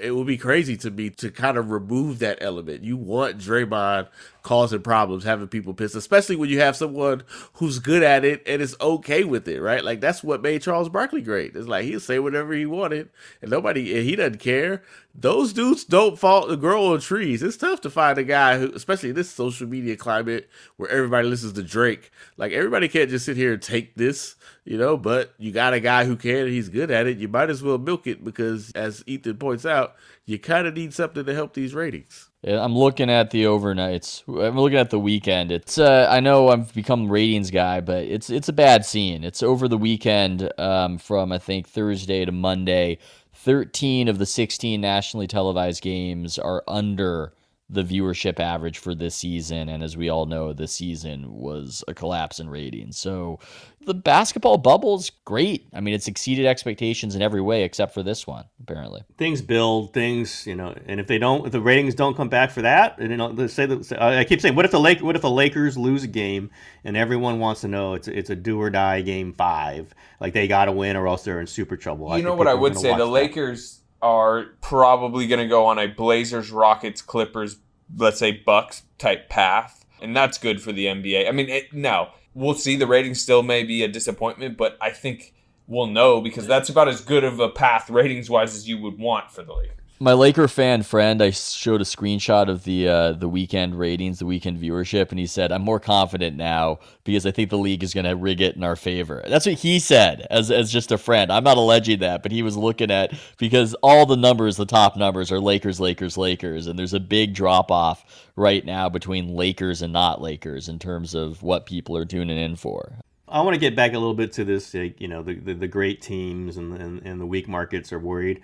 it 0.00 0.12
would 0.12 0.26
be 0.26 0.38
crazy 0.38 0.76
to 0.78 0.90
me 0.90 1.10
to 1.10 1.30
kind 1.30 1.58
of 1.58 1.70
remove 1.70 2.18
that 2.20 2.38
element. 2.40 2.82
You 2.82 2.96
want 2.96 3.36
Draymond 3.36 4.08
causing 4.46 4.80
problems, 4.80 5.24
having 5.24 5.48
people 5.48 5.74
pissed, 5.74 5.96
especially 5.96 6.36
when 6.36 6.48
you 6.48 6.60
have 6.60 6.76
someone 6.76 7.24
who's 7.54 7.80
good 7.80 8.04
at 8.04 8.24
it 8.24 8.44
and 8.46 8.62
is 8.62 8.76
okay 8.80 9.24
with 9.24 9.48
it, 9.48 9.60
right? 9.60 9.82
Like 9.82 10.00
that's 10.00 10.22
what 10.22 10.40
made 10.40 10.62
Charles 10.62 10.88
Barkley 10.88 11.20
great. 11.20 11.56
It's 11.56 11.66
like 11.66 11.84
he'll 11.84 11.98
say 11.98 12.20
whatever 12.20 12.52
he 12.52 12.64
wanted, 12.64 13.10
and 13.42 13.50
nobody, 13.50 13.96
and 13.96 14.04
he 14.04 14.14
doesn't 14.14 14.38
care. 14.38 14.84
Those 15.16 15.52
dudes 15.52 15.82
don't 15.82 16.16
fall 16.16 16.46
to 16.46 16.56
grow 16.56 16.92
on 16.92 17.00
trees. 17.00 17.42
It's 17.42 17.56
tough 17.56 17.80
to 17.80 17.90
find 17.90 18.18
a 18.18 18.22
guy 18.22 18.58
who, 18.58 18.70
especially 18.72 19.08
in 19.08 19.16
this 19.16 19.28
social 19.28 19.66
media 19.66 19.96
climate 19.96 20.48
where 20.76 20.90
everybody 20.90 21.26
listens 21.26 21.54
to 21.54 21.64
Drake. 21.64 22.12
Like 22.36 22.52
everybody 22.52 22.86
can't 22.86 23.10
just 23.10 23.26
sit 23.26 23.36
here 23.36 23.54
and 23.54 23.62
take 23.62 23.96
this, 23.96 24.36
you 24.64 24.78
know. 24.78 24.96
But 24.96 25.34
you 25.38 25.50
got 25.50 25.74
a 25.74 25.80
guy 25.80 26.04
who 26.04 26.14
can, 26.14 26.44
and 26.44 26.50
he's 26.50 26.68
good 26.68 26.92
at 26.92 27.08
it. 27.08 27.18
You 27.18 27.26
might 27.26 27.50
as 27.50 27.64
well 27.64 27.78
milk 27.78 28.06
it 28.06 28.22
because, 28.22 28.70
as 28.76 29.02
Ethan 29.08 29.38
points 29.38 29.66
out, 29.66 29.96
you 30.24 30.38
kind 30.38 30.68
of 30.68 30.74
need 30.74 30.94
something 30.94 31.24
to 31.24 31.34
help 31.34 31.54
these 31.54 31.74
ratings. 31.74 32.25
Yeah, 32.42 32.64
I'm 32.64 32.76
looking 32.76 33.10
at 33.10 33.30
the 33.30 33.44
overnights. 33.44 34.22
I'm 34.28 34.58
looking 34.58 34.78
at 34.78 34.90
the 34.90 34.98
weekend. 35.00 35.52
It's 35.52 35.78
uh, 35.78 36.08
I 36.10 36.20
know 36.20 36.48
I've 36.48 36.72
become 36.74 37.10
ratings 37.10 37.50
guy, 37.50 37.80
but 37.80 38.04
it's 38.04 38.30
it's 38.30 38.48
a 38.48 38.52
bad 38.54 38.86
scene. 38.86 39.24
It's 39.24 39.42
over 39.42 39.68
the 39.68 39.78
weekend 39.78 40.50
um, 40.58 40.98
from 40.98 41.32
I 41.32 41.38
think 41.38 41.68
Thursday 41.68 42.24
to 42.24 42.32
Monday. 42.32 42.98
13 43.34 44.08
of 44.08 44.18
the 44.18 44.26
16 44.26 44.80
nationally 44.80 45.26
televised 45.26 45.82
games 45.82 46.38
are 46.38 46.64
under 46.66 47.32
the 47.68 47.82
viewership 47.82 48.40
average 48.40 48.78
for 48.78 48.94
this 48.94 49.14
season 49.14 49.68
and 49.68 49.82
as 49.82 49.96
we 49.96 50.08
all 50.08 50.26
know 50.26 50.52
this 50.52 50.72
season 50.72 51.32
was 51.32 51.84
a 51.88 51.94
collapse 51.94 52.40
in 52.40 52.48
ratings. 52.48 52.96
So 52.98 53.40
the 53.86 53.94
basketball 53.94 54.58
bubble's 54.58 55.10
great. 55.24 55.66
I 55.72 55.80
mean 55.80 55.94
it's 55.94 56.08
exceeded 56.08 56.44
expectations 56.44 57.14
in 57.14 57.22
every 57.22 57.40
way 57.40 57.62
except 57.62 57.94
for 57.94 58.02
this 58.02 58.26
one 58.26 58.44
apparently. 58.60 59.02
things 59.16 59.40
build 59.40 59.94
things 59.94 60.46
you 60.46 60.54
know 60.54 60.74
and 60.86 61.00
if 61.00 61.06
they 61.06 61.18
don't 61.18 61.46
if 61.46 61.52
the 61.52 61.60
ratings 61.60 61.94
don't 61.94 62.16
come 62.16 62.28
back 62.28 62.50
for 62.50 62.62
that 62.62 62.98
and 62.98 63.10
you 63.10 63.16
know 63.16 63.46
say 63.46 63.64
that 63.64 64.02
i 64.02 64.24
keep 64.24 64.40
saying 64.40 64.54
what 64.54 64.64
if 64.64 64.72
the 64.72 64.80
lake 64.80 65.00
what 65.00 65.16
if 65.16 65.22
the 65.22 65.30
lakers 65.30 65.78
lose 65.78 66.02
a 66.02 66.08
game 66.08 66.50
and 66.84 66.96
everyone 66.96 67.38
wants 67.38 67.60
to 67.62 67.68
know 67.68 67.94
it's 67.94 68.08
it's 68.08 68.28
a 68.28 68.36
do 68.36 68.60
or 68.60 68.70
die 68.70 69.00
game 69.00 69.32
five 69.32 69.94
like 70.20 70.32
they 70.34 70.48
gotta 70.48 70.72
win 70.72 70.96
or 70.96 71.06
else 71.06 71.22
they're 71.22 71.40
in 71.40 71.46
super 71.46 71.76
trouble 71.76 72.16
You 72.16 72.24
know 72.24 72.34
what 72.34 72.48
I 72.48 72.54
would 72.54 72.76
say? 72.76 72.90
The 72.90 72.98
that. 72.98 73.06
Lakers 73.06 73.80
are 74.02 74.46
probably 74.60 75.26
going 75.26 75.40
to 75.40 75.48
go 75.48 75.66
on 75.66 75.78
a 75.78 75.86
Blazers, 75.86 76.50
Rockets, 76.50 77.02
Clippers, 77.02 77.58
let's 77.96 78.18
say 78.18 78.32
Bucks 78.32 78.82
type 78.98 79.28
path, 79.28 79.84
and 80.00 80.16
that's 80.16 80.38
good 80.38 80.60
for 80.62 80.72
the 80.72 80.86
NBA. 80.86 81.28
I 81.28 81.32
mean, 81.32 81.48
it, 81.48 81.72
no, 81.72 82.10
we'll 82.36 82.54
see. 82.54 82.76
The 82.76 82.86
ratings 82.86 83.20
still 83.20 83.42
may 83.42 83.64
be 83.64 83.82
a 83.82 83.88
disappointment, 83.88 84.56
but 84.56 84.76
I 84.80 84.90
think 84.90 85.34
we'll 85.66 85.86
know 85.86 86.20
because 86.20 86.46
that's 86.46 86.68
about 86.68 86.86
as 86.86 87.00
good 87.00 87.24
of 87.24 87.40
a 87.40 87.48
path 87.48 87.90
ratings 87.90 88.30
wise 88.30 88.54
as 88.54 88.68
you 88.68 88.78
would 88.78 88.98
want 88.98 89.32
for 89.32 89.42
the 89.42 89.54
Lakers. 89.54 89.72
My 89.98 90.12
Laker 90.12 90.46
fan 90.46 90.82
friend, 90.82 91.22
I 91.22 91.30
showed 91.30 91.80
a 91.80 91.84
screenshot 91.84 92.50
of 92.50 92.64
the 92.64 92.86
uh, 92.86 93.12
the 93.12 93.30
weekend 93.30 93.78
ratings, 93.78 94.18
the 94.18 94.26
weekend 94.26 94.60
viewership, 94.60 95.08
and 95.08 95.18
he 95.18 95.26
said, 95.26 95.50
"I'm 95.50 95.62
more 95.62 95.80
confident 95.80 96.36
now 96.36 96.80
because 97.04 97.24
I 97.24 97.30
think 97.30 97.48
the 97.48 97.56
league 97.56 97.82
is 97.82 97.94
going 97.94 98.04
to 98.04 98.14
rig 98.14 98.42
it 98.42 98.56
in 98.56 98.62
our 98.62 98.76
favor." 98.76 99.24
That's 99.26 99.46
what 99.46 99.54
he 99.54 99.78
said 99.78 100.26
as 100.28 100.50
as 100.50 100.70
just 100.70 100.92
a 100.92 100.98
friend. 100.98 101.32
I'm 101.32 101.44
not 101.44 101.56
alleging 101.56 102.00
that, 102.00 102.22
but 102.22 102.30
he 102.30 102.42
was 102.42 102.58
looking 102.58 102.90
at 102.90 103.14
because 103.38 103.72
all 103.82 104.04
the 104.04 104.18
numbers, 104.18 104.58
the 104.58 104.66
top 104.66 104.98
numbers, 104.98 105.32
are 105.32 105.40
Lakers, 105.40 105.80
Lakers, 105.80 106.18
Lakers, 106.18 106.66
and 106.66 106.78
there's 106.78 106.94
a 106.94 107.00
big 107.00 107.32
drop 107.32 107.70
off 107.70 108.28
right 108.36 108.66
now 108.66 108.90
between 108.90 109.34
Lakers 109.34 109.80
and 109.80 109.94
not 109.94 110.20
Lakers 110.20 110.68
in 110.68 110.78
terms 110.78 111.14
of 111.14 111.42
what 111.42 111.64
people 111.64 111.96
are 111.96 112.04
tuning 112.04 112.36
in 112.36 112.56
for. 112.56 112.92
I 113.28 113.40
want 113.40 113.54
to 113.54 113.60
get 113.60 113.74
back 113.74 113.92
a 113.94 113.98
little 113.98 114.14
bit 114.14 114.32
to 114.34 114.44
this. 114.44 114.74
You 114.74 115.08
know, 115.08 115.22
the, 115.22 115.36
the, 115.36 115.54
the 115.54 115.68
great 115.68 116.02
teams 116.02 116.58
and, 116.58 116.74
and 116.74 117.00
and 117.06 117.18
the 117.18 117.26
weak 117.26 117.48
markets 117.48 117.94
are 117.94 117.98
worried. 117.98 118.42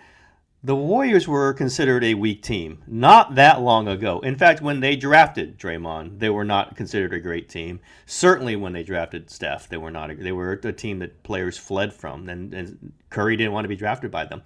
The 0.64 0.76
Warriors 0.76 1.26
were 1.26 1.52
considered 1.54 2.04
a 2.04 2.14
weak 2.14 2.40
team 2.40 2.84
not 2.86 3.34
that 3.34 3.60
long 3.60 3.88
ago. 3.88 4.20
In 4.20 4.36
fact, 4.36 4.62
when 4.62 4.78
they 4.78 4.94
drafted 4.94 5.58
Draymond, 5.58 6.20
they 6.20 6.30
were 6.30 6.44
not 6.44 6.76
considered 6.76 7.12
a 7.12 7.18
great 7.18 7.48
team. 7.48 7.80
Certainly, 8.06 8.54
when 8.54 8.72
they 8.72 8.84
drafted 8.84 9.28
Steph, 9.28 9.68
they 9.68 9.76
were 9.76 9.90
not. 9.90 10.12
A, 10.12 10.14
they 10.14 10.30
were 10.30 10.52
a 10.52 10.72
team 10.72 11.00
that 11.00 11.24
players 11.24 11.58
fled 11.58 11.92
from, 11.92 12.28
and, 12.28 12.54
and 12.54 12.92
Curry 13.10 13.36
didn't 13.36 13.52
want 13.52 13.64
to 13.64 13.68
be 13.68 13.74
drafted 13.74 14.12
by 14.12 14.24
them. 14.24 14.42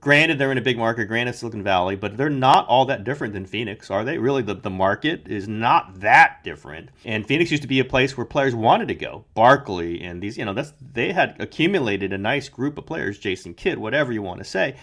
Granted, 0.00 0.38
they're 0.38 0.52
in 0.52 0.56
a 0.56 0.62
big 0.62 0.78
market. 0.78 1.04
Granted, 1.04 1.34
Silicon 1.34 1.62
Valley, 1.62 1.96
but 1.96 2.16
they're 2.16 2.30
not 2.30 2.66
all 2.66 2.86
that 2.86 3.04
different 3.04 3.34
than 3.34 3.44
Phoenix, 3.44 3.90
are 3.90 4.04
they? 4.04 4.16
Really, 4.16 4.40
the, 4.40 4.54
the 4.54 4.70
market 4.70 5.28
is 5.28 5.48
not 5.48 6.00
that 6.00 6.42
different. 6.44 6.88
And 7.04 7.26
Phoenix 7.26 7.50
used 7.50 7.64
to 7.64 7.68
be 7.68 7.80
a 7.80 7.84
place 7.84 8.16
where 8.16 8.24
players 8.24 8.54
wanted 8.54 8.88
to 8.88 8.94
go. 8.94 9.26
Barkley 9.34 10.00
and 10.00 10.22
these, 10.22 10.38
you 10.38 10.46
know, 10.46 10.54
that's 10.54 10.72
they 10.94 11.12
had 11.12 11.36
accumulated 11.38 12.14
a 12.14 12.18
nice 12.18 12.48
group 12.48 12.78
of 12.78 12.86
players. 12.86 13.18
Jason 13.18 13.52
Kidd, 13.52 13.76
whatever 13.76 14.14
you 14.14 14.22
want 14.22 14.38
to 14.38 14.44
say 14.44 14.74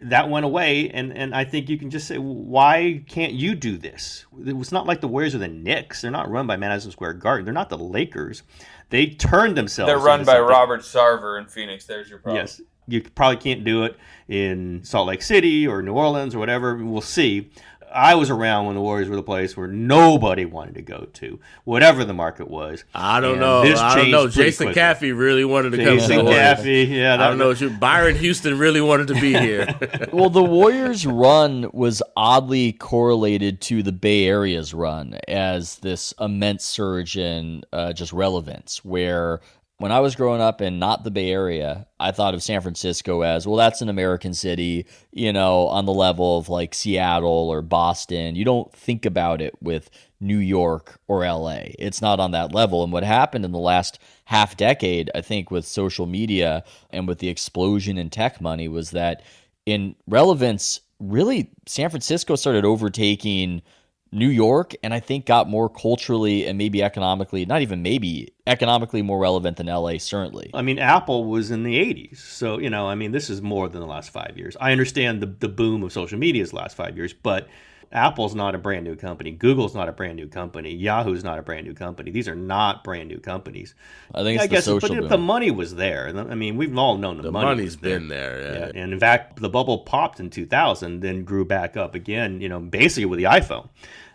that 0.00 0.28
went 0.28 0.44
away, 0.44 0.90
and, 0.90 1.12
and 1.12 1.34
I 1.34 1.44
think 1.44 1.68
you 1.68 1.78
can 1.78 1.90
just 1.90 2.06
say, 2.06 2.18
why 2.18 3.02
can't 3.08 3.32
you 3.32 3.54
do 3.54 3.76
this? 3.76 4.26
It's 4.38 4.72
not 4.72 4.86
like 4.86 5.00
the 5.00 5.08
Warriors 5.08 5.34
or 5.34 5.38
the 5.38 5.48
Knicks. 5.48 6.02
They're 6.02 6.10
not 6.10 6.30
run 6.30 6.46
by 6.46 6.56
Madison 6.56 6.90
Square 6.90 7.14
Garden. 7.14 7.44
They're 7.44 7.54
not 7.54 7.68
the 7.68 7.78
Lakers. 7.78 8.42
They 8.90 9.06
turned 9.06 9.56
themselves. 9.56 9.88
They're 9.88 9.98
run 9.98 10.20
by 10.20 10.34
something. 10.34 10.48
Robert 10.48 10.80
Sarver 10.80 11.40
in 11.40 11.46
Phoenix. 11.46 11.86
There's 11.86 12.08
your 12.08 12.18
problem. 12.18 12.42
Yes, 12.42 12.60
you 12.86 13.02
probably 13.02 13.36
can't 13.36 13.64
do 13.64 13.84
it 13.84 13.96
in 14.28 14.82
Salt 14.82 15.08
Lake 15.08 15.22
City 15.22 15.66
or 15.66 15.82
New 15.82 15.92
Orleans 15.92 16.34
or 16.34 16.38
whatever. 16.38 16.76
We'll 16.76 17.00
see. 17.00 17.50
I 17.92 18.14
was 18.14 18.30
around 18.30 18.66
when 18.66 18.74
the 18.74 18.80
Warriors 18.80 19.08
were 19.08 19.16
the 19.16 19.22
place 19.22 19.56
where 19.56 19.66
nobody 19.66 20.44
wanted 20.44 20.74
to 20.76 20.82
go 20.82 21.08
to, 21.14 21.40
whatever 21.64 22.04
the 22.04 22.12
market 22.12 22.48
was. 22.48 22.84
I 22.94 23.20
don't 23.20 23.32
and 23.32 23.40
know. 23.40 23.62
I 23.62 23.96
don't 23.96 24.10
know. 24.10 24.28
Jason 24.28 24.68
quickly. 24.68 24.82
Caffey 24.82 25.18
really 25.18 25.44
wanted 25.44 25.70
to 25.70 25.78
Jason 25.78 26.16
come 26.16 26.26
to 26.26 26.32
the 26.32 26.36
Caffey, 26.36 26.88
yeah. 26.88 27.14
I 27.14 27.28
don't 27.28 27.38
know. 27.38 27.50
You, 27.50 27.70
Byron 27.70 28.16
Houston 28.16 28.58
really 28.58 28.80
wanted 28.80 29.08
to 29.08 29.14
be 29.14 29.32
here. 29.32 29.66
well, 30.12 30.30
the 30.30 30.42
Warriors' 30.42 31.06
run 31.06 31.70
was 31.72 32.02
oddly 32.16 32.72
correlated 32.72 33.60
to 33.62 33.82
the 33.82 33.92
Bay 33.92 34.26
Area's 34.26 34.74
run 34.74 35.18
as 35.26 35.76
this 35.76 36.12
immense 36.20 36.64
surge 36.64 37.16
in 37.16 37.62
uh, 37.72 37.92
just 37.92 38.12
relevance, 38.12 38.84
where 38.84 39.40
when 39.78 39.92
I 39.92 40.00
was 40.00 40.16
growing 40.16 40.40
up 40.40 40.60
in 40.60 40.80
not 40.80 41.04
the 41.04 41.10
Bay 41.10 41.30
Area, 41.30 41.86
I 42.00 42.10
thought 42.10 42.34
of 42.34 42.42
San 42.42 42.60
Francisco 42.60 43.22
as, 43.22 43.46
well, 43.46 43.56
that's 43.56 43.80
an 43.80 43.88
American 43.88 44.34
city, 44.34 44.86
you 45.12 45.32
know, 45.32 45.68
on 45.68 45.86
the 45.86 45.92
level 45.92 46.36
of 46.36 46.48
like 46.48 46.74
Seattle 46.74 47.48
or 47.48 47.62
Boston. 47.62 48.34
You 48.34 48.44
don't 48.44 48.72
think 48.72 49.06
about 49.06 49.40
it 49.40 49.54
with 49.62 49.88
New 50.20 50.38
York 50.38 50.98
or 51.06 51.24
LA. 51.24 51.60
It's 51.78 52.02
not 52.02 52.18
on 52.18 52.32
that 52.32 52.52
level. 52.52 52.82
And 52.82 52.92
what 52.92 53.04
happened 53.04 53.44
in 53.44 53.52
the 53.52 53.58
last 53.58 54.00
half 54.24 54.56
decade, 54.56 55.12
I 55.14 55.20
think, 55.20 55.52
with 55.52 55.64
social 55.64 56.06
media 56.06 56.64
and 56.90 57.06
with 57.06 57.20
the 57.20 57.28
explosion 57.28 57.98
in 57.98 58.10
tech 58.10 58.40
money 58.40 58.66
was 58.66 58.90
that 58.90 59.22
in 59.64 59.94
relevance, 60.08 60.80
really, 60.98 61.52
San 61.66 61.88
Francisco 61.88 62.34
started 62.34 62.64
overtaking 62.64 63.62
New 64.10 64.28
York, 64.28 64.74
and 64.82 64.94
I 64.94 65.00
think 65.00 65.26
got 65.26 65.48
more 65.48 65.68
culturally 65.68 66.46
and 66.46 66.56
maybe 66.56 66.82
economically, 66.82 67.44
not 67.44 67.62
even 67.62 67.82
maybe 67.82 68.32
economically 68.46 69.02
more 69.02 69.18
relevant 69.18 69.58
than 69.58 69.66
LA, 69.66 69.98
certainly. 69.98 70.50
I 70.54 70.62
mean, 70.62 70.78
Apple 70.78 71.24
was 71.24 71.50
in 71.50 71.62
the 71.62 71.76
80s. 71.76 72.16
So, 72.18 72.58
you 72.58 72.70
know, 72.70 72.86
I 72.86 72.94
mean, 72.94 73.12
this 73.12 73.28
is 73.28 73.42
more 73.42 73.68
than 73.68 73.80
the 73.80 73.86
last 73.86 74.10
five 74.10 74.34
years. 74.36 74.56
I 74.60 74.72
understand 74.72 75.20
the, 75.20 75.26
the 75.26 75.48
boom 75.48 75.82
of 75.82 75.92
social 75.92 76.18
media's 76.18 76.52
last 76.52 76.76
five 76.76 76.96
years, 76.96 77.12
but 77.12 77.48
Apple's 77.90 78.34
not 78.34 78.54
a 78.54 78.58
brand 78.58 78.84
new 78.84 78.96
company. 78.96 79.30
Google's 79.30 79.74
not 79.74 79.88
a 79.88 79.92
brand 79.92 80.16
new 80.16 80.28
company. 80.28 80.74
Yahoo's 80.74 81.24
not 81.24 81.38
a 81.38 81.42
brand 81.42 81.66
new 81.66 81.72
company. 81.72 82.10
These 82.10 82.28
are 82.28 82.34
not 82.34 82.84
brand 82.84 83.08
new 83.08 83.18
companies. 83.18 83.74
I 84.14 84.22
think 84.22 84.40
I 84.40 84.46
guess, 84.46 84.66
but 84.66 84.82
boom. 84.82 85.08
the 85.08 85.16
money 85.16 85.50
was 85.50 85.74
there. 85.74 86.08
I 86.14 86.34
mean, 86.34 86.56
we've 86.56 86.76
all 86.76 86.98
known 86.98 87.16
the, 87.16 87.22
the 87.24 87.32
money 87.32 87.46
money's 87.46 87.76
been 87.76 88.08
there. 88.08 88.40
Yeah. 88.40 88.58
yeah. 88.58 88.82
And 88.82 88.92
in 88.92 89.00
fact, 89.00 89.40
the 89.40 89.48
bubble 89.48 89.78
popped 89.78 90.20
in 90.20 90.28
2000, 90.28 91.00
then 91.00 91.24
grew 91.24 91.46
back 91.46 91.76
up 91.76 91.94
again. 91.94 92.40
You 92.40 92.50
know, 92.50 92.60
basically 92.60 93.06
with 93.06 93.18
the 93.18 93.24
iPhone. 93.24 93.68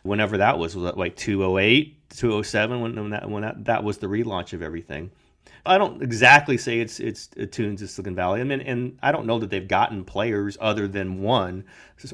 Whenever 0.04 0.38
that 0.38 0.60
was, 0.60 0.76
was 0.76 0.84
that 0.84 0.98
like 0.98 1.16
208, 1.16 2.10
207 2.10 2.82
when, 2.82 2.96
when 2.96 3.10
that 3.12 3.30
when 3.30 3.42
that, 3.42 3.66
that 3.66 3.84
was 3.84 3.98
the 3.98 4.08
relaunch 4.08 4.54
of 4.54 4.62
everything. 4.62 5.10
I 5.66 5.78
don't 5.78 6.02
exactly 6.02 6.58
say 6.58 6.82
it's 6.82 7.00
it's 7.00 7.30
attuned 7.38 7.78
to 7.78 7.88
Silicon 7.88 8.16
Valley. 8.16 8.42
I 8.42 8.44
mean, 8.44 8.60
and 8.60 8.98
I 9.02 9.14
don't 9.14 9.26
know 9.26 9.40
that 9.40 9.50
they've 9.50 9.68
gotten 9.68 10.04
players 10.04 10.58
other 10.60 10.90
than 10.90 11.22
one, 11.22 11.64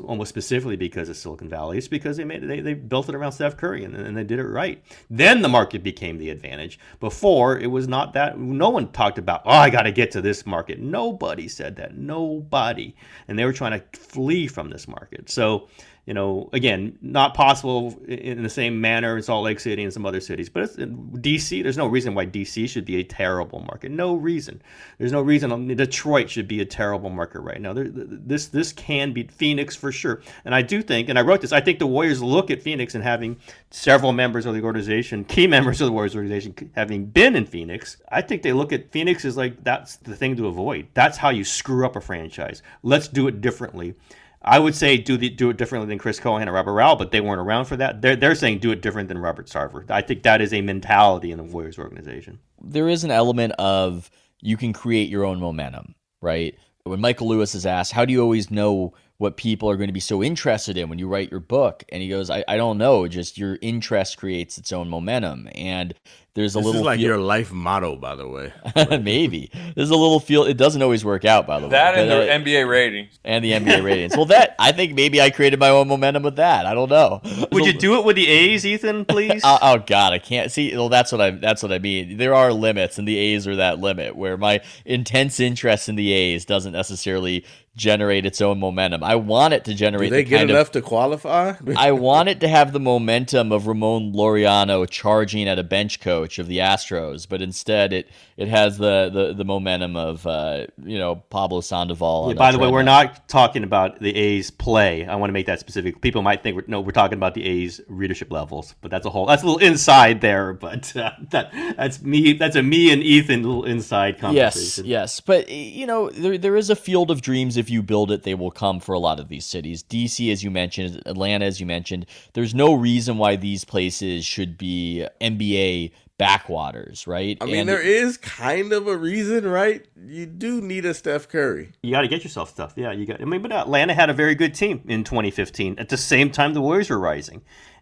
almost 0.03 0.29
specifically 0.29 0.75
because 0.75 1.09
of 1.09 1.17
Silicon 1.17 1.49
Valley. 1.49 1.79
It's 1.79 1.87
because 1.87 2.17
they 2.17 2.25
made 2.25 2.47
they, 2.47 2.59
they 2.59 2.75
built 2.75 3.09
it 3.09 3.15
around 3.15 3.31
Steph 3.31 3.57
Curry 3.57 3.83
and, 3.83 3.95
and 3.95 4.15
they 4.15 4.23
did 4.23 4.37
it 4.37 4.43
right. 4.43 4.83
Then 5.09 5.41
the 5.41 5.49
market 5.49 5.81
became 5.81 6.19
the 6.19 6.29
advantage. 6.29 6.79
Before 6.99 7.57
it 7.57 7.67
was 7.67 7.87
not 7.87 8.13
that. 8.13 8.37
No 8.37 8.69
one 8.69 8.91
talked 8.91 9.17
about 9.17 9.41
oh 9.45 9.51
I 9.51 9.71
got 9.71 9.83
to 9.83 9.91
get 9.91 10.11
to 10.11 10.21
this 10.21 10.45
market. 10.45 10.79
Nobody 10.79 11.47
said 11.47 11.75
that. 11.77 11.97
Nobody, 11.97 12.95
and 13.27 13.39
they 13.39 13.45
were 13.45 13.53
trying 13.53 13.79
to 13.79 13.99
flee 13.99 14.45
from 14.45 14.69
this 14.69 14.87
market. 14.87 15.27
So 15.27 15.69
you 16.09 16.15
know, 16.15 16.49
again, 16.53 16.97
not 17.03 17.35
possible 17.35 17.95
in 18.07 18.41
the 18.41 18.49
same 18.49 18.81
manner 18.81 19.15
in 19.15 19.21
Salt 19.21 19.43
Lake 19.43 19.59
City 19.59 19.83
and 19.83 19.93
some 19.93 20.07
other 20.07 20.19
cities. 20.19 20.49
But 20.49 20.63
it's 20.63 20.75
DC, 20.75 21.61
there's 21.61 21.77
no 21.77 21.85
reason 21.85 22.15
why 22.15 22.25
DC 22.25 22.67
should 22.67 22.83
be 22.83 22.99
a 22.99 23.03
terrible 23.03 23.59
market. 23.59 23.91
No 23.91 24.15
reason. 24.15 24.59
There's 24.97 25.11
no 25.11 25.21
reason 25.21 25.67
Detroit 25.75 26.27
should 26.27 26.47
be 26.47 26.61
a 26.61 26.65
terrible 26.65 27.11
market 27.11 27.41
right 27.41 27.61
now. 27.61 27.73
There, 27.73 27.85
this 27.87 28.47
this 28.47 28.73
can 28.73 29.13
be 29.13 29.27
Phoenix 29.27 29.75
for 29.75 29.91
sure. 29.91 30.23
And 30.45 30.55
I 30.55 30.63
do 30.63 30.81
think, 30.81 31.09
and 31.09 31.19
I 31.19 31.21
wrote 31.21 31.41
this, 31.41 31.51
I 31.51 31.61
think 31.61 31.77
the 31.77 31.85
Warriors 31.85 32.23
look 32.23 32.49
at 32.49 32.63
Phoenix 32.63 32.95
and 32.95 33.03
having 33.03 33.37
several 33.69 34.11
members 34.11 34.47
of 34.47 34.55
the 34.55 34.63
organization, 34.63 35.25
key 35.25 35.45
members 35.45 35.79
of 35.79 35.85
the 35.85 35.91
Warriors 35.91 36.15
organization, 36.15 36.71
having 36.73 37.05
been 37.05 37.35
in 37.35 37.45
Phoenix, 37.45 37.97
I 38.11 38.23
think 38.23 38.41
they 38.41 38.53
look 38.53 38.73
at 38.73 38.91
Phoenix 38.91 39.25
as 39.25 39.37
like 39.37 39.63
that's 39.63 39.97
the 39.97 40.15
thing 40.15 40.35
to 40.37 40.47
avoid. 40.47 40.87
That's 40.95 41.19
how 41.19 41.29
you 41.29 41.43
screw 41.43 41.85
up 41.85 41.95
a 41.95 42.01
franchise. 42.01 42.63
Let's 42.81 43.07
do 43.07 43.27
it 43.27 43.41
differently. 43.41 43.93
I 44.41 44.59
would 44.59 44.75
say 44.75 44.97
do 44.97 45.17
the, 45.17 45.29
do 45.29 45.49
it 45.49 45.57
differently 45.57 45.89
than 45.89 45.97
Chris 45.97 46.19
Cohan 46.19 46.43
and 46.43 46.53
Robert 46.53 46.73
Rowell, 46.73 46.95
but 46.95 47.11
they 47.11 47.21
weren't 47.21 47.41
around 47.41 47.65
for 47.65 47.75
that. 47.77 48.01
They're, 48.01 48.15
they're 48.15 48.35
saying 48.35 48.59
do 48.59 48.71
it 48.71 48.81
different 48.81 49.09
than 49.09 49.17
Robert 49.17 49.47
Sarver. 49.47 49.89
I 49.91 50.01
think 50.01 50.23
that 50.23 50.41
is 50.41 50.53
a 50.53 50.61
mentality 50.61 51.31
in 51.31 51.37
the 51.37 51.43
Warriors 51.43 51.77
organization. 51.77 52.39
There 52.61 52.87
is 52.87 53.03
an 53.03 53.11
element 53.11 53.53
of 53.59 54.09
you 54.41 54.55
can 54.55 54.71
create 54.71 55.09
your 55.09 55.25
own 55.25 55.39
momentum, 55.39 55.95
right? 56.21 56.57
When 56.83 57.01
Michael 57.01 57.27
Lewis 57.27 57.53
is 57.53 57.65
asked, 57.65 57.91
how 57.91 58.05
do 58.05 58.13
you 58.13 58.21
always 58.21 58.49
know 58.49 58.93
what 59.17 59.35
people 59.35 59.69
are 59.69 59.75
going 59.75 59.89
to 59.89 59.93
be 59.93 59.99
so 59.99 60.23
interested 60.23 60.77
in 60.77 60.87
when 60.87 60.99
you 60.99 61.09
write 61.09 61.29
your 61.29 61.41
book? 61.41 61.83
And 61.89 62.01
he 62.01 62.07
goes, 62.07 62.29
I, 62.29 62.45
I 62.47 62.55
don't 62.55 62.77
know. 62.77 63.07
Just 63.07 63.37
your 63.37 63.57
interest 63.61 64.17
creates 64.17 64.57
its 64.57 64.71
own 64.71 64.87
momentum. 64.87 65.49
And 65.53 65.93
there's 66.35 66.55
a 66.55 66.59
this 66.59 66.65
little 66.65 66.81
is 66.81 66.85
like 66.85 66.99
feel- 66.99 67.07
your 67.07 67.17
life 67.17 67.51
motto, 67.51 67.95
by 67.95 68.15
the 68.15 68.27
way. 68.27 68.53
Maybe 69.01 69.51
there's 69.75 69.89
a 69.89 69.95
little 69.95 70.19
feel. 70.19 70.43
It 70.43 70.57
doesn't 70.57 70.81
always 70.81 71.03
work 71.03 71.25
out, 71.25 71.47
by 71.47 71.59
the 71.59 71.67
that 71.69 71.95
way. 71.95 72.07
That 72.07 72.19
and 72.29 72.45
the 72.45 72.53
uh, 72.53 72.55
NBA 72.55 72.69
ratings 72.69 73.19
and 73.23 73.43
the 73.43 73.51
NBA 73.53 73.83
ratings. 73.83 74.15
well, 74.15 74.27
that 74.27 74.55
I 74.59 74.71
think 74.71 74.93
maybe 74.93 75.21
I 75.21 75.31
created 75.31 75.59
my 75.59 75.69
own 75.69 75.87
momentum 75.87 76.23
with 76.23 76.35
that. 76.37 76.65
I 76.65 76.73
don't 76.73 76.89
know. 76.89 77.21
Would 77.51 77.65
you 77.65 77.73
do 77.73 77.97
it 77.99 78.05
with 78.05 78.15
the 78.15 78.27
A's, 78.27 78.65
Ethan? 78.65 79.05
Please. 79.09 79.41
oh, 79.43 79.57
oh, 79.61 79.77
God, 79.79 80.13
I 80.13 80.19
can't 80.19 80.51
see. 80.51 80.75
Well, 80.75 80.89
that's 80.89 81.11
what 81.11 81.21
I. 81.21 81.31
That's 81.31 81.63
what 81.63 81.71
I 81.71 81.79
mean. 81.79 82.17
There 82.17 82.35
are 82.35 82.53
limits, 82.53 82.97
and 82.99 83.07
the 83.07 83.17
A's 83.17 83.47
are 83.47 83.55
that 83.55 83.79
limit. 83.79 84.15
Where 84.15 84.37
my 84.37 84.61
intense 84.85 85.39
interest 85.39 85.89
in 85.89 85.95
the 85.95 86.11
A's 86.11 86.45
doesn't 86.45 86.73
necessarily 86.73 87.45
generate 87.75 88.25
its 88.25 88.41
own 88.41 88.59
momentum. 88.59 89.03
I 89.03 89.15
want 89.15 89.53
it 89.53 89.65
to 89.65 89.73
generate. 89.73 90.09
Do 90.09 90.15
they 90.17 90.23
the 90.23 90.29
get 90.29 90.49
enough 90.49 90.67
of, 90.67 90.71
to 90.73 90.81
qualify? 90.81 91.53
I 91.77 91.93
want 91.93 92.29
it 92.29 92.41
to 92.41 92.47
have 92.47 92.73
the 92.73 92.79
momentum 92.79 93.51
of 93.51 93.67
Ramon 93.67 94.13
Laureano 94.13 94.87
charging 94.87 95.47
at 95.47 95.57
a 95.57 95.63
bench 95.63 95.99
coach 95.99 96.18
of 96.39 96.47
the 96.47 96.57
Astros, 96.57 97.27
but 97.27 97.41
instead 97.41 97.93
it 97.93 98.09
it 98.37 98.47
has 98.47 98.77
the 98.77 99.09
the, 99.11 99.33
the 99.33 99.45
momentum 99.45 99.95
of 99.95 100.25
uh, 100.25 100.67
you 100.83 100.97
know 100.97 101.15
Pablo 101.15 101.61
Sandoval. 101.61 102.29
Yeah, 102.29 102.35
by 102.35 102.51
the 102.51 102.59
way, 102.59 102.69
we're 102.69 102.83
not 102.83 103.27
talking 103.29 103.63
about 103.63 103.99
the 103.99 104.15
A's 104.15 104.51
play. 104.51 105.05
I 105.05 105.15
want 105.15 105.29
to 105.29 105.33
make 105.33 105.45
that 105.47 105.59
specific. 105.59 106.01
People 106.01 106.21
might 106.21 106.43
think 106.43 106.55
we're, 106.55 106.63
no, 106.67 106.81
we're 106.81 106.91
talking 106.91 107.17
about 107.17 107.33
the 107.33 107.45
A's 107.45 107.81
readership 107.87 108.31
levels, 108.31 108.75
but 108.81 108.91
that's 108.91 109.05
a 109.05 109.09
whole 109.09 109.25
that's 109.25 109.43
a 109.43 109.45
little 109.45 109.65
inside 109.65 110.21
there. 110.21 110.53
But 110.53 110.95
uh, 110.95 111.11
that 111.31 111.51
that's 111.77 112.01
me. 112.01 112.33
That's 112.33 112.55
a 112.55 112.63
me 112.63 112.91
and 112.91 113.01
Ethan 113.01 113.43
little 113.43 113.65
inside 113.65 114.19
conversation. 114.19 114.85
Yes, 114.85 115.17
yes, 115.17 115.19
but 115.21 115.49
you 115.49 115.87
know 115.87 116.09
there 116.09 116.37
there 116.37 116.55
is 116.55 116.69
a 116.69 116.75
field 116.75 117.11
of 117.11 117.21
dreams. 117.21 117.57
If 117.57 117.69
you 117.69 117.81
build 117.81 118.11
it, 118.11 118.23
they 118.23 118.35
will 118.35 118.51
come 118.51 118.79
for 118.79 118.93
a 118.93 118.99
lot 118.99 119.19
of 119.19 119.29
these 119.29 119.45
cities. 119.45 119.83
DC, 119.83 120.31
as 120.31 120.43
you 120.43 120.51
mentioned, 120.51 121.01
Atlanta, 121.05 121.45
as 121.45 121.59
you 121.59 121.65
mentioned. 121.65 122.05
There's 122.33 122.53
no 122.53 122.73
reason 122.73 123.17
why 123.17 123.35
these 123.35 123.65
places 123.65 124.25
should 124.25 124.57
be 124.57 125.05
NBA 125.21 125.91
backwaters, 126.19 127.07
right? 127.07 127.35
I 127.41 127.45
mean, 127.45 127.55
and 127.55 127.69
there 127.69 127.81
is 127.81 128.17
kind 128.17 128.71
of 128.71 128.87
a 128.87 128.95
reason, 128.95 129.47
right? 129.47 129.83
You 130.05 130.27
do 130.27 130.61
need 130.61 130.85
a 130.85 130.93
Steph 130.93 131.27
Curry. 131.27 131.71
You 131.81 131.91
got 131.91 132.01
to 132.01 132.07
get 132.07 132.23
yourself 132.23 132.51
stuff. 132.51 132.73
Yeah, 132.75 132.91
you 132.91 133.07
got. 133.07 133.19
I 133.19 133.25
mean, 133.25 133.41
but 133.41 133.51
Atlanta 133.51 133.95
had 133.95 134.11
a 134.11 134.13
very 134.13 134.35
good 134.35 134.53
team 134.53 134.83
in 134.87 135.03
2015. 135.03 135.79
At 135.79 135.89
the 135.89 135.97
same 135.97 136.29
time, 136.29 136.53
the 136.53 136.61
Warriors 136.61 136.91
were 136.91 136.99
rising. 136.99 137.41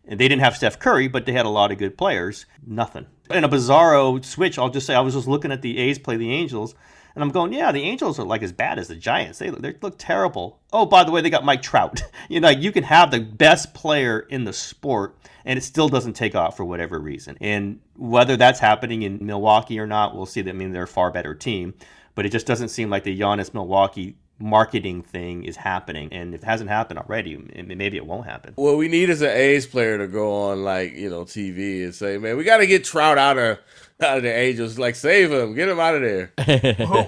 And 0.10 0.18
they 0.18 0.30
didn't 0.30 0.42
have 0.42 0.56
Steph 0.56 0.80
Curry, 0.80 1.10
but 1.10 1.26
they 1.26 1.34
had 1.34 1.46
a 1.46 1.50
lot 1.50 1.70
of 1.70 1.78
good 1.78 1.98
players. 1.98 2.46
Nothing. 2.66 3.08
In 3.30 3.44
a 3.44 3.50
bizarro 3.50 4.24
switch, 4.24 4.58
I'll 4.58 4.70
just 4.70 4.88
say 4.88 4.96
I 4.96 5.02
was 5.02 5.16
just 5.16 5.28
looking 5.28 5.52
at 5.52 5.62
the 5.62 5.78
A's 5.80 6.00
play 6.00 6.16
the 6.16 6.32
Angels, 6.32 6.76
and 7.18 7.24
I'm 7.24 7.32
going, 7.32 7.52
yeah, 7.52 7.72
the 7.72 7.82
Angels 7.82 8.20
are 8.20 8.26
like 8.26 8.44
as 8.44 8.52
bad 8.52 8.78
as 8.78 8.90
the 8.90 8.96
Giants. 8.96 9.40
They, 9.40 9.50
they 9.50 9.74
look 9.82 9.96
terrible. 9.98 10.60
Oh, 10.72 10.86
by 10.86 11.04
the 11.04 11.10
way, 11.10 11.22
they 11.22 11.32
got 11.32 11.44
Mike 11.44 11.64
Trout. 11.64 12.04
you 12.30 12.40
know, 12.40 12.50
you 12.50 12.72
can 12.72 12.84
have 12.84 13.10
the 13.10 13.20
best 13.20 13.74
player 13.74 14.20
in 14.20 14.44
the 14.44 14.54
sport 14.54 15.18
and 15.44 15.58
it 15.58 15.64
still 15.64 15.90
doesn't 15.90 16.14
take 16.14 16.36
off 16.36 16.56
for 16.56 16.64
whatever 16.64 17.00
reason. 17.00 17.36
And 17.42 17.80
whether 17.96 18.38
that's 18.38 18.60
happening 18.60 19.02
in 19.02 19.26
Milwaukee 19.26 19.80
or 19.80 19.88
not, 19.88 20.16
we'll 20.16 20.28
see. 20.28 20.42
That 20.42 20.52
I 20.52 20.54
mean 20.54 20.74
they're 20.74 20.84
a 20.84 20.88
far 20.88 21.10
better 21.10 21.34
team, 21.34 21.74
but 22.14 22.28
it 22.28 22.30
just 22.30 22.46
doesn't 22.46 22.70
seem 22.70 22.92
like 22.92 23.04
the 23.04 23.20
Giannis 23.20 23.52
Milwaukee 23.52 24.18
marketing 24.40 25.02
thing 25.02 25.46
is 25.46 25.56
happening, 25.56 26.10
and 26.12 26.36
if 26.36 26.44
it 26.44 26.46
hasn't 26.46 26.70
happened 26.70 27.00
already, 27.00 27.38
maybe 27.66 27.98
it 27.98 28.06
won't 28.06 28.28
happen. 28.28 28.54
What 28.56 28.78
we 28.78 28.88
need 28.88 29.10
is 29.10 29.22
an 29.24 29.30
A's 29.30 29.66
player 29.66 29.98
to 29.98 30.08
go 30.08 30.52
on 30.52 30.64
like 30.64 30.94
you 30.94 31.10
know 31.10 31.24
TV 31.24 31.86
and 31.86 31.96
say, 31.96 32.18
"Man, 32.18 32.38
we 32.38 32.44
got 32.44 32.58
to 32.58 32.68
get 32.68 32.84
Trout 32.84 33.18
out 33.18 33.38
of 33.38 33.60
out 34.02 34.18
of 34.18 34.24
the 34.24 34.34
Angels. 34.34 34.78
Like 34.78 34.96
save 34.96 35.32
him, 35.32 35.54
get 35.54 35.70
him 35.70 35.80
out 35.80 35.96
of 35.96 36.02
there." 36.02 36.32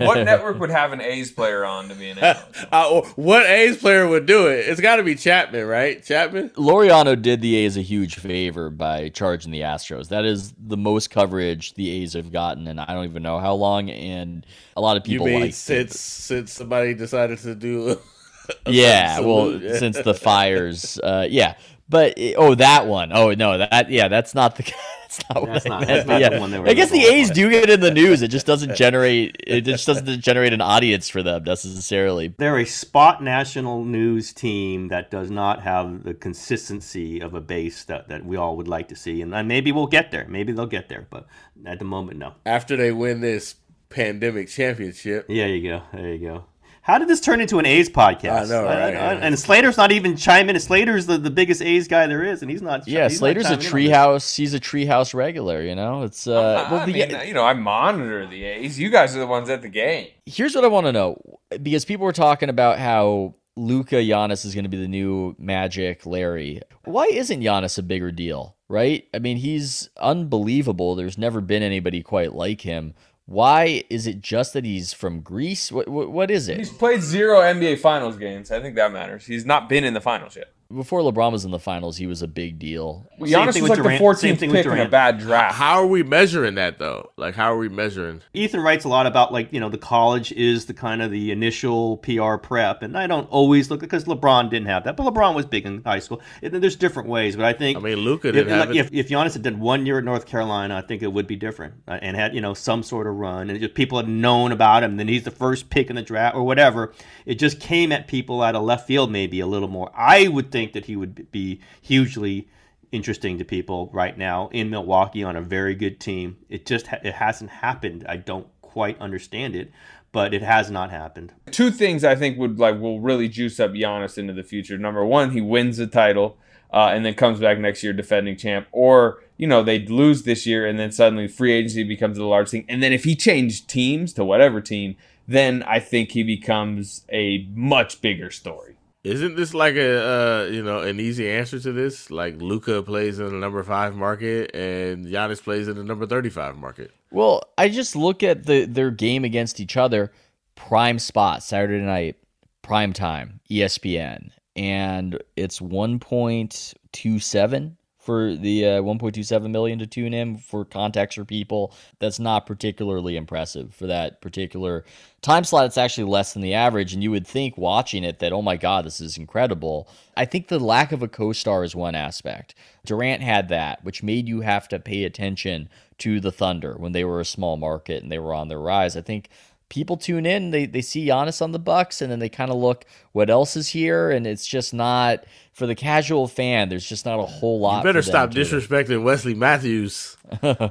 what 0.01 0.23
network 0.23 0.59
would 0.59 0.69
have 0.69 0.91
an 0.91 1.01
A's 1.01 1.31
player 1.31 1.63
on 1.65 1.89
to 1.89 1.95
be 1.95 2.09
an 2.09 2.19
A's? 2.19 2.37
Uh, 2.71 3.01
what 3.15 3.45
A's 3.45 3.77
player 3.77 4.07
would 4.07 4.25
do 4.25 4.47
it? 4.47 4.67
It's 4.67 4.81
got 4.81 4.97
to 4.97 5.03
be 5.03 5.15
Chapman, 5.15 5.65
right? 5.65 6.03
Chapman. 6.03 6.49
Laureano 6.51 7.19
did 7.19 7.41
the 7.41 7.55
A's 7.57 7.77
a 7.77 7.81
huge 7.81 8.15
favor 8.15 8.69
by 8.69 9.09
charging 9.09 9.51
the 9.51 9.61
Astros. 9.61 10.09
That 10.09 10.25
is 10.25 10.53
the 10.57 10.77
most 10.77 11.09
coverage 11.09 11.73
the 11.73 11.89
A's 11.89 12.13
have 12.13 12.31
gotten, 12.31 12.67
and 12.67 12.79
I 12.79 12.93
don't 12.93 13.05
even 13.05 13.23
know 13.23 13.39
how 13.39 13.53
long. 13.53 13.89
And 13.89 14.45
a 14.75 14.81
lot 14.81 14.97
of 14.97 15.07
You 15.07 15.19
people 15.19 15.27
mean 15.27 15.41
like 15.41 15.53
since 15.53 15.99
since 15.99 16.51
somebody 16.53 16.93
decided 16.93 17.39
to 17.39 17.55
do? 17.55 17.99
yeah, 18.67 19.19
well, 19.19 19.59
since 19.77 19.99
the 20.01 20.13
fires, 20.13 20.99
uh, 21.03 21.27
yeah. 21.29 21.55
But 21.89 22.13
oh, 22.37 22.55
that 22.55 22.85
one. 22.87 23.11
Oh 23.11 23.33
no, 23.33 23.57
that 23.57 23.89
yeah, 23.89 24.07
that's 24.07 24.35
not 24.35 24.55
the. 24.55 24.71
That's 25.09 25.27
not 25.33 25.41
what 25.41 25.53
That's 25.53 25.65
I 25.65 25.69
not- 25.69 25.79
meant, 25.79 25.87
that's 25.89 26.07
not 26.07 26.21
yeah. 26.21 26.29
the 26.29 26.39
one 26.39 26.51
they 26.51 26.59
were 26.59 26.69
I 26.69 26.73
guess 26.75 26.91
the 26.91 27.01
A's 27.03 27.31
do 27.31 27.49
get 27.49 27.67
in 27.67 27.79
the 27.79 27.89
news. 27.89 28.21
It 28.21 28.27
just 28.27 28.45
doesn't 28.51 28.75
generate. 28.75 29.37
It 29.47 29.61
just 29.61 29.87
doesn't 29.87 30.21
generate 30.21 30.53
an 30.53 30.61
audience 30.61 31.09
for 31.09 31.23
them 31.23 31.45
necessarily. 31.45 32.35
They're 32.37 32.59
a 32.59 32.65
spot 32.65 33.23
national 33.23 33.85
news 33.85 34.31
team 34.33 34.89
that 34.89 35.09
does 35.09 35.31
not 35.31 35.63
have 35.63 36.03
the 36.03 36.13
consistency 36.13 37.21
of 37.21 37.33
a 37.33 37.41
base 37.41 37.85
that, 37.85 38.07
that 38.09 38.23
we 38.23 38.37
all 38.37 38.55
would 38.57 38.67
like 38.67 38.87
to 38.89 38.95
see. 38.95 39.23
And 39.23 39.33
uh, 39.33 39.41
maybe 39.41 39.71
we'll 39.71 39.87
get 39.87 40.11
there. 40.11 40.27
Maybe 40.29 40.53
they'll 40.53 40.67
get 40.67 40.89
there. 40.89 41.07
But 41.09 41.25
at 41.65 41.79
the 41.79 41.85
moment, 41.85 42.19
no. 42.19 42.35
After 42.45 42.77
they 42.77 42.91
win 42.91 43.19
this 43.19 43.55
pandemic 43.89 44.47
championship, 44.47 45.25
Yeah, 45.27 45.47
you 45.47 45.67
go. 45.67 45.81
There 45.91 46.13
you 46.13 46.19
go. 46.19 46.45
How 46.89 46.97
did 46.97 47.07
this 47.07 47.21
turn 47.21 47.39
into 47.39 47.59
an 47.59 47.67
A's 47.67 47.87
podcast? 47.87 48.45
I 48.45 48.49
know, 48.49 48.63
right? 48.63 48.95
and 49.21 49.37
Slater's 49.37 49.77
not 49.77 49.91
even 49.91 50.17
chiming 50.17 50.55
in. 50.55 50.59
Slater's 50.59 51.05
the, 51.05 51.19
the 51.19 51.29
biggest 51.29 51.61
A's 51.61 51.87
guy 51.87 52.07
there 52.07 52.23
is, 52.23 52.41
and 52.41 52.49
he's 52.49 52.63
not. 52.63 52.87
Yeah, 52.87 53.03
he's 53.03 53.13
not 53.13 53.19
Slater's 53.19 53.45
a 53.45 53.57
chiming 53.57 53.59
in 53.59 53.93
on 53.93 54.09
this. 54.09 54.23
treehouse. 54.23 54.35
He's 54.35 54.53
a 54.55 54.59
treehouse 54.59 55.13
regular. 55.13 55.61
You 55.61 55.75
know, 55.75 56.01
it's 56.01 56.25
uh. 56.25 56.65
I 56.67 56.71
well, 56.71 56.87
the- 56.87 56.93
mean, 56.93 57.27
you 57.27 57.35
know, 57.35 57.43
I 57.43 57.53
monitor 57.53 58.25
the 58.25 58.43
A's. 58.43 58.79
You 58.79 58.89
guys 58.89 59.15
are 59.15 59.19
the 59.19 59.27
ones 59.27 59.51
at 59.51 59.61
the 59.61 59.69
game. 59.69 60.07
here's 60.25 60.55
what 60.55 60.65
I 60.65 60.67
want 60.67 60.87
to 60.87 60.91
know 60.91 61.21
because 61.61 61.85
people 61.85 62.07
were 62.07 62.11
talking 62.11 62.49
about 62.49 62.79
how 62.79 63.35
Luka 63.55 63.97
Giannis 63.97 64.43
is 64.43 64.55
going 64.55 64.65
to 64.65 64.69
be 64.69 64.81
the 64.81 64.87
new 64.87 65.35
Magic 65.37 66.07
Larry. 66.07 66.59
Why 66.85 67.05
isn't 67.05 67.41
Giannis 67.41 67.77
a 67.77 67.83
bigger 67.83 68.11
deal? 68.11 68.55
Right? 68.67 69.07
I 69.13 69.19
mean, 69.19 69.37
he's 69.37 69.89
unbelievable. 69.97 70.95
There's 70.95 71.19
never 71.19 71.39
been 71.39 71.61
anybody 71.61 72.01
quite 72.01 72.33
like 72.33 72.61
him. 72.61 72.95
Why 73.29 73.83
is 73.91 74.07
it 74.07 74.21
just 74.21 74.53
that 74.53 74.65
he's 74.65 74.91
from 74.91 75.21
Greece? 75.21 75.71
What 75.71 75.87
what, 75.87 76.09
what 76.09 76.31
is 76.31 76.49
it? 76.49 76.57
He's 76.57 76.71
played 76.71 77.03
zero 77.03 77.41
NBA 77.41 77.77
Finals 77.77 78.17
games. 78.17 78.49
I 78.49 78.59
think 78.59 78.73
that 78.75 78.91
matters. 78.91 79.27
He's 79.27 79.45
not 79.45 79.69
been 79.69 79.83
in 79.83 79.93
the 79.93 80.01
finals 80.01 80.35
yet. 80.35 80.51
Before 80.71 81.01
LeBron 81.01 81.31
was 81.31 81.45
in 81.45 81.51
the 81.51 81.57
finals, 81.57 81.97
he 81.97 82.05
was 82.05 82.21
a 82.21 82.27
big 82.27 82.59
deal. 82.59 83.09
Well, 83.17 83.27
Same 83.27 83.39
Giannis 83.39 83.53
thing 83.53 83.63
was 83.63 83.69
like 83.71 83.81
Durant. 83.81 83.99
the 83.99 84.05
14th 84.05 84.17
Same 84.17 84.37
thing 84.37 84.51
with 84.51 84.65
pick 84.65 84.71
in 84.71 84.79
a 84.79 84.87
bad 84.87 85.17
draft. 85.17 85.55
how 85.55 85.81
are 85.81 85.87
we 85.87 86.03
measuring 86.03 86.53
that 86.55 86.77
though? 86.77 87.09
Like, 87.17 87.33
how 87.33 87.51
are 87.51 87.57
we 87.57 87.69
measuring? 87.69 88.21
Ethan 88.35 88.59
writes 88.59 88.85
a 88.85 88.87
lot 88.87 89.07
about 89.07 89.33
like 89.33 89.51
you 89.51 89.59
know 89.59 89.69
the 89.69 89.79
college 89.79 90.31
is 90.33 90.67
the 90.67 90.75
kind 90.75 91.01
of 91.01 91.09
the 91.09 91.31
initial 91.31 91.97
PR 91.97 92.35
prep, 92.35 92.83
and 92.83 92.95
I 92.95 93.07
don't 93.07 93.27
always 93.31 93.71
look 93.71 93.79
because 93.79 94.03
LeBron 94.03 94.51
didn't 94.51 94.67
have 94.67 94.83
that, 94.83 94.95
but 94.95 95.11
LeBron 95.11 95.33
was 95.33 95.47
big 95.47 95.65
in 95.65 95.83
high 95.83 95.97
school. 95.97 96.21
And 96.43 96.53
there's 96.53 96.75
different 96.75 97.09
ways, 97.09 97.35
but 97.35 97.45
I 97.45 97.53
think 97.53 97.79
I 97.79 97.81
mean, 97.81 97.97
Luka 97.97 98.27
if, 98.27 98.35
didn't 98.35 98.49
have 98.49 98.67
like, 98.67 98.75
it. 98.75 98.79
if, 98.79 98.93
if 98.93 99.09
Giannis 99.09 99.33
had 99.33 99.41
done 99.41 99.59
one 99.59 99.87
year 99.87 99.97
at 99.97 100.03
North 100.03 100.27
Carolina, 100.27 100.77
I 100.77 100.81
think 100.81 101.01
it 101.01 101.11
would 101.11 101.25
be 101.25 101.35
different 101.35 101.73
uh, 101.87 101.97
and 101.99 102.15
had 102.15 102.35
you 102.35 102.41
know 102.41 102.53
some 102.53 102.83
sort 102.83 103.07
of 103.07 103.15
run, 103.15 103.49
and 103.49 103.59
just 103.59 103.73
people 103.73 103.97
had 103.97 104.07
known 104.07 104.51
about 104.51 104.83
him. 104.83 104.97
Then 104.97 105.07
he's 105.07 105.23
the 105.23 105.31
first 105.31 105.71
pick 105.71 105.89
in 105.89 105.95
the 105.95 106.03
draft 106.03 106.35
or 106.35 106.43
whatever. 106.43 106.93
It 107.25 107.39
just 107.39 107.59
came 107.59 107.91
at 107.91 108.07
people 108.07 108.43
out 108.43 108.55
of 108.55 108.61
left 108.61 108.85
field, 108.85 109.11
maybe 109.11 109.39
a 109.39 109.47
little 109.47 109.67
more. 109.67 109.91
I 109.95 110.27
would 110.27 110.51
think 110.51 110.58
that 110.73 110.85
he 110.85 110.95
would 110.95 111.31
be 111.31 111.61
hugely 111.81 112.47
interesting 112.91 113.37
to 113.37 113.45
people 113.45 113.89
right 113.93 114.17
now 114.17 114.49
in 114.51 114.69
Milwaukee 114.69 115.23
on 115.23 115.35
a 115.35 115.41
very 115.41 115.75
good 115.75 115.99
team. 115.99 116.37
It 116.49 116.65
just 116.65 116.87
ha- 116.87 116.99
it 117.03 117.15
hasn't 117.15 117.51
happened. 117.51 118.05
I 118.07 118.17
don't 118.17 118.47
quite 118.61 118.99
understand 118.99 119.55
it, 119.55 119.71
but 120.11 120.33
it 120.33 120.41
has 120.41 120.71
not 120.71 120.91
happened. 120.91 121.33
Two 121.51 121.71
things 121.71 122.03
I 122.03 122.15
think 122.15 122.37
would 122.37 122.59
like 122.59 122.79
will 122.79 122.99
really 122.99 123.27
juice 123.27 123.59
up 123.59 123.71
Giannis 123.71 124.17
into 124.17 124.33
the 124.33 124.43
future. 124.43 124.77
Number 124.77 125.05
one, 125.05 125.31
he 125.31 125.41
wins 125.41 125.77
the 125.77 125.87
title 125.87 126.37
uh, 126.71 126.91
and 126.93 127.05
then 127.05 127.13
comes 127.13 127.39
back 127.39 127.57
next 127.59 127.83
year 127.83 127.93
defending 127.93 128.37
champ, 128.37 128.67
or 128.71 129.23
you 129.37 129.47
know 129.47 129.63
they 129.63 129.79
lose 129.85 130.23
this 130.23 130.45
year 130.45 130.65
and 130.65 130.79
then 130.79 130.91
suddenly 130.91 131.27
free 131.27 131.53
agency 131.53 131.83
becomes 131.83 132.17
the 132.17 132.25
large 132.25 132.49
thing. 132.49 132.65
And 132.67 132.81
then 132.81 132.93
if 132.93 133.03
he 133.03 133.15
changed 133.15 133.69
teams 133.69 134.13
to 134.13 134.23
whatever 134.23 134.61
team, 134.61 134.95
then 135.27 135.63
I 135.63 135.79
think 135.79 136.11
he 136.11 136.23
becomes 136.23 137.05
a 137.11 137.47
much 137.53 138.01
bigger 138.01 138.31
story. 138.31 138.78
Isn't 139.03 139.37
this 139.37 139.53
like 139.53 139.75
a 139.75 140.05
uh, 140.05 140.45
you 140.47 140.61
know 140.61 140.81
an 140.81 140.99
easy 140.99 141.29
answer 141.29 141.59
to 141.59 141.71
this? 141.71 142.11
Like 142.11 142.41
Luka 142.41 142.83
plays 142.83 143.19
in 143.19 143.27
the 143.27 143.31
number 143.37 143.63
five 143.63 143.95
market 143.95 144.53
and 144.53 145.05
Giannis 145.05 145.41
plays 145.41 145.67
in 145.67 145.77
the 145.77 145.83
number 145.83 146.05
thirty-five 146.05 146.57
market. 146.57 146.91
Well, 147.11 147.43
I 147.57 147.69
just 147.69 147.95
look 147.95 148.23
at 148.23 148.45
the 148.45 148.65
their 148.65 148.91
game 148.91 149.23
against 149.23 149.61
each 149.61 149.77
other, 149.77 150.11
prime 150.55 150.99
spot 150.99 151.43
Saturday 151.43 151.83
night, 151.83 152.17
prime 152.61 152.91
time, 152.91 153.39
ESPN, 153.49 154.31
and 154.57 155.17
it's 155.37 155.61
one 155.61 155.99
point 155.99 156.73
two 156.91 157.19
seven 157.19 157.77
for 158.09 158.33
the 158.33 158.65
uh, 158.65 158.81
1.27 158.81 159.51
million 159.51 159.77
to 159.77 159.85
tune 159.85 160.15
in 160.15 160.35
for 160.35 160.65
context 160.65 161.15
for 161.15 161.23
people. 161.23 161.71
That's 161.99 162.17
not 162.17 162.47
particularly 162.47 163.15
impressive 163.15 163.75
for 163.75 163.85
that 163.85 164.19
particular 164.19 164.83
time 165.21 165.43
slot. 165.43 165.65
It's 165.65 165.77
actually 165.77 166.09
less 166.09 166.33
than 166.33 166.41
the 166.41 166.55
average, 166.55 166.91
and 166.91 167.03
you 167.03 167.11
would 167.11 167.27
think 167.27 167.55
watching 167.55 168.03
it 168.03 168.17
that 168.17 168.33
oh 168.33 168.41
my 168.41 168.57
god, 168.57 168.85
this 168.85 168.99
is 168.99 169.15
incredible. 169.15 169.87
I 170.17 170.25
think 170.25 170.47
the 170.47 170.57
lack 170.57 170.91
of 170.91 171.03
a 171.03 171.07
co-star 171.07 171.63
is 171.63 171.75
one 171.75 171.93
aspect. 171.93 172.55
Durant 172.83 173.21
had 173.21 173.47
that, 173.49 173.83
which 173.83 174.01
made 174.01 174.27
you 174.27 174.41
have 174.41 174.67
to 174.69 174.79
pay 174.79 175.03
attention 175.03 175.69
to 175.99 176.19
the 176.19 176.31
Thunder 176.31 176.73
when 176.79 176.93
they 176.93 177.03
were 177.03 177.19
a 177.19 177.25
small 177.25 177.57
market 177.57 178.01
and 178.01 178.11
they 178.11 178.17
were 178.17 178.33
on 178.33 178.47
their 178.47 178.59
rise. 178.59 178.97
I 178.97 179.01
think 179.01 179.29
people 179.69 179.97
tune 179.97 180.25
in, 180.25 180.49
they 180.49 180.65
they 180.65 180.81
see 180.81 181.05
Giannis 181.05 181.41
on 181.41 181.51
the 181.51 181.59
Bucks, 181.59 182.01
and 182.01 182.11
then 182.11 182.17
they 182.17 182.29
kind 182.29 182.49
of 182.49 182.57
look 182.57 182.85
what 183.11 183.29
else 183.29 183.55
is 183.55 183.69
here, 183.69 184.09
and 184.09 184.25
it's 184.25 184.47
just 184.47 184.73
not 184.73 185.23
for 185.59 185.67
the 185.67 185.75
casual 185.75 186.27
fan. 186.27 186.69
There's 186.69 186.87
just 186.87 187.05
not 187.05 187.19
a 187.19 187.25
whole 187.25 187.59
lot. 187.59 187.77
You 187.79 187.83
better 187.83 188.01
for 188.01 188.11
them 188.11 188.11
stop 188.11 188.31
to- 188.31 188.39
disrespecting 188.39 189.03
Wesley 189.03 189.35
Matthews. 189.35 190.15
or 190.43 190.61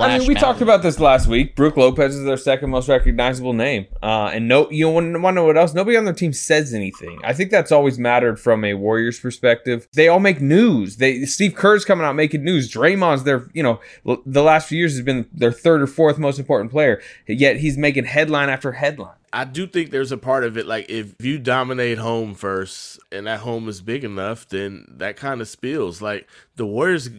I 0.00 0.18
mean, 0.18 0.26
we 0.26 0.34
talked 0.34 0.62
about 0.62 0.82
this 0.82 0.98
last 0.98 1.26
week. 1.26 1.54
Brooke 1.54 1.76
Lopez 1.76 2.16
is 2.16 2.24
their 2.24 2.38
second 2.38 2.70
most 2.70 2.88
recognizable 2.88 3.52
name, 3.52 3.86
uh, 4.02 4.30
and 4.32 4.48
no, 4.48 4.70
you 4.70 4.88
want 4.88 5.04
to 5.14 5.18
know 5.32 5.44
what 5.44 5.56
else? 5.58 5.74
Nobody 5.74 5.96
on 5.98 6.04
their 6.06 6.14
team 6.14 6.32
says 6.32 6.72
anything. 6.72 7.18
I 7.24 7.34
think 7.34 7.50
that's 7.50 7.70
always 7.70 7.98
mattered 7.98 8.40
from 8.40 8.64
a 8.64 8.72
Warriors 8.74 9.20
perspective. 9.20 9.86
They 9.92 10.08
all 10.08 10.20
make 10.20 10.40
news. 10.40 10.96
They 10.96 11.24
Steve 11.26 11.54
Kerr's 11.54 11.84
coming 11.84 12.06
out 12.06 12.14
making 12.16 12.42
news. 12.42 12.70
Draymond's 12.72 13.24
their, 13.24 13.48
you 13.52 13.62
know, 13.62 13.80
l- 14.06 14.22
the 14.24 14.42
last 14.42 14.68
few 14.68 14.78
years 14.78 14.94
has 14.94 15.02
been 15.02 15.28
their 15.32 15.52
third 15.52 15.82
or 15.82 15.86
fourth 15.86 16.18
most 16.18 16.38
important 16.38 16.70
player. 16.70 17.02
Yet 17.26 17.58
he's 17.58 17.76
making 17.76 18.06
headline 18.06 18.48
after 18.48 18.72
headline. 18.72 19.14
I 19.32 19.44
do 19.44 19.66
think 19.66 19.90
there's 19.90 20.12
a 20.12 20.18
part 20.18 20.44
of 20.44 20.56
it 20.56 20.66
like 20.66 20.88
if 20.88 21.14
you 21.20 21.38
dominate 21.38 21.98
home 21.98 22.34
first 22.34 22.98
and 23.12 23.26
that 23.26 23.40
home 23.40 23.68
is 23.68 23.80
big 23.80 24.04
enough, 24.04 24.48
then 24.48 24.86
that 24.96 25.16
kind 25.16 25.40
of 25.40 25.48
spills. 25.48 26.00
Like 26.00 26.28
the 26.56 26.66
Warriors 26.66 27.10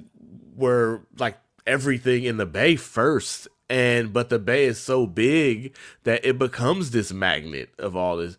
were 0.55 1.01
like 1.17 1.37
everything 1.67 2.23
in 2.23 2.37
the 2.37 2.45
Bay 2.45 2.75
first, 2.75 3.47
and 3.69 4.11
but 4.11 4.29
the 4.29 4.39
Bay 4.39 4.65
is 4.65 4.79
so 4.79 5.05
big 5.05 5.75
that 6.03 6.25
it 6.25 6.39
becomes 6.39 6.91
this 6.91 7.13
magnet 7.13 7.69
of 7.77 7.95
all 7.95 8.17
this. 8.17 8.37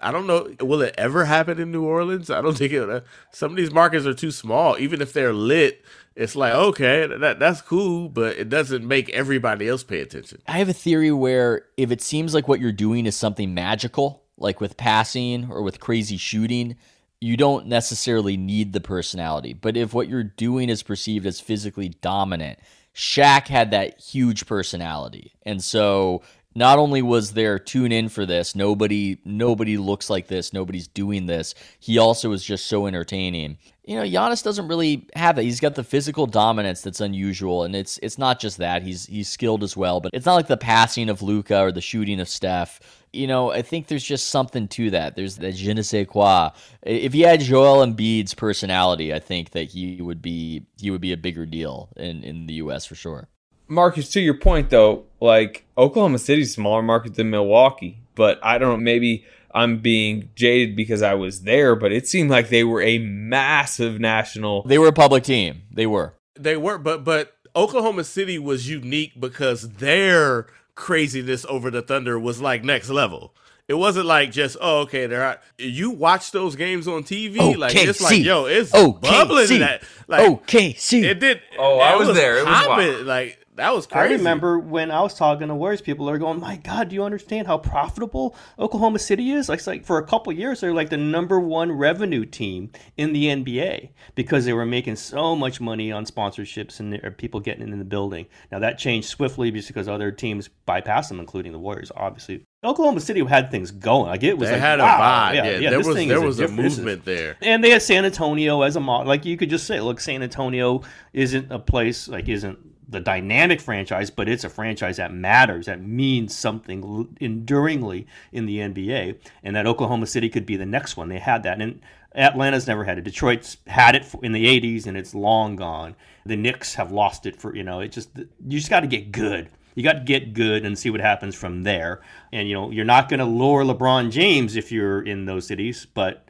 I 0.00 0.10
don't 0.10 0.26
know, 0.26 0.54
will 0.60 0.82
it 0.82 0.94
ever 0.96 1.26
happen 1.26 1.60
in 1.60 1.70
New 1.70 1.84
Orleans? 1.84 2.30
I 2.30 2.40
don't 2.40 2.56
think 2.58 2.72
it. 2.72 2.88
Uh, 2.88 3.00
some 3.32 3.52
of 3.52 3.56
these 3.56 3.72
markets 3.72 4.06
are 4.06 4.14
too 4.14 4.30
small, 4.30 4.78
even 4.78 5.02
if 5.02 5.12
they're 5.12 5.34
lit. 5.34 5.84
It's 6.20 6.36
like 6.36 6.52
okay, 6.52 7.06
that 7.06 7.38
that's 7.38 7.62
cool, 7.62 8.10
but 8.10 8.36
it 8.36 8.50
doesn't 8.50 8.86
make 8.86 9.08
everybody 9.08 9.66
else 9.66 9.82
pay 9.82 10.02
attention. 10.02 10.42
I 10.46 10.58
have 10.58 10.68
a 10.68 10.74
theory 10.74 11.10
where 11.10 11.64
if 11.78 11.90
it 11.90 12.02
seems 12.02 12.34
like 12.34 12.46
what 12.46 12.60
you're 12.60 12.72
doing 12.72 13.06
is 13.06 13.16
something 13.16 13.54
magical, 13.54 14.22
like 14.36 14.60
with 14.60 14.76
passing 14.76 15.50
or 15.50 15.62
with 15.62 15.80
crazy 15.80 16.18
shooting, 16.18 16.76
you 17.22 17.38
don't 17.38 17.68
necessarily 17.68 18.36
need 18.36 18.74
the 18.74 18.82
personality. 18.82 19.54
But 19.54 19.78
if 19.78 19.94
what 19.94 20.08
you're 20.08 20.22
doing 20.22 20.68
is 20.68 20.82
perceived 20.82 21.24
as 21.24 21.40
physically 21.40 21.88
dominant, 21.88 22.58
Shaq 22.94 23.48
had 23.48 23.70
that 23.70 23.98
huge 23.98 24.44
personality. 24.44 25.32
And 25.44 25.64
so 25.64 26.20
not 26.54 26.78
only 26.78 27.00
was 27.00 27.32
there 27.32 27.58
tune 27.58 27.92
in 27.92 28.08
for 28.08 28.26
this, 28.26 28.54
nobody 28.54 29.18
nobody 29.24 29.76
looks 29.76 30.10
like 30.10 30.26
this, 30.26 30.52
nobody's 30.52 30.88
doing 30.88 31.26
this. 31.26 31.54
He 31.78 31.98
also 31.98 32.32
is 32.32 32.44
just 32.44 32.66
so 32.66 32.86
entertaining. 32.86 33.58
You 33.84 33.96
know, 33.96 34.02
Giannis 34.02 34.42
doesn't 34.42 34.68
really 34.68 35.08
have 35.14 35.36
that. 35.36 35.42
He's 35.42 35.60
got 35.60 35.74
the 35.74 35.84
physical 35.84 36.26
dominance 36.26 36.80
that's 36.82 37.00
unusual, 37.00 37.64
and 37.64 37.74
it's 37.76 37.98
it's 37.98 38.18
not 38.18 38.40
just 38.40 38.58
that. 38.58 38.82
He's 38.82 39.06
he's 39.06 39.28
skilled 39.28 39.62
as 39.62 39.76
well, 39.76 40.00
but 40.00 40.10
it's 40.12 40.26
not 40.26 40.34
like 40.34 40.48
the 40.48 40.56
passing 40.56 41.08
of 41.08 41.22
Luka 41.22 41.60
or 41.60 41.72
the 41.72 41.80
shooting 41.80 42.20
of 42.20 42.28
Steph. 42.28 42.80
You 43.12 43.26
know, 43.26 43.52
I 43.52 43.62
think 43.62 43.86
there's 43.86 44.04
just 44.04 44.28
something 44.28 44.68
to 44.68 44.90
that. 44.90 45.16
There's 45.16 45.36
that 45.36 45.52
je 45.54 45.72
ne 45.72 45.82
sais 45.82 46.06
quoi. 46.06 46.50
If 46.82 47.12
he 47.12 47.20
had 47.22 47.40
Joel 47.40 47.84
Embiid's 47.86 48.34
personality, 48.34 49.14
I 49.14 49.20
think 49.20 49.50
that 49.50 49.70
he 49.70 50.00
would 50.00 50.20
be 50.20 50.66
he 50.80 50.90
would 50.90 51.00
be 51.00 51.12
a 51.12 51.16
bigger 51.16 51.46
deal 51.46 51.90
in 51.96 52.24
in 52.24 52.46
the 52.46 52.54
U.S. 52.54 52.86
for 52.86 52.96
sure. 52.96 53.28
Marcus, 53.70 54.10
to 54.10 54.20
your 54.20 54.34
point 54.34 54.70
though, 54.70 55.04
like 55.20 55.64
Oklahoma 55.78 56.18
City's 56.18 56.54
smaller 56.54 56.82
market 56.82 57.14
than 57.14 57.30
Milwaukee, 57.30 57.98
but 58.14 58.38
I 58.42 58.58
don't 58.58 58.70
know. 58.70 58.76
Maybe 58.84 59.24
I'm 59.54 59.78
being 59.78 60.28
jaded 60.34 60.76
because 60.76 61.02
I 61.02 61.14
was 61.14 61.42
there, 61.42 61.74
but 61.76 61.92
it 61.92 62.06
seemed 62.08 62.30
like 62.30 62.48
they 62.50 62.64
were 62.64 62.82
a 62.82 62.98
massive 62.98 64.00
national. 64.00 64.62
They 64.64 64.78
were 64.78 64.88
a 64.88 64.92
public 64.92 65.24
team. 65.24 65.62
They 65.70 65.86
were. 65.86 66.14
They 66.34 66.56
were, 66.56 66.78
but 66.78 67.04
but 67.04 67.34
Oklahoma 67.54 68.04
City 68.04 68.38
was 68.38 68.68
unique 68.68 69.18
because 69.20 69.68
their 69.74 70.46
craziness 70.74 71.44
over 71.48 71.70
the 71.70 71.82
Thunder 71.82 72.18
was 72.18 72.40
like 72.40 72.64
next 72.64 72.88
level. 72.90 73.34
It 73.68 73.74
wasn't 73.74 74.06
like 74.06 74.32
just 74.32 74.56
oh 74.60 74.80
okay 74.80 75.06
they're 75.06 75.22
out. 75.22 75.38
you 75.58 75.90
watch 75.90 76.32
those 76.32 76.56
games 76.56 76.88
on 76.88 77.04
TV 77.04 77.56
like 77.56 77.76
it's 77.76 78.00
like 78.00 78.18
yo 78.18 78.46
it's 78.46 78.72
OKC. 78.72 79.00
bubbling 79.00 79.52
in 79.52 79.58
that 79.60 79.82
like 80.08 80.28
OKC. 80.28 81.04
it 81.04 81.20
did 81.20 81.40
Oh, 81.56 81.78
I 81.78 81.94
was 81.94 82.12
there. 82.16 82.38
It 82.38 82.46
was 82.46 82.54
popping. 82.66 82.88
wild. 82.94 83.06
like 83.06 83.46
that 83.60 83.74
was 83.74 83.86
I 83.92 84.04
remember 84.04 84.58
when 84.58 84.90
I 84.90 85.00
was 85.02 85.14
talking 85.14 85.48
to 85.48 85.54
Warriors 85.54 85.80
people, 85.82 86.06
they 86.06 86.12
were 86.12 86.18
going, 86.18 86.40
"My 86.40 86.56
God, 86.56 86.88
do 86.88 86.94
you 86.94 87.04
understand 87.04 87.46
how 87.46 87.58
profitable 87.58 88.34
Oklahoma 88.58 88.98
City 88.98 89.30
is?" 89.30 89.48
Like, 89.48 89.66
like 89.66 89.84
for 89.84 89.98
a 89.98 90.06
couple 90.06 90.32
years, 90.32 90.60
they're 90.60 90.72
like 90.74 90.90
the 90.90 90.96
number 90.96 91.38
one 91.38 91.70
revenue 91.72 92.24
team 92.24 92.70
in 92.96 93.12
the 93.12 93.26
NBA 93.26 93.90
because 94.14 94.44
they 94.44 94.52
were 94.52 94.66
making 94.66 94.96
so 94.96 95.36
much 95.36 95.60
money 95.60 95.92
on 95.92 96.04
sponsorships 96.06 96.80
and 96.80 97.16
people 97.18 97.40
getting 97.40 97.68
in 97.70 97.78
the 97.78 97.84
building. 97.84 98.26
Now 98.50 98.58
that 98.60 98.78
changed 98.78 99.08
swiftly 99.08 99.50
because 99.50 99.88
other 99.88 100.10
teams 100.10 100.48
bypassed 100.66 101.08
them, 101.08 101.20
including 101.20 101.52
the 101.52 101.58
Warriors, 101.58 101.92
obviously. 101.96 102.42
Oklahoma 102.62 103.00
City 103.00 103.24
had 103.24 103.50
things 103.50 103.70
going. 103.70 104.06
Like 104.08 104.22
it 104.22 104.36
was 104.36 104.48
they 104.48 104.54
like, 104.54 104.60
had 104.60 104.80
a 104.80 104.82
wow, 104.82 105.30
vibe. 105.30 105.34
Yeah, 105.34 105.44
Yeah, 105.44 105.58
yeah, 105.58 105.70
there 105.70 105.78
was 105.78 105.94
there 105.96 106.20
was 106.20 106.38
a 106.38 106.42
different- 106.42 106.62
movement 106.62 107.04
there. 107.04 107.36
and 107.40 107.64
they 107.64 107.70
had 107.70 107.82
San 107.82 108.04
Antonio 108.04 108.62
as 108.62 108.76
a 108.76 108.80
model. 108.80 109.06
Like 109.06 109.24
you 109.24 109.36
could 109.36 109.48
just 109.50 109.66
say, 109.66 109.80
look, 109.80 110.00
San 110.00 110.22
Antonio 110.22 110.82
isn't 111.12 111.50
a 111.50 111.58
place 111.58 112.06
like 112.08 112.28
isn't 112.28 112.58
the 112.90 113.00
dynamic 113.00 113.60
franchise, 113.60 114.10
but 114.10 114.28
it's 114.28 114.44
a 114.44 114.50
franchise 114.50 114.96
that 114.96 115.12
matters, 115.12 115.66
that 115.66 115.80
means 115.80 116.36
something 116.36 117.16
enduringly 117.20 118.06
in 118.32 118.46
the 118.46 118.58
NBA, 118.58 119.18
and 119.42 119.54
that 119.54 119.66
Oklahoma 119.66 120.06
City 120.06 120.28
could 120.28 120.44
be 120.44 120.56
the 120.56 120.66
next 120.66 120.96
one. 120.96 121.08
They 121.08 121.18
had 121.18 121.42
that, 121.44 121.60
and 121.60 121.80
Atlanta's 122.14 122.66
never 122.66 122.84
had 122.84 122.98
it. 122.98 123.04
Detroit's 123.04 123.58
had 123.66 123.94
it 123.94 124.06
in 124.22 124.32
the 124.32 124.44
'80s, 124.44 124.86
and 124.86 124.96
it's 124.96 125.14
long 125.14 125.56
gone. 125.56 125.94
The 126.26 126.36
Knicks 126.36 126.74
have 126.74 126.90
lost 126.90 127.26
it 127.26 127.36
for 127.36 127.54
you 127.54 127.62
know. 127.62 127.80
It 127.80 127.92
just 127.92 128.10
you 128.16 128.58
just 128.58 128.70
got 128.70 128.80
to 128.80 128.88
get 128.88 129.12
good. 129.12 129.48
You 129.76 129.84
got 129.84 129.92
to 129.92 130.00
get 130.00 130.34
good 130.34 130.66
and 130.66 130.76
see 130.76 130.90
what 130.90 131.00
happens 131.00 131.36
from 131.36 131.62
there. 131.62 132.00
And 132.32 132.48
you 132.48 132.54
know, 132.54 132.70
you're 132.70 132.84
not 132.84 133.08
going 133.08 133.20
to 133.20 133.26
lure 133.26 133.62
LeBron 133.64 134.10
James 134.10 134.56
if 134.56 134.72
you're 134.72 135.00
in 135.02 135.26
those 135.26 135.46
cities, 135.46 135.86
but 135.94 136.26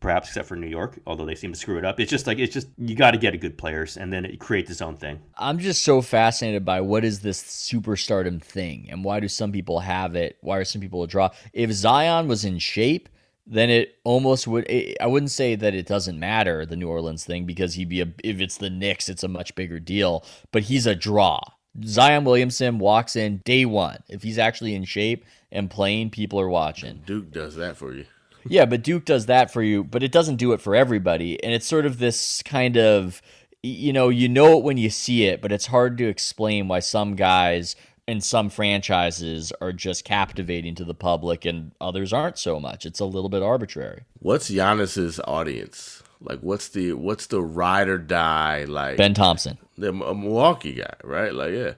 perhaps 0.00 0.28
except 0.28 0.48
for 0.48 0.56
New 0.56 0.66
York, 0.66 0.98
although 1.06 1.24
they 1.24 1.34
seem 1.34 1.52
to 1.52 1.58
screw 1.58 1.78
it 1.78 1.84
up. 1.84 2.00
It's 2.00 2.10
just 2.10 2.26
like 2.26 2.38
it's 2.38 2.52
just 2.52 2.68
you 2.78 2.94
got 2.94 3.12
to 3.12 3.18
get 3.18 3.34
a 3.34 3.38
good 3.38 3.56
players, 3.56 3.96
and 3.96 4.12
then 4.12 4.24
it 4.24 4.40
creates 4.40 4.70
its 4.70 4.82
own 4.82 4.96
thing. 4.96 5.20
I'm 5.36 5.58
just 5.58 5.82
so 5.82 6.02
fascinated 6.02 6.64
by 6.64 6.80
what 6.80 7.04
is 7.04 7.20
this 7.20 7.42
superstardom 7.42 8.42
thing 8.42 8.88
and 8.90 9.04
why 9.04 9.20
do 9.20 9.28
some 9.28 9.52
people 9.52 9.80
have 9.80 10.16
it? 10.16 10.38
Why 10.40 10.58
are 10.58 10.64
some 10.64 10.80
people 10.80 11.02
a 11.02 11.06
draw? 11.06 11.30
If 11.52 11.70
Zion 11.72 12.28
was 12.28 12.44
in 12.44 12.58
shape, 12.58 13.08
then 13.46 13.70
it 13.70 13.98
almost 14.04 14.46
would. 14.46 14.68
It, 14.68 14.96
I 15.00 15.06
wouldn't 15.06 15.30
say 15.30 15.54
that 15.56 15.74
it 15.74 15.86
doesn't 15.86 16.18
matter 16.18 16.64
the 16.64 16.76
New 16.76 16.88
Orleans 16.88 17.24
thing 17.24 17.44
because 17.44 17.74
he'd 17.74 17.88
be 17.88 18.00
a. 18.00 18.08
If 18.24 18.40
it's 18.40 18.56
the 18.56 18.70
Knicks, 18.70 19.08
it's 19.08 19.24
a 19.24 19.28
much 19.28 19.54
bigger 19.54 19.80
deal. 19.80 20.24
But 20.52 20.64
he's 20.64 20.86
a 20.86 20.94
draw. 20.94 21.40
Zion 21.84 22.24
Williamson 22.24 22.78
walks 22.78 23.14
in 23.16 23.40
day 23.44 23.64
one. 23.64 24.02
If 24.08 24.22
he's 24.22 24.38
actually 24.38 24.74
in 24.74 24.84
shape 24.84 25.24
and 25.52 25.70
playing, 25.70 26.10
people 26.10 26.40
are 26.40 26.48
watching. 26.48 27.02
Duke 27.06 27.30
does 27.30 27.54
that 27.56 27.76
for 27.76 27.92
you. 27.92 28.06
Yeah, 28.46 28.64
but 28.64 28.82
Duke 28.82 29.04
does 29.04 29.26
that 29.26 29.52
for 29.52 29.62
you, 29.62 29.84
but 29.84 30.02
it 30.02 30.12
doesn't 30.12 30.36
do 30.36 30.52
it 30.52 30.60
for 30.60 30.74
everybody. 30.74 31.42
And 31.42 31.52
it's 31.52 31.66
sort 31.66 31.86
of 31.86 31.98
this 31.98 32.42
kind 32.42 32.76
of, 32.76 33.20
you 33.62 33.92
know, 33.92 34.08
you 34.08 34.28
know 34.28 34.58
it 34.58 34.64
when 34.64 34.78
you 34.78 34.90
see 34.90 35.24
it, 35.24 35.40
but 35.42 35.52
it's 35.52 35.66
hard 35.66 35.98
to 35.98 36.08
explain 36.08 36.68
why 36.68 36.80
some 36.80 37.16
guys 37.16 37.76
and 38.08 38.24
some 38.24 38.50
franchises 38.50 39.52
are 39.60 39.72
just 39.72 40.04
captivating 40.04 40.74
to 40.74 40.84
the 40.84 40.94
public 40.94 41.44
and 41.44 41.72
others 41.80 42.12
aren't 42.12 42.38
so 42.38 42.58
much. 42.58 42.84
It's 42.84 43.00
a 43.00 43.04
little 43.04 43.28
bit 43.28 43.42
arbitrary. 43.42 44.04
What's 44.18 44.50
Giannis's 44.50 45.20
audience? 45.28 46.02
Like, 46.20 46.40
what's 46.40 46.68
the 46.68 46.92
what's 46.94 47.26
the 47.26 47.40
ride 47.40 47.88
or 47.88 47.98
die 47.98 48.64
like? 48.64 48.96
Ben 48.96 49.14
Thompson. 49.14 49.58
the 49.78 49.88
a 49.88 50.14
Milwaukee 50.14 50.74
guy, 50.74 50.94
right? 51.02 51.32
Like, 51.32 51.52
yeah, 51.52 51.74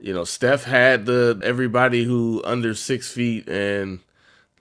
you 0.00 0.12
know, 0.12 0.24
Steph 0.24 0.64
had 0.64 1.06
the 1.06 1.40
everybody 1.44 2.04
who 2.04 2.42
under 2.44 2.74
six 2.74 3.12
feet 3.12 3.48
and 3.48 4.00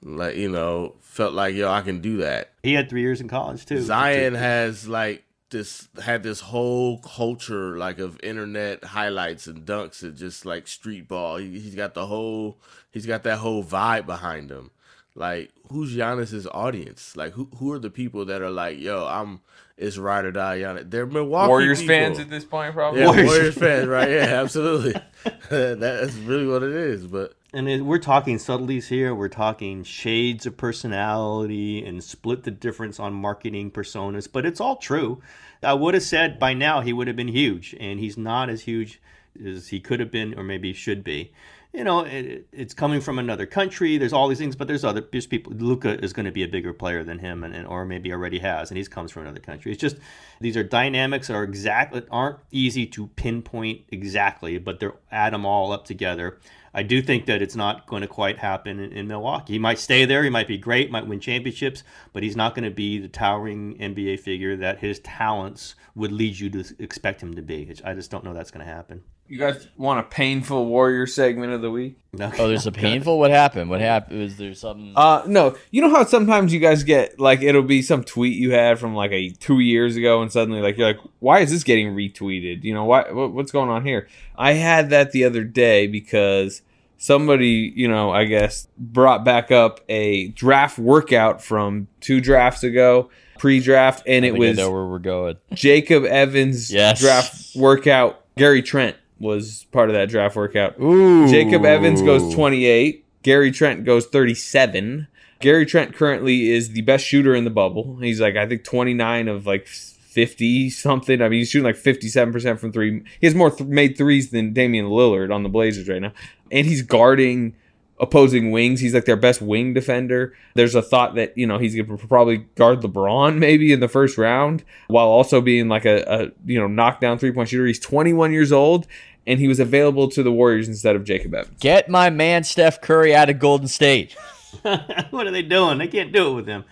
like 0.04 0.36
you 0.36 0.50
know 0.50 0.96
felt 1.16 1.34
like 1.34 1.56
yo, 1.56 1.72
I 1.72 1.82
can 1.82 2.02
do 2.02 2.18
that. 2.18 2.52
He 2.62 2.74
had 2.74 2.90
three 2.90 3.02
years 3.02 3.22
in 3.22 3.30
college 3.30 3.66
too. 3.66 3.82
Zion 3.82 4.36
has 4.36 4.88
like 4.88 5.24
this 5.50 5.88
had 6.04 6.24
this 6.24 6.42
whole 6.42 6.98
culture 7.00 7.78
like 7.78 8.00
of 8.00 8.20
internet 8.22 8.84
highlights 8.84 9.48
and 9.48 9.66
dunks 9.66 10.04
and 10.04 10.18
just 10.18 10.46
like 10.46 10.68
street 10.68 11.08
ball. 11.08 11.38
He, 11.38 11.58
he's 11.60 11.76
got 11.76 11.94
the 11.94 12.06
whole 12.06 12.60
he's 12.92 13.06
got 13.06 13.24
that 13.24 13.38
whole 13.38 13.64
vibe 13.64 14.06
behind 14.06 14.52
him. 14.52 14.72
Like 15.16 15.52
who's 15.72 15.96
Giannis's 15.96 16.48
audience? 16.48 17.16
Like 17.16 17.32
who 17.32 17.50
who 17.58 17.72
are 17.72 17.80
the 17.80 17.90
people 17.90 18.26
that 18.26 18.42
are 18.42 18.52
like, 18.52 18.78
yo, 18.78 19.06
I'm 19.06 19.40
it's 19.78 19.98
ride 19.98 20.26
or 20.26 20.34
die 20.34 20.60
Giannis. 20.60 20.92
They're 20.92 21.06
Milwaukee 21.06 21.48
Warriors 21.48 21.80
people. 21.80 21.96
fans 21.96 22.20
at 22.20 22.30
this 22.30 22.44
point, 22.44 22.74
probably. 22.74 23.00
Yeah, 23.00 23.08
Warriors. 23.08 23.30
Warriors, 23.30 23.58
fans, 23.58 23.88
right? 23.88 24.10
Yeah, 24.10 24.18
absolutely. 24.42 24.96
That's 25.50 26.14
really 26.16 26.48
what 26.48 26.64
it 26.64 26.72
is. 26.72 27.08
But 27.08 27.36
And 27.56 27.70
it, 27.70 27.86
we're 27.86 28.00
talking 28.00 28.38
subtleties 28.38 28.90
here. 28.90 29.16
We're 29.16 29.30
talking 29.30 29.86
shades 29.86 30.46
of 30.46 30.58
personality 30.58 31.86
and 31.86 32.04
split 32.04 32.44
the 32.44 32.52
difference 32.52 33.00
on 33.00 33.14
marketing 33.14 33.72
personas, 33.72 34.28
but 34.30 34.46
it's 34.46 34.60
all 34.60 34.76
true. 34.76 35.22
I 35.64 35.74
would 35.74 35.94
have 35.94 36.04
said 36.04 36.38
by 36.38 36.54
now 36.54 36.82
he 36.82 36.92
would 36.92 37.08
have 37.08 37.16
been 37.16 37.30
huge, 37.30 37.74
and 37.80 37.98
he's 37.98 38.18
not 38.18 38.50
as 38.50 38.64
huge 38.64 39.00
as 39.42 39.70
he 39.70 39.80
could 39.80 40.02
have 40.02 40.12
been 40.12 40.38
or 40.38 40.44
maybe 40.44 40.74
should 40.74 41.02
be. 41.02 41.32
You 41.76 41.84
know, 41.84 42.06
it, 42.06 42.48
it's 42.54 42.74
coming 42.74 43.02
from 43.02 43.20
another 43.20 43.46
country. 43.46 43.98
There's 43.98 44.14
all 44.14 44.30
these 44.30 44.38
things, 44.38 44.56
but 44.56 44.68
there's 44.68 44.86
other 44.86 45.06
there's 45.12 45.28
people. 45.28 45.52
Luka 45.52 46.02
is 46.02 46.14
going 46.14 46.26
to 46.26 46.32
be 46.32 46.44
a 46.44 46.48
bigger 46.48 46.72
player 46.72 47.04
than 47.04 47.20
him, 47.20 47.44
and, 47.44 47.54
and 47.54 47.68
or 47.68 47.86
maybe 47.86 48.14
already 48.14 48.40
has, 48.40 48.72
and 48.72 48.78
he 48.78 48.86
comes 48.86 49.12
from 49.12 49.24
another 49.24 49.42
country. 49.42 49.74
It's 49.74 49.82
just 49.82 49.98
these 50.40 50.56
are 50.56 50.64
dynamics 50.64 51.28
that 51.28 51.36
are 51.36 51.44
exactly 51.44 52.04
aren't 52.10 52.40
easy 52.50 52.86
to 52.88 53.08
pinpoint 53.08 53.82
exactly, 53.90 54.58
but 54.58 54.80
they're 54.80 54.94
add 55.12 55.34
them 55.34 55.46
all 55.46 55.74
up 55.74 55.84
together. 55.86 56.40
I 56.74 56.84
do 56.84 57.02
think 57.02 57.26
that 57.26 57.42
it's 57.42 57.56
not 57.56 57.88
going 57.88 58.02
to 58.02 58.08
quite 58.08 58.38
happen 58.38 58.80
in, 58.80 58.92
in 58.92 59.08
Milwaukee. 59.08 59.54
He 59.54 59.60
might 59.60 59.80
stay 59.80 60.06
there. 60.06 60.24
He 60.24 60.30
might 60.30 60.48
be 60.48 60.58
great, 60.58 60.92
might 60.92 61.08
win 61.08 61.20
championships, 61.20 61.84
but 62.12 62.22
he's 62.22 62.36
not 62.36 62.54
going 62.54 62.66
to 62.66 62.76
be 62.76 63.00
the 63.00 63.08
towering 63.08 63.78
NBA 63.78 64.20
figure 64.20 64.58
that 64.58 64.80
his 64.80 65.00
talents 65.00 65.76
would 65.96 66.12
lead 66.12 66.38
you 66.38 66.50
to 66.50 66.66
expect 66.80 67.22
him 67.22 67.34
to 67.36 67.42
be. 67.42 67.74
I 67.84 67.94
just 67.94 68.12
don't 68.12 68.24
know 68.24 68.34
that's 68.34 68.52
going 68.52 68.66
to 68.66 68.72
happen. 68.72 69.04
You 69.28 69.40
guys 69.40 69.68
want 69.76 70.00
a 70.00 70.04
painful 70.04 70.68
warrior 70.68 71.08
segment 71.08 71.52
of 71.52 71.62
the 71.62 71.72
week? 71.72 71.98
No. 72.14 72.32
Oh, 72.38 72.48
there's 72.48 72.68
a 72.68 72.72
painful. 72.86 73.18
What 73.18 73.32
happened? 73.32 73.72
What 73.72 73.82
happened? 73.82 74.20
Was 74.20 74.38
there 74.38 74.54
something? 74.54 74.94
Uh, 74.96 75.24
no. 75.26 75.56
You 75.72 75.82
know 75.82 75.90
how 75.90 76.06
sometimes 76.06 76.54
you 76.54 76.60
guys 76.60 76.84
get 76.84 77.20
like 77.20 77.42
it'll 77.42 77.64
be 77.64 77.82
some 77.82 78.04
tweet 78.04 78.38
you 78.38 78.52
had 78.52 78.78
from 78.78 78.94
like 78.94 79.12
a 79.12 79.30
two 79.32 79.60
years 79.62 79.96
ago, 79.96 80.22
and 80.22 80.32
suddenly 80.32 80.62
like 80.62 80.78
you're 80.78 80.88
like, 80.88 81.00
why 81.20 81.40
is 81.40 81.50
this 81.52 81.64
getting 81.64 81.96
retweeted? 81.96 82.64
You 82.64 82.76
know 82.76 82.86
why? 82.86 83.12
What, 83.12 83.34
what's 83.34 83.52
going 83.52 83.70
on 83.70 83.84
here? 83.84 84.08
I 84.38 84.54
had 84.54 84.92
that 84.92 85.12
the 85.12 85.24
other 85.24 85.44
day 85.44 85.88
because 85.88 86.62
somebody, 86.98 87.74
you 87.76 87.88
know, 87.88 88.12
I 88.12 88.26
guess 88.26 88.68
brought 88.78 89.26
back 89.26 89.52
up 89.52 89.80
a 89.90 90.28
draft 90.30 90.78
workout 90.78 91.42
from 91.42 91.88
two 92.00 92.22
drafts 92.22 92.64
ago, 92.64 93.10
pre-draft, 93.40 94.04
and 94.06 94.24
I 94.24 94.28
it 94.28 94.32
think 94.34 94.44
I 94.46 94.48
was 94.50 94.58
know 94.58 94.72
where 94.72 94.86
we're 94.86 95.00
going. 95.00 95.38
Jacob 95.54 96.06
Evans' 96.06 96.72
Yes. 96.72 97.00
draft 97.00 97.56
workout. 97.56 98.22
Gary 98.38 98.62
Trent 98.62 98.98
was 99.20 99.66
part 99.72 99.90
of 99.90 99.96
that 99.96 100.10
draft 100.10 100.36
workout. 100.36 100.80
Ooh. 100.80 101.28
Jacob 101.28 101.66
Evans 101.66 102.02
goes 102.02 102.34
28. 102.34 103.06
Gary 103.24 103.52
Trent 103.52 103.86
goes 103.86 104.06
37. 104.06 105.08
Gary 105.40 105.66
Trent 105.66 105.96
currently 105.96 106.52
is 106.52 106.70
the 106.70 106.82
best 106.82 107.06
shooter 107.06 107.36
in 107.36 107.44
the 107.44 107.50
bubble. 107.50 107.98
He's 107.98 108.22
like, 108.22 108.36
I 108.36 108.48
think 108.48 108.64
29 108.64 109.28
of 109.28 109.46
like 109.46 109.68
50 109.68 110.70
something. 110.70 111.22
I 111.22 111.30
mean, 111.30 111.40
he's 111.40 111.50
shooting 111.50 111.66
like 111.66 111.76
57% 111.76 112.60
from 112.60 112.72
three. 112.72 113.04
He 113.20 113.28
has 113.28 113.36
more 113.36 113.52
th- 113.52 113.70
made 113.70 113.98
threes 113.98 114.30
than 114.32 114.54
Damian 114.54 114.86
Lillard 114.86 115.34
on 115.34 115.44
the 115.44 115.50
Blazers 115.50 115.90
right 115.90 116.02
now. 116.02 116.14
And 116.52 116.66
he's 116.66 116.82
guarding 116.82 117.56
opposing 118.00 118.52
wings. 118.52 118.80
He's 118.80 118.94
like 118.94 119.06
their 119.06 119.16
best 119.16 119.42
wing 119.42 119.74
defender. 119.74 120.34
There's 120.54 120.76
a 120.76 120.82
thought 120.82 121.16
that, 121.16 121.38
you 121.38 121.48
know, 121.48 121.58
he's 121.58 121.76
going 121.76 121.98
to 121.98 122.08
probably 122.08 122.40
guard 122.56 122.82
LeBron 122.82 123.38
maybe 123.40 123.72
in 123.72 123.80
the 123.80 123.88
first 123.88 124.18
round 124.18 124.64
while 124.88 125.08
also 125.08 125.42
being 125.42 125.68
like 125.68 125.86
a, 125.86 126.04
a 126.08 126.32
you 126.46 126.60
know, 126.60 126.68
knockdown 126.68 127.18
three 127.18 127.32
point 127.32 127.50
shooter. 127.50 127.66
He's 127.66 127.80
21 127.80 128.32
years 128.32 128.52
old 128.52 128.88
and 129.28 129.40
he 129.40 129.48
was 129.48 129.60
available 129.60 130.10
to 130.10 130.24
the 130.24 130.32
Warriors 130.32 130.68
instead 130.68 130.96
of 130.96 131.04
Jacob 131.04 131.34
Evans. 131.34 131.58
Get 131.60 131.90
my 131.90 132.10
man 132.10 132.44
Steph 132.44 132.82
Curry 132.82 133.16
out 133.16 133.30
of 133.30 133.40
Golden 133.40 133.68
State. 133.68 134.14
what 134.62 135.28
are 135.28 135.32
they 135.32 135.42
doing? 135.42 135.78
They 135.78 135.88
can't 135.88 136.12
do 136.12 136.32
it 136.32 136.34
with 136.36 136.48
him. 136.48 136.66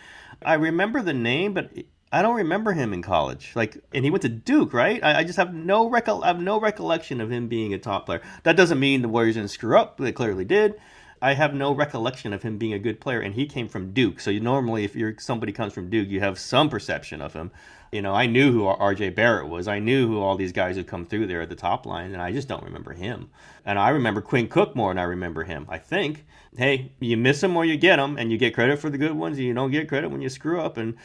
I 0.46 0.56
remember 0.56 1.02
the 1.02 1.14
name, 1.14 1.54
but 1.54 1.72
I 2.12 2.22
don't 2.22 2.36
remember 2.36 2.74
him 2.74 2.94
in 2.94 3.02
college. 3.02 3.52
Like, 3.56 3.78
and 3.94 4.06
he 4.06 4.12
went 4.12 4.22
to 4.22 4.30
Duke, 4.30 4.74
right? 4.74 5.04
I, 5.04 5.20
I 5.20 5.24
just 5.24 5.38
have 5.38 5.54
no 5.54 5.90
recol- 5.90 6.24
I 6.24 6.28
have 6.28 6.40
no 6.40 6.60
recollection 6.60 7.22
of 7.22 7.32
him 7.32 7.48
being 7.48 7.74
a 7.74 7.80
top 7.80 8.06
player. 8.06 8.22
That 8.44 8.56
doesn't 8.56 8.80
mean 8.80 9.02
the 9.02 9.10
Warriors 9.10 9.36
didn't 9.36 9.50
screw 9.50 9.78
up. 9.78 9.98
They 9.98 10.12
clearly 10.12 10.46
did. 10.46 10.76
I 11.24 11.36
have 11.36 11.54
no 11.54 11.74
recollection 11.74 12.34
of 12.34 12.44
him 12.44 12.58
being 12.58 12.74
a 12.74 12.80
good 12.80 13.00
player, 13.00 13.22
and 13.22 13.34
he 13.34 13.46
came 13.46 13.70
from 13.70 13.94
Duke. 13.94 14.20
So 14.20 14.30
you, 14.30 14.42
normally, 14.42 14.84
if 14.84 14.94
you're 14.94 15.16
somebody 15.20 15.54
comes 15.54 15.72
from 15.72 15.90
Duke, 15.90 16.10
you 16.10 16.20
have 16.20 16.38
some 16.38 16.70
perception 16.70 17.22
of 17.22 17.32
him. 17.32 17.50
You 17.94 18.02
know, 18.02 18.14
I 18.14 18.26
knew 18.26 18.52
who 18.52 18.66
R.J. 18.66 19.12
Barrett 19.12 19.48
was. 19.48 19.70
I 19.70 19.80
knew 19.80 20.06
who 20.06 20.20
all 20.20 20.36
these 20.36 20.52
guys 20.52 20.76
who 20.76 20.84
come 20.84 21.06
through 21.06 21.28
there 21.28 21.42
at 21.42 21.48
the 21.48 21.56
top 21.56 21.86
line, 21.86 22.12
and 22.12 22.22
I 22.22 22.34
just 22.34 22.50
don't 22.50 22.64
remember 22.64 22.92
him. 22.92 23.30
And 23.66 23.80
I 23.80 23.90
remember 23.90 24.20
Quinn 24.20 24.50
Cook 24.50 24.76
more 24.76 24.90
than 24.90 24.98
I 24.98 25.04
remember 25.04 25.46
him. 25.46 25.66
I 25.70 25.78
think, 25.78 26.26
hey, 26.58 26.92
you 27.00 27.16
miss 27.16 27.40
them 27.40 27.56
or 27.56 27.64
you 27.64 27.78
get 27.78 27.96
them, 27.96 28.18
and 28.18 28.30
you 28.30 28.38
get 28.38 28.54
credit 28.54 28.80
for 28.80 28.90
the 28.90 28.98
good 28.98 29.14
ones. 29.14 29.38
And 29.38 29.48
you 29.48 29.54
don't 29.54 29.72
get 29.72 29.88
credit 29.88 30.10
when 30.10 30.22
you 30.22 30.28
screw 30.28 30.60
up. 30.60 30.76
And 30.76 30.98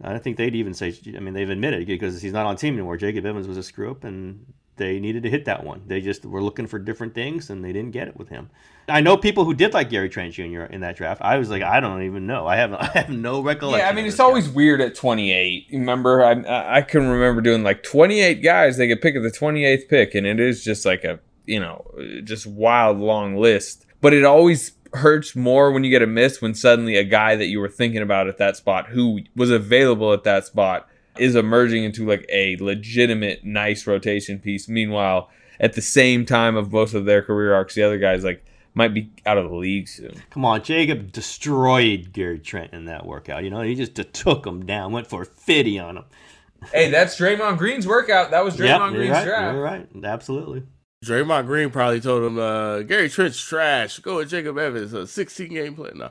I 0.00 0.18
think 0.18 0.36
they'd 0.36 0.54
even 0.54 0.74
say, 0.74 0.94
I 1.16 1.18
mean, 1.18 1.34
they've 1.34 1.50
admitted 1.50 1.88
because 1.88 2.22
he's 2.22 2.32
not 2.32 2.46
on 2.46 2.54
team 2.54 2.74
anymore. 2.74 2.98
Jacob 2.98 3.26
Evans 3.26 3.48
was 3.48 3.56
a 3.56 3.64
screw 3.64 3.90
up, 3.90 4.04
and 4.04 4.46
they 4.76 4.98
needed 5.00 5.22
to 5.22 5.30
hit 5.30 5.44
that 5.46 5.64
one. 5.64 5.82
They 5.86 6.00
just 6.00 6.24
were 6.24 6.42
looking 6.42 6.66
for 6.66 6.78
different 6.78 7.14
things, 7.14 7.50
and 7.50 7.64
they 7.64 7.72
didn't 7.72 7.92
get 7.92 8.08
it 8.08 8.16
with 8.16 8.28
him. 8.28 8.50
I 8.88 9.00
know 9.00 9.16
people 9.16 9.44
who 9.44 9.54
did 9.54 9.74
like 9.74 9.90
Gary 9.90 10.08
Trent 10.08 10.34
Jr. 10.34 10.62
in 10.62 10.80
that 10.82 10.96
draft. 10.96 11.20
I 11.22 11.38
was 11.38 11.50
like, 11.50 11.62
I 11.62 11.80
don't 11.80 12.02
even 12.02 12.26
know. 12.26 12.46
I 12.46 12.56
have 12.56 12.72
I 12.74 12.86
have 12.86 13.10
no 13.10 13.40
recollection. 13.42 13.86
Yeah, 13.86 13.90
I 13.90 13.94
mean, 13.94 14.06
it's 14.06 14.20
always 14.20 14.48
weird 14.48 14.80
at 14.80 14.94
28. 14.94 15.68
Remember, 15.72 16.24
I 16.24 16.78
I 16.78 16.82
can 16.82 17.08
remember 17.08 17.40
doing 17.40 17.62
like 17.62 17.82
28 17.82 18.42
guys 18.42 18.76
they 18.76 18.88
could 18.88 19.00
pick 19.00 19.16
at 19.16 19.22
the 19.22 19.30
28th 19.30 19.88
pick, 19.88 20.14
and 20.14 20.26
it 20.26 20.40
is 20.40 20.62
just 20.62 20.84
like 20.84 21.04
a 21.04 21.20
you 21.46 21.60
know 21.60 21.84
just 22.24 22.46
wild 22.46 22.98
long 22.98 23.36
list. 23.36 23.86
But 24.00 24.12
it 24.12 24.24
always 24.24 24.72
hurts 24.92 25.34
more 25.34 25.72
when 25.72 25.84
you 25.84 25.90
get 25.90 26.02
a 26.02 26.06
miss 26.06 26.40
when 26.40 26.54
suddenly 26.54 26.96
a 26.96 27.04
guy 27.04 27.36
that 27.36 27.46
you 27.46 27.60
were 27.60 27.68
thinking 27.68 28.02
about 28.02 28.28
at 28.28 28.38
that 28.38 28.56
spot 28.56 28.88
who 28.88 29.20
was 29.34 29.50
available 29.50 30.12
at 30.12 30.24
that 30.24 30.46
spot 30.46 30.88
is 31.18 31.34
emerging 31.34 31.84
into 31.84 32.06
like 32.06 32.26
a 32.28 32.56
legitimate 32.56 33.44
nice 33.44 33.86
rotation 33.86 34.38
piece. 34.38 34.68
Meanwhile, 34.68 35.30
at 35.60 35.74
the 35.74 35.82
same 35.82 36.26
time 36.26 36.56
of 36.56 36.70
both 36.70 36.94
of 36.94 37.04
their 37.04 37.22
career 37.22 37.54
arcs, 37.54 37.74
the 37.74 37.82
other 37.82 37.98
guys 37.98 38.24
like 38.24 38.44
might 38.74 38.92
be 38.92 39.10
out 39.24 39.38
of 39.38 39.48
the 39.48 39.56
league 39.56 39.88
soon. 39.88 40.12
Come 40.30 40.44
on, 40.44 40.62
Jacob 40.62 41.10
destroyed 41.10 42.12
Gary 42.12 42.38
Trent 42.38 42.74
in 42.74 42.84
that 42.84 43.06
workout. 43.06 43.42
You 43.42 43.50
know, 43.50 43.62
he 43.62 43.74
just 43.74 43.94
took 44.12 44.46
him 44.46 44.66
down, 44.66 44.92
went 44.92 45.06
for 45.06 45.24
50 45.24 45.78
on 45.78 45.96
him. 45.96 46.04
hey, 46.72 46.90
that's 46.90 47.18
Draymond 47.18 47.56
Green's 47.56 47.86
workout. 47.86 48.30
That 48.32 48.44
was 48.44 48.54
Draymond 48.54 48.90
yep, 48.90 48.90
Green's 48.90 49.12
right, 49.12 49.24
draft. 49.24 49.54
You're 49.54 49.62
right. 49.62 49.88
Absolutely. 50.04 50.62
Draymond 51.04 51.46
Green 51.46 51.70
probably 51.70 52.00
told 52.00 52.24
him, 52.24 52.38
uh, 52.38 52.82
Gary 52.82 53.08
Trent's 53.08 53.40
trash. 53.40 53.98
Go 54.00 54.16
with 54.16 54.28
Jacob 54.28 54.58
Evans, 54.58 54.92
a 54.92 55.06
16 55.06 55.48
game 55.48 55.74
play. 55.74 55.92
No. 55.94 56.10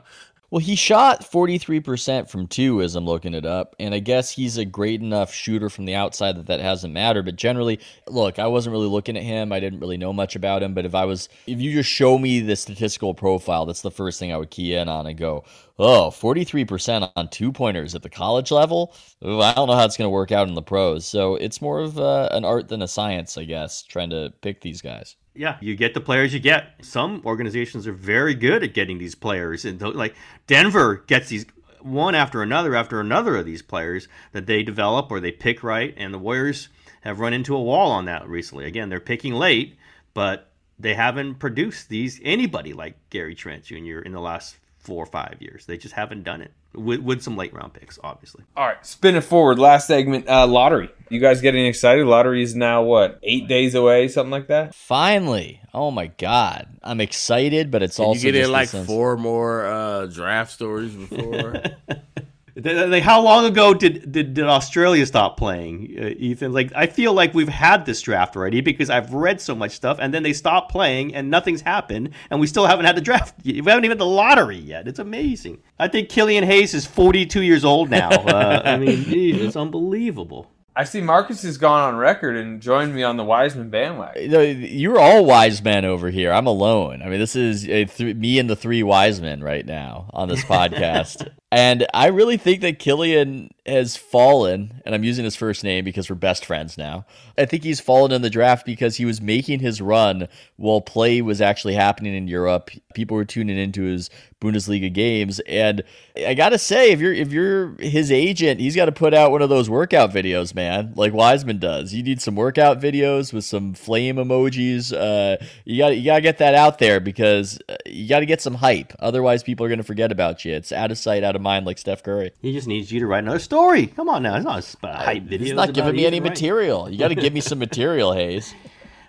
Well, 0.50 0.60
he 0.60 0.76
shot 0.76 1.22
43% 1.22 2.30
from 2.30 2.46
two 2.46 2.80
as 2.80 2.94
I'm 2.94 3.04
looking 3.04 3.34
it 3.34 3.44
up. 3.44 3.74
And 3.80 3.92
I 3.92 3.98
guess 3.98 4.30
he's 4.30 4.58
a 4.58 4.64
great 4.64 5.00
enough 5.00 5.34
shooter 5.34 5.68
from 5.68 5.86
the 5.86 5.96
outside 5.96 6.36
that 6.36 6.46
that 6.46 6.60
hasn't 6.60 6.94
mattered. 6.94 7.24
But 7.24 7.36
generally, 7.36 7.80
look, 8.06 8.38
I 8.38 8.46
wasn't 8.46 8.72
really 8.72 8.86
looking 8.86 9.16
at 9.16 9.24
him. 9.24 9.52
I 9.52 9.58
didn't 9.58 9.80
really 9.80 9.96
know 9.96 10.12
much 10.12 10.36
about 10.36 10.62
him. 10.62 10.72
But 10.72 10.86
if 10.86 10.94
I 10.94 11.04
was, 11.04 11.28
if 11.48 11.60
you 11.60 11.72
just 11.72 11.90
show 11.90 12.16
me 12.16 12.40
the 12.40 12.54
statistical 12.54 13.12
profile, 13.12 13.66
that's 13.66 13.82
the 13.82 13.90
first 13.90 14.20
thing 14.20 14.32
I 14.32 14.36
would 14.36 14.50
key 14.50 14.74
in 14.74 14.88
on 14.88 15.06
and 15.06 15.18
go, 15.18 15.44
oh, 15.80 16.10
43% 16.10 17.10
on 17.16 17.28
two 17.28 17.50
pointers 17.50 17.96
at 17.96 18.02
the 18.02 18.08
college 18.08 18.52
level? 18.52 18.94
Ooh, 19.24 19.40
I 19.40 19.52
don't 19.52 19.66
know 19.66 19.74
how 19.74 19.84
it's 19.84 19.96
going 19.96 20.06
to 20.06 20.10
work 20.10 20.30
out 20.30 20.46
in 20.46 20.54
the 20.54 20.62
pros. 20.62 21.04
So 21.04 21.34
it's 21.34 21.60
more 21.60 21.80
of 21.80 21.98
uh, 21.98 22.28
an 22.30 22.44
art 22.44 22.68
than 22.68 22.82
a 22.82 22.88
science, 22.88 23.36
I 23.36 23.44
guess, 23.44 23.82
trying 23.82 24.10
to 24.10 24.32
pick 24.42 24.60
these 24.60 24.80
guys 24.80 25.16
yeah, 25.36 25.56
you 25.60 25.76
get 25.76 25.94
the 25.94 26.00
players 26.00 26.32
you 26.34 26.40
get. 26.40 26.74
Some 26.82 27.22
organizations 27.24 27.86
are 27.86 27.92
very 27.92 28.34
good 28.34 28.62
at 28.62 28.74
getting 28.74 28.98
these 28.98 29.14
players, 29.14 29.64
and 29.64 29.80
like 29.80 30.14
Denver 30.46 31.04
gets 31.06 31.28
these 31.28 31.46
one 31.80 32.14
after 32.14 32.42
another 32.42 32.74
after 32.74 33.00
another 33.00 33.36
of 33.36 33.46
these 33.46 33.62
players 33.62 34.08
that 34.32 34.46
they 34.46 34.62
develop 34.62 35.10
or 35.10 35.20
they 35.20 35.32
pick 35.32 35.62
right, 35.62 35.94
and 35.96 36.12
the 36.12 36.18
Warriors 36.18 36.68
have 37.02 37.20
run 37.20 37.32
into 37.32 37.54
a 37.54 37.62
wall 37.62 37.92
on 37.92 38.06
that 38.06 38.28
recently. 38.28 38.66
Again, 38.66 38.88
they're 38.88 39.00
picking 39.00 39.34
late, 39.34 39.76
but 40.12 40.50
they 40.78 40.94
haven't 40.94 41.36
produced 41.36 41.88
these 41.88 42.20
anybody 42.22 42.72
like 42.72 42.96
Gary 43.10 43.34
Trent 43.34 43.64
Jr. 43.64 44.00
in 44.00 44.12
the 44.12 44.20
last 44.20 44.56
four 44.86 45.02
or 45.02 45.06
five 45.06 45.36
years. 45.40 45.66
They 45.66 45.76
just 45.76 45.94
haven't 45.94 46.22
done 46.22 46.40
it 46.40 46.52
with, 46.72 47.00
with 47.00 47.22
some 47.22 47.36
late 47.36 47.52
round 47.52 47.74
picks, 47.74 47.98
obviously. 48.04 48.44
All 48.56 48.66
right, 48.66 48.84
spin 48.86 49.16
it 49.16 49.22
forward. 49.24 49.58
Last 49.58 49.88
segment, 49.88 50.28
uh, 50.28 50.46
lottery. 50.46 50.90
You 51.10 51.18
guys 51.20 51.40
getting 51.40 51.66
excited? 51.66 52.06
Lottery 52.06 52.42
is 52.42 52.54
now 52.54 52.82
what 52.82 53.18
eight 53.22 53.48
days 53.48 53.74
away, 53.74 54.08
something 54.08 54.30
like 54.30 54.46
that. 54.46 54.74
Finally, 54.74 55.60
oh 55.74 55.90
my 55.90 56.06
god, 56.06 56.68
I'm 56.82 57.00
excited, 57.00 57.70
but 57.70 57.82
it's 57.82 57.96
Can 57.96 58.04
also 58.06 58.26
you 58.26 58.32
get 58.32 58.44
in 58.44 58.52
like 58.52 58.68
sense- 58.68 58.86
four 58.86 59.16
more 59.16 59.66
uh, 59.66 60.06
draft 60.06 60.52
stories 60.52 60.94
before. 60.94 61.62
They- 62.56 62.88
they- 62.88 63.00
How 63.00 63.20
long 63.20 63.44
ago 63.44 63.74
did, 63.74 64.10
did, 64.10 64.32
did 64.34 64.44
Australia 64.46 65.04
stop 65.04 65.36
playing, 65.36 65.94
uh, 66.00 66.06
Ethan? 66.18 66.52
Like, 66.52 66.72
I 66.74 66.86
feel 66.86 67.12
like 67.12 67.34
we've 67.34 67.48
had 67.50 67.84
this 67.84 68.00
draft 68.00 68.34
already 68.34 68.62
because 68.62 68.88
I've 68.88 69.12
read 69.12 69.40
so 69.42 69.54
much 69.54 69.72
stuff, 69.72 69.98
and 70.00 70.12
then 70.14 70.22
they 70.22 70.32
stopped 70.32 70.72
playing, 70.72 71.14
and 71.14 71.30
nothing's 71.30 71.60
happened, 71.60 72.10
and 72.30 72.40
we 72.40 72.46
still 72.46 72.66
haven't 72.66 72.86
had 72.86 72.96
the 72.96 73.02
draft. 73.02 73.34
We 73.44 73.56
haven't 73.56 73.84
even 73.84 73.90
had 73.90 73.98
the 73.98 74.06
lottery 74.06 74.56
yet. 74.58 74.88
It's 74.88 74.98
amazing. 74.98 75.58
I 75.78 75.88
think 75.88 76.08
Killian 76.08 76.44
Hayes 76.44 76.72
is 76.72 76.86
42 76.86 77.42
years 77.42 77.64
old 77.64 77.90
now. 77.90 78.08
Uh, 78.10 78.62
I 78.64 78.76
mean, 78.82 79.04
geez, 79.04 79.40
it's 79.42 79.56
unbelievable. 79.56 80.50
I 80.78 80.84
see 80.84 81.00
Marcus 81.00 81.40
has 81.42 81.56
gone 81.56 81.80
on 81.80 81.96
record 81.96 82.36
and 82.36 82.60
joined 82.60 82.94
me 82.94 83.02
on 83.02 83.16
the 83.16 83.24
Wiseman 83.24 83.70
bandwagon. 83.70 84.30
No, 84.30 84.40
You're 84.42 84.98
all 85.00 85.24
wise 85.24 85.62
men 85.62 85.86
over 85.86 86.10
here. 86.10 86.30
I'm 86.30 86.46
alone. 86.46 87.00
I 87.02 87.08
mean, 87.08 87.18
this 87.18 87.34
is 87.34 87.64
uh, 87.64 87.84
th- 87.90 88.14
me 88.16 88.38
and 88.38 88.50
the 88.50 88.56
three 88.56 88.82
wise 88.82 89.18
men 89.20 89.42
right 89.42 89.64
now 89.64 90.10
on 90.12 90.28
this 90.28 90.44
podcast. 90.54 91.30
And 91.52 91.86
I 91.94 92.08
really 92.08 92.36
think 92.36 92.60
that 92.62 92.78
Killian 92.78 93.50
has 93.66 93.96
fallen, 93.96 94.80
and 94.84 94.94
I'm 94.94 95.04
using 95.04 95.24
his 95.24 95.36
first 95.36 95.62
name 95.62 95.84
because 95.84 96.10
we're 96.10 96.16
best 96.16 96.44
friends 96.44 96.76
now. 96.76 97.04
I 97.38 97.44
think 97.44 97.62
he's 97.62 97.80
fallen 97.80 98.12
in 98.12 98.22
the 98.22 98.30
draft 98.30 98.66
because 98.66 98.96
he 98.96 99.04
was 99.04 99.20
making 99.20 99.60
his 99.60 99.80
run 99.80 100.28
while 100.56 100.80
play 100.80 101.22
was 101.22 101.40
actually 101.40 101.74
happening 101.74 102.14
in 102.14 102.28
Europe. 102.28 102.70
People 102.94 103.16
were 103.16 103.24
tuning 103.24 103.58
into 103.58 103.82
his 103.82 104.10
Bundesliga 104.40 104.92
games, 104.92 105.40
and 105.40 105.82
I 106.16 106.34
gotta 106.34 106.58
say, 106.58 106.90
if 106.92 107.00
you're 107.00 107.12
if 107.12 107.32
you're 107.32 107.74
his 107.78 108.10
agent, 108.10 108.60
he's 108.60 108.76
got 108.76 108.86
to 108.86 108.92
put 108.92 109.14
out 109.14 109.30
one 109.30 109.42
of 109.42 109.48
those 109.48 109.70
workout 109.70 110.12
videos, 110.12 110.54
man, 110.54 110.92
like 110.94 111.12
Wiseman 111.12 111.58
does. 111.58 111.94
You 111.94 112.02
need 112.02 112.20
some 112.20 112.34
workout 112.36 112.80
videos 112.80 113.32
with 113.32 113.44
some 113.44 113.74
flame 113.74 114.16
emojis. 114.16 114.92
Uh, 114.92 115.42
you 115.64 115.78
got 115.78 115.96
you 115.96 116.04
gotta 116.04 116.20
get 116.20 116.38
that 116.38 116.54
out 116.54 116.78
there 116.78 117.00
because 117.00 117.58
uh, 117.68 117.76
you 117.86 118.08
got 118.08 118.20
to 118.20 118.26
get 118.26 118.40
some 118.40 118.54
hype. 118.54 118.92
Otherwise, 118.98 119.42
people 119.42 119.64
are 119.64 119.68
gonna 119.68 119.82
forget 119.82 120.12
about 120.12 120.44
you. 120.44 120.54
It's 120.54 120.72
out 120.72 120.90
of 120.90 120.98
sight, 120.98 121.24
out 121.24 121.35
of 121.36 121.42
mind, 121.42 121.66
like 121.66 121.78
Steph 121.78 122.02
Curry. 122.02 122.32
He 122.40 122.52
just 122.52 122.66
needs 122.66 122.90
you 122.90 123.00
to 123.00 123.06
write 123.06 123.22
another 123.22 123.38
story. 123.38 123.86
Come 123.86 124.08
on 124.08 124.22
now, 124.22 124.36
it's 124.36 124.44
not 124.44 124.76
a 124.82 124.96
hype 124.96 125.22
video. 125.22 125.46
He's 125.46 125.54
not 125.54 125.72
giving 125.72 125.94
me 125.94 126.06
any 126.06 126.20
material. 126.20 126.90
You 126.90 126.98
got 126.98 127.08
to 127.08 127.14
give 127.14 127.32
me 127.32 127.40
some 127.40 127.58
material, 127.60 128.12
Hayes. 128.12 128.54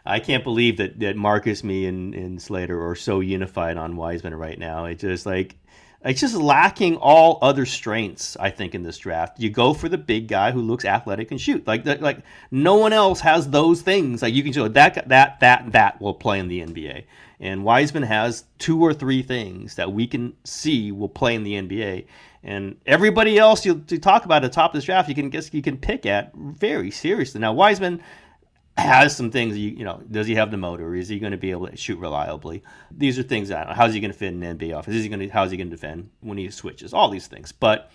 I 0.06 0.20
can't 0.20 0.44
believe 0.44 0.78
that, 0.78 1.00
that 1.02 1.18
Marcus, 1.18 1.64
me, 1.64 1.86
and, 1.86 2.14
and 2.14 2.42
Slater 2.42 2.88
are 2.88 2.96
so 2.96 3.20
unified 3.20 3.76
on 3.78 3.98
Wiseman 3.98 4.36
right 4.36 4.58
now. 4.58 4.86
It's 4.86 5.02
just 5.02 5.26
like 5.26 5.56
it's 6.08 6.22
just 6.22 6.36
lacking 6.36 6.96
all 6.98 7.38
other 7.42 7.66
strengths. 7.66 8.38
I 8.40 8.50
think 8.50 8.74
in 8.74 8.84
this 8.84 8.98
draft, 8.98 9.40
you 9.40 9.50
go 9.50 9.74
for 9.74 9.90
the 9.90 9.98
big 9.98 10.28
guy 10.28 10.52
who 10.52 10.62
looks 10.62 10.86
athletic 10.86 11.32
and 11.32 11.40
shoot. 11.40 11.68
Like 11.68 11.86
like 11.86 12.20
no 12.50 12.76
one 12.76 12.94
else 12.94 13.20
has 13.22 13.50
those 13.50 13.82
things. 13.82 14.22
Like 14.22 14.34
you 14.34 14.44
can 14.44 14.54
show 14.54 14.68
that 14.68 15.10
that 15.10 15.40
that 15.40 15.72
that 15.72 16.02
will 16.02 16.14
play 16.14 16.40
in 16.40 16.48
the 16.48 16.62
NBA. 16.62 17.04
And 17.40 17.64
Wiseman 17.64 18.04
has 18.04 18.46
two 18.58 18.84
or 18.84 18.94
three 18.94 19.22
things 19.22 19.76
that 19.76 19.92
we 19.92 20.08
can 20.08 20.36
see 20.44 20.92
will 20.92 21.10
play 21.10 21.36
in 21.36 21.44
the 21.44 21.54
NBA. 21.54 22.06
And 22.44 22.78
everybody 22.86 23.38
else 23.38 23.66
you 23.66 23.84
to 23.88 24.00
talk 24.00 24.26
about 24.26 24.44
at 24.44 24.52
the 24.52 24.56
top 24.56 24.72
of 24.72 24.76
this 24.76 24.86
draft, 24.86 25.10
you 25.10 25.16
can 25.16 25.30
guess 25.30 25.54
you 25.54 25.62
can 25.62 25.78
pick 25.78 26.06
at 26.06 26.34
very 26.34 26.90
seriously. 26.90 27.42
Now 27.42 27.54
Wiseman 27.54 28.02
has 28.78 29.16
some 29.16 29.32
things 29.32 29.58
you 29.58 29.72
you 29.72 29.84
know 29.84 30.02
does 30.10 30.28
he 30.28 30.36
have 30.36 30.52
the 30.52 30.58
motor? 30.58 30.96
Is 30.96 31.10
he 31.10 31.20
going 31.20 31.32
to 31.32 31.38
be 31.38 31.52
able 31.52 31.68
to 31.68 31.78
shoot 31.78 32.00
reliably? 32.00 32.64
These 32.92 33.18
are 33.18 33.24
things 33.24 33.50
that 33.50 33.76
how's 33.76 33.94
he 33.94 34.00
going 34.00 34.12
to 34.12 34.18
fit 34.18 34.34
in 34.34 34.44
an 34.44 34.58
NBA 34.58 34.76
office? 34.76 34.96
Is 34.96 35.04
he 35.04 35.10
going 35.10 35.20
to 35.20 35.30
how's 35.30 35.52
he 35.52 35.58
going 35.58 35.70
to 35.70 35.76
defend 35.76 36.10
when 36.22 36.38
he 36.38 36.50
switches? 36.50 36.94
All 36.94 37.10
these 37.10 37.28
things. 37.28 37.52
But 37.52 37.92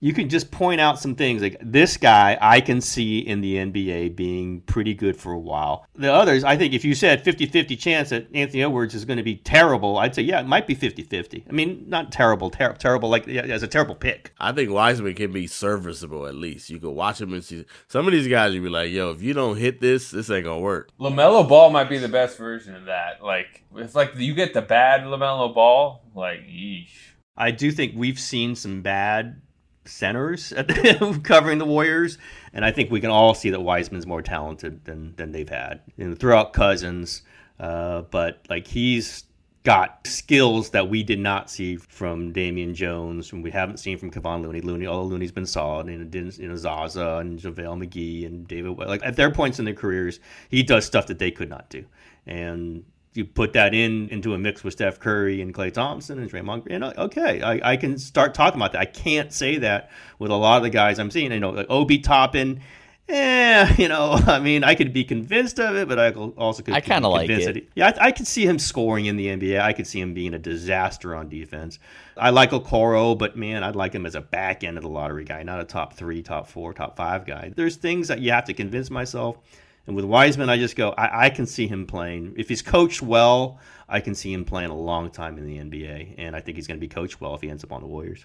you 0.00 0.14
can 0.14 0.28
just 0.28 0.50
point 0.50 0.80
out 0.80 0.98
some 0.98 1.14
things 1.14 1.42
like 1.42 1.56
this 1.60 1.96
guy 1.96 2.38
I 2.40 2.60
can 2.60 2.80
see 2.80 3.18
in 3.18 3.42
the 3.42 3.56
NBA 3.56 4.16
being 4.16 4.62
pretty 4.62 4.94
good 4.94 5.16
for 5.16 5.32
a 5.32 5.38
while. 5.38 5.86
The 5.94 6.12
others, 6.12 6.42
I 6.42 6.56
think 6.56 6.72
if 6.72 6.84
you 6.84 6.94
said 6.94 7.22
50-50 7.22 7.78
chance 7.78 8.08
that 8.08 8.26
Anthony 8.34 8.62
Edwards 8.62 8.94
is 8.94 9.04
going 9.04 9.18
to 9.18 9.22
be 9.22 9.36
terrible, 9.36 9.98
I'd 9.98 10.14
say 10.14 10.22
yeah, 10.22 10.40
it 10.40 10.46
might 10.46 10.66
be 10.66 10.74
50-50. 10.74 11.44
I 11.48 11.52
mean, 11.52 11.84
not 11.86 12.10
terrible, 12.10 12.50
ter- 12.50 12.72
terrible 12.74 13.10
like 13.10 13.26
yeah, 13.26 13.42
as 13.42 13.62
a 13.62 13.68
terrible 13.68 13.94
pick. 13.94 14.32
I 14.40 14.52
think 14.52 14.70
Wiseman 14.70 15.14
can 15.14 15.32
be 15.32 15.46
serviceable 15.46 16.26
at 16.26 16.34
least. 16.34 16.70
You 16.70 16.78
could 16.78 16.90
watch 16.90 17.20
him 17.20 17.34
and 17.34 17.44
see 17.44 17.66
some 17.88 18.06
of 18.06 18.12
these 18.12 18.26
guys. 18.26 18.54
You 18.54 18.62
be 18.62 18.70
like, 18.70 18.90
yo, 18.90 19.10
if 19.10 19.22
you 19.22 19.34
don't 19.34 19.56
hit 19.58 19.80
this, 19.80 20.10
this 20.10 20.30
ain't 20.30 20.44
gonna 20.44 20.60
work. 20.60 20.90
LaMelo 20.98 21.46
Ball 21.46 21.70
might 21.70 21.90
be 21.90 21.98
the 21.98 22.08
best 22.08 22.38
version 22.38 22.74
of 22.74 22.86
that. 22.86 23.22
Like 23.22 23.64
if 23.76 23.94
like 23.94 24.14
you 24.16 24.34
get 24.34 24.54
the 24.54 24.62
bad 24.62 25.02
LaMelo 25.02 25.54
Ball, 25.54 26.02
like 26.14 26.40
yeesh. 26.40 26.88
I 27.36 27.50
do 27.50 27.70
think 27.70 27.94
we've 27.96 28.18
seen 28.18 28.54
some 28.54 28.82
bad 28.82 29.40
centers 29.84 30.52
covering 31.22 31.58
the 31.58 31.64
Warriors, 31.64 32.18
and 32.52 32.64
I 32.64 32.70
think 32.70 32.90
we 32.90 33.00
can 33.00 33.10
all 33.10 33.34
see 33.34 33.50
that 33.50 33.60
Wiseman's 33.60 34.06
more 34.06 34.22
talented 34.22 34.84
than 34.84 35.14
than 35.16 35.32
they've 35.32 35.48
had. 35.48 35.80
Throughout 36.18 36.52
Cousins, 36.52 37.22
uh, 37.58 38.02
but 38.02 38.44
like 38.48 38.66
he's 38.66 39.24
got 39.62 40.06
skills 40.06 40.70
that 40.70 40.88
we 40.88 41.02
did 41.02 41.18
not 41.18 41.50
see 41.50 41.76
from 41.76 42.32
Damian 42.32 42.74
Jones, 42.74 43.32
and 43.32 43.42
we 43.42 43.50
haven't 43.50 43.76
seen 43.78 43.98
from 43.98 44.10
Kevon 44.10 44.42
Looney. 44.42 44.60
Looney, 44.60 44.86
although 44.86 45.08
Looney's 45.08 45.32
been 45.32 45.46
solid, 45.46 45.86
and 45.86 46.14
you 46.14 46.48
know, 46.48 46.56
Zaza 46.56 47.18
and 47.18 47.38
JaVale 47.38 47.86
McGee 47.86 48.26
and 48.26 48.48
David. 48.48 48.78
Like 48.78 49.04
at 49.04 49.16
their 49.16 49.30
points 49.30 49.58
in 49.58 49.64
their 49.64 49.74
careers, 49.74 50.20
he 50.48 50.62
does 50.62 50.84
stuff 50.84 51.06
that 51.08 51.18
they 51.18 51.30
could 51.30 51.50
not 51.50 51.68
do, 51.68 51.84
and 52.26 52.84
you 53.14 53.24
put 53.24 53.54
that 53.54 53.74
in 53.74 54.08
into 54.10 54.34
a 54.34 54.38
mix 54.38 54.62
with 54.62 54.74
Steph 54.74 55.00
Curry 55.00 55.40
and 55.40 55.52
Klay 55.52 55.72
Thompson 55.72 56.18
and 56.18 56.30
Draymond 56.30 56.64
Green. 56.64 56.82
Okay, 56.82 57.42
I, 57.42 57.72
I 57.72 57.76
can 57.76 57.98
start 57.98 58.34
talking 58.34 58.60
about 58.60 58.72
that. 58.72 58.80
I 58.80 58.84
can't 58.84 59.32
say 59.32 59.58
that 59.58 59.90
with 60.18 60.30
a 60.30 60.36
lot 60.36 60.58
of 60.58 60.62
the 60.62 60.70
guys 60.70 60.98
I'm 60.98 61.10
seeing. 61.10 61.32
You 61.32 61.40
know, 61.40 61.50
like 61.50 61.66
Obi 61.68 61.98
Toppin. 61.98 62.60
Eh, 63.08 63.74
you 63.78 63.88
know, 63.88 64.12
I 64.12 64.38
mean, 64.38 64.62
I 64.62 64.76
could 64.76 64.92
be 64.92 65.02
convinced 65.02 65.58
of 65.58 65.74
it, 65.74 65.88
but 65.88 65.98
I 65.98 66.12
also 66.12 66.62
could. 66.62 66.74
I 66.74 66.80
kind 66.80 67.04
of 67.04 67.10
like 67.10 67.26
convinced 67.26 67.56
it. 67.56 67.68
yeah, 67.74 67.92
I, 67.98 68.06
I 68.06 68.12
could 68.12 68.28
see 68.28 68.46
him 68.46 68.60
scoring 68.60 69.06
in 69.06 69.16
the 69.16 69.26
NBA. 69.26 69.60
I 69.60 69.72
could 69.72 69.88
see 69.88 70.00
him 70.00 70.14
being 70.14 70.32
a 70.34 70.38
disaster 70.38 71.16
on 71.16 71.28
defense. 71.28 71.80
I 72.16 72.30
like 72.30 72.52
Okoro, 72.52 73.18
but 73.18 73.36
man, 73.36 73.64
I'd 73.64 73.74
like 73.74 73.92
him 73.92 74.06
as 74.06 74.14
a 74.14 74.20
back 74.20 74.62
end 74.62 74.76
of 74.76 74.84
the 74.84 74.88
lottery 74.88 75.24
guy, 75.24 75.42
not 75.42 75.60
a 75.60 75.64
top 75.64 75.94
three, 75.94 76.22
top 76.22 76.46
four, 76.46 76.72
top 76.72 76.96
five 76.96 77.26
guy. 77.26 77.52
There's 77.56 77.74
things 77.74 78.06
that 78.08 78.20
you 78.20 78.30
have 78.30 78.44
to 78.44 78.54
convince 78.54 78.90
myself. 78.90 79.38
And 79.86 79.96
with 79.96 80.04
Wiseman, 80.04 80.48
I 80.50 80.56
just 80.58 80.76
go, 80.76 80.90
I, 80.90 81.26
I 81.26 81.30
can 81.30 81.46
see 81.46 81.66
him 81.66 81.86
playing. 81.86 82.34
If 82.36 82.48
he's 82.48 82.62
coached 82.62 83.02
well, 83.02 83.58
I 83.88 84.00
can 84.00 84.14
see 84.14 84.32
him 84.32 84.44
playing 84.44 84.70
a 84.70 84.76
long 84.76 85.10
time 85.10 85.36
in 85.38 85.46
the 85.46 85.58
NBA. 85.58 86.14
And 86.18 86.36
I 86.36 86.40
think 86.40 86.56
he's 86.56 86.66
going 86.66 86.78
to 86.78 86.80
be 86.80 86.88
coached 86.88 87.20
well 87.20 87.34
if 87.34 87.40
he 87.40 87.50
ends 87.50 87.64
up 87.64 87.72
on 87.72 87.80
the 87.80 87.86
Warriors. 87.88 88.24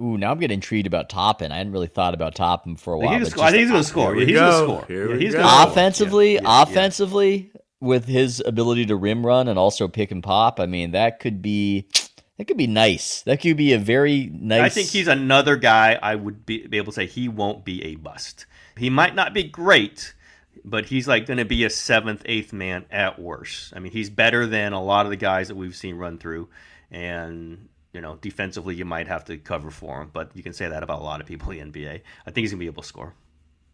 Ooh, 0.00 0.16
now 0.18 0.30
I'm 0.30 0.38
getting 0.38 0.56
intrigued 0.56 0.86
about 0.86 1.08
Toppin. 1.08 1.50
I 1.50 1.56
hadn't 1.56 1.72
really 1.72 1.86
thought 1.88 2.14
about 2.14 2.34
Toppin 2.34 2.76
for 2.76 2.92
a 2.94 2.98
while. 2.98 3.18
he's 3.18 3.32
gonna- 3.32 3.48
I 3.48 3.50
think 3.50 3.62
he's 3.62 3.70
going 3.70 3.82
to 3.82 3.88
score. 3.88 4.16
Yeah, 4.16 4.26
he's 4.26 4.34
going 4.38 4.50
to 4.52 4.58
score. 4.58 4.84
Here 4.86 5.08
Yeah, 5.08 5.16
we 5.16 5.24
he's 5.24 5.32
go. 5.34 5.40
gonna 5.42 5.60
score. 5.62 5.70
offensively, 5.72 6.34
Yeah, 6.34 6.40
yeah, 6.42 6.48
yeah. 6.48 6.62
offensively, 6.62 7.50
with 7.80 8.04
his 8.06 8.42
ability 8.44 8.86
to 8.86 8.96
rim 8.96 9.24
run 9.24 9.48
and 9.48 9.58
also 9.58 9.88
pick 9.88 10.10
and 10.10 10.22
pop, 10.22 10.60
I 10.60 10.66
mean, 10.66 10.90
that 10.92 11.20
could 11.20 11.40
be 11.42 11.86
that 12.36 12.44
could 12.46 12.56
be 12.56 12.66
nice. 12.68 13.22
That 13.22 13.40
could 13.40 13.56
be 13.56 13.72
a 13.72 13.78
very 13.78 14.30
nice. 14.32 14.60
I 14.62 14.68
think 14.68 14.88
he's 14.90 15.08
another 15.08 15.56
guy 15.56 15.98
I 16.00 16.14
would 16.14 16.44
be, 16.46 16.64
be 16.68 16.76
able 16.76 16.92
to 16.92 16.96
say 16.96 17.06
he 17.06 17.28
won't 17.28 17.64
be 17.64 17.82
a 17.84 17.94
bust. 17.96 18.46
He 18.76 18.90
might 18.90 19.14
not 19.16 19.34
be 19.34 19.42
great, 19.44 20.14
but 20.64 20.86
he's 20.86 21.08
like 21.08 21.26
going 21.26 21.38
to 21.38 21.44
be 21.44 21.64
a 21.64 21.70
seventh, 21.70 22.22
eighth 22.26 22.52
man 22.52 22.86
at 22.90 23.18
worst. 23.18 23.72
I 23.74 23.80
mean, 23.80 23.92
he's 23.92 24.10
better 24.10 24.46
than 24.46 24.72
a 24.72 24.82
lot 24.82 25.06
of 25.06 25.10
the 25.10 25.16
guys 25.16 25.48
that 25.48 25.56
we've 25.56 25.76
seen 25.76 25.96
run 25.96 26.18
through. 26.18 26.48
And, 26.90 27.68
you 27.92 28.00
know, 28.00 28.16
defensively, 28.16 28.74
you 28.74 28.84
might 28.84 29.08
have 29.08 29.24
to 29.26 29.36
cover 29.36 29.70
for 29.70 30.02
him, 30.02 30.10
but 30.12 30.30
you 30.34 30.42
can 30.42 30.52
say 30.52 30.68
that 30.68 30.82
about 30.82 31.00
a 31.00 31.04
lot 31.04 31.20
of 31.20 31.26
people 31.26 31.50
in 31.50 31.70
the 31.70 31.84
NBA. 31.84 32.00
I 32.26 32.30
think 32.30 32.44
he's 32.44 32.50
going 32.50 32.58
to 32.58 32.64
be 32.64 32.66
able 32.66 32.82
to 32.82 32.88
score. 32.88 33.14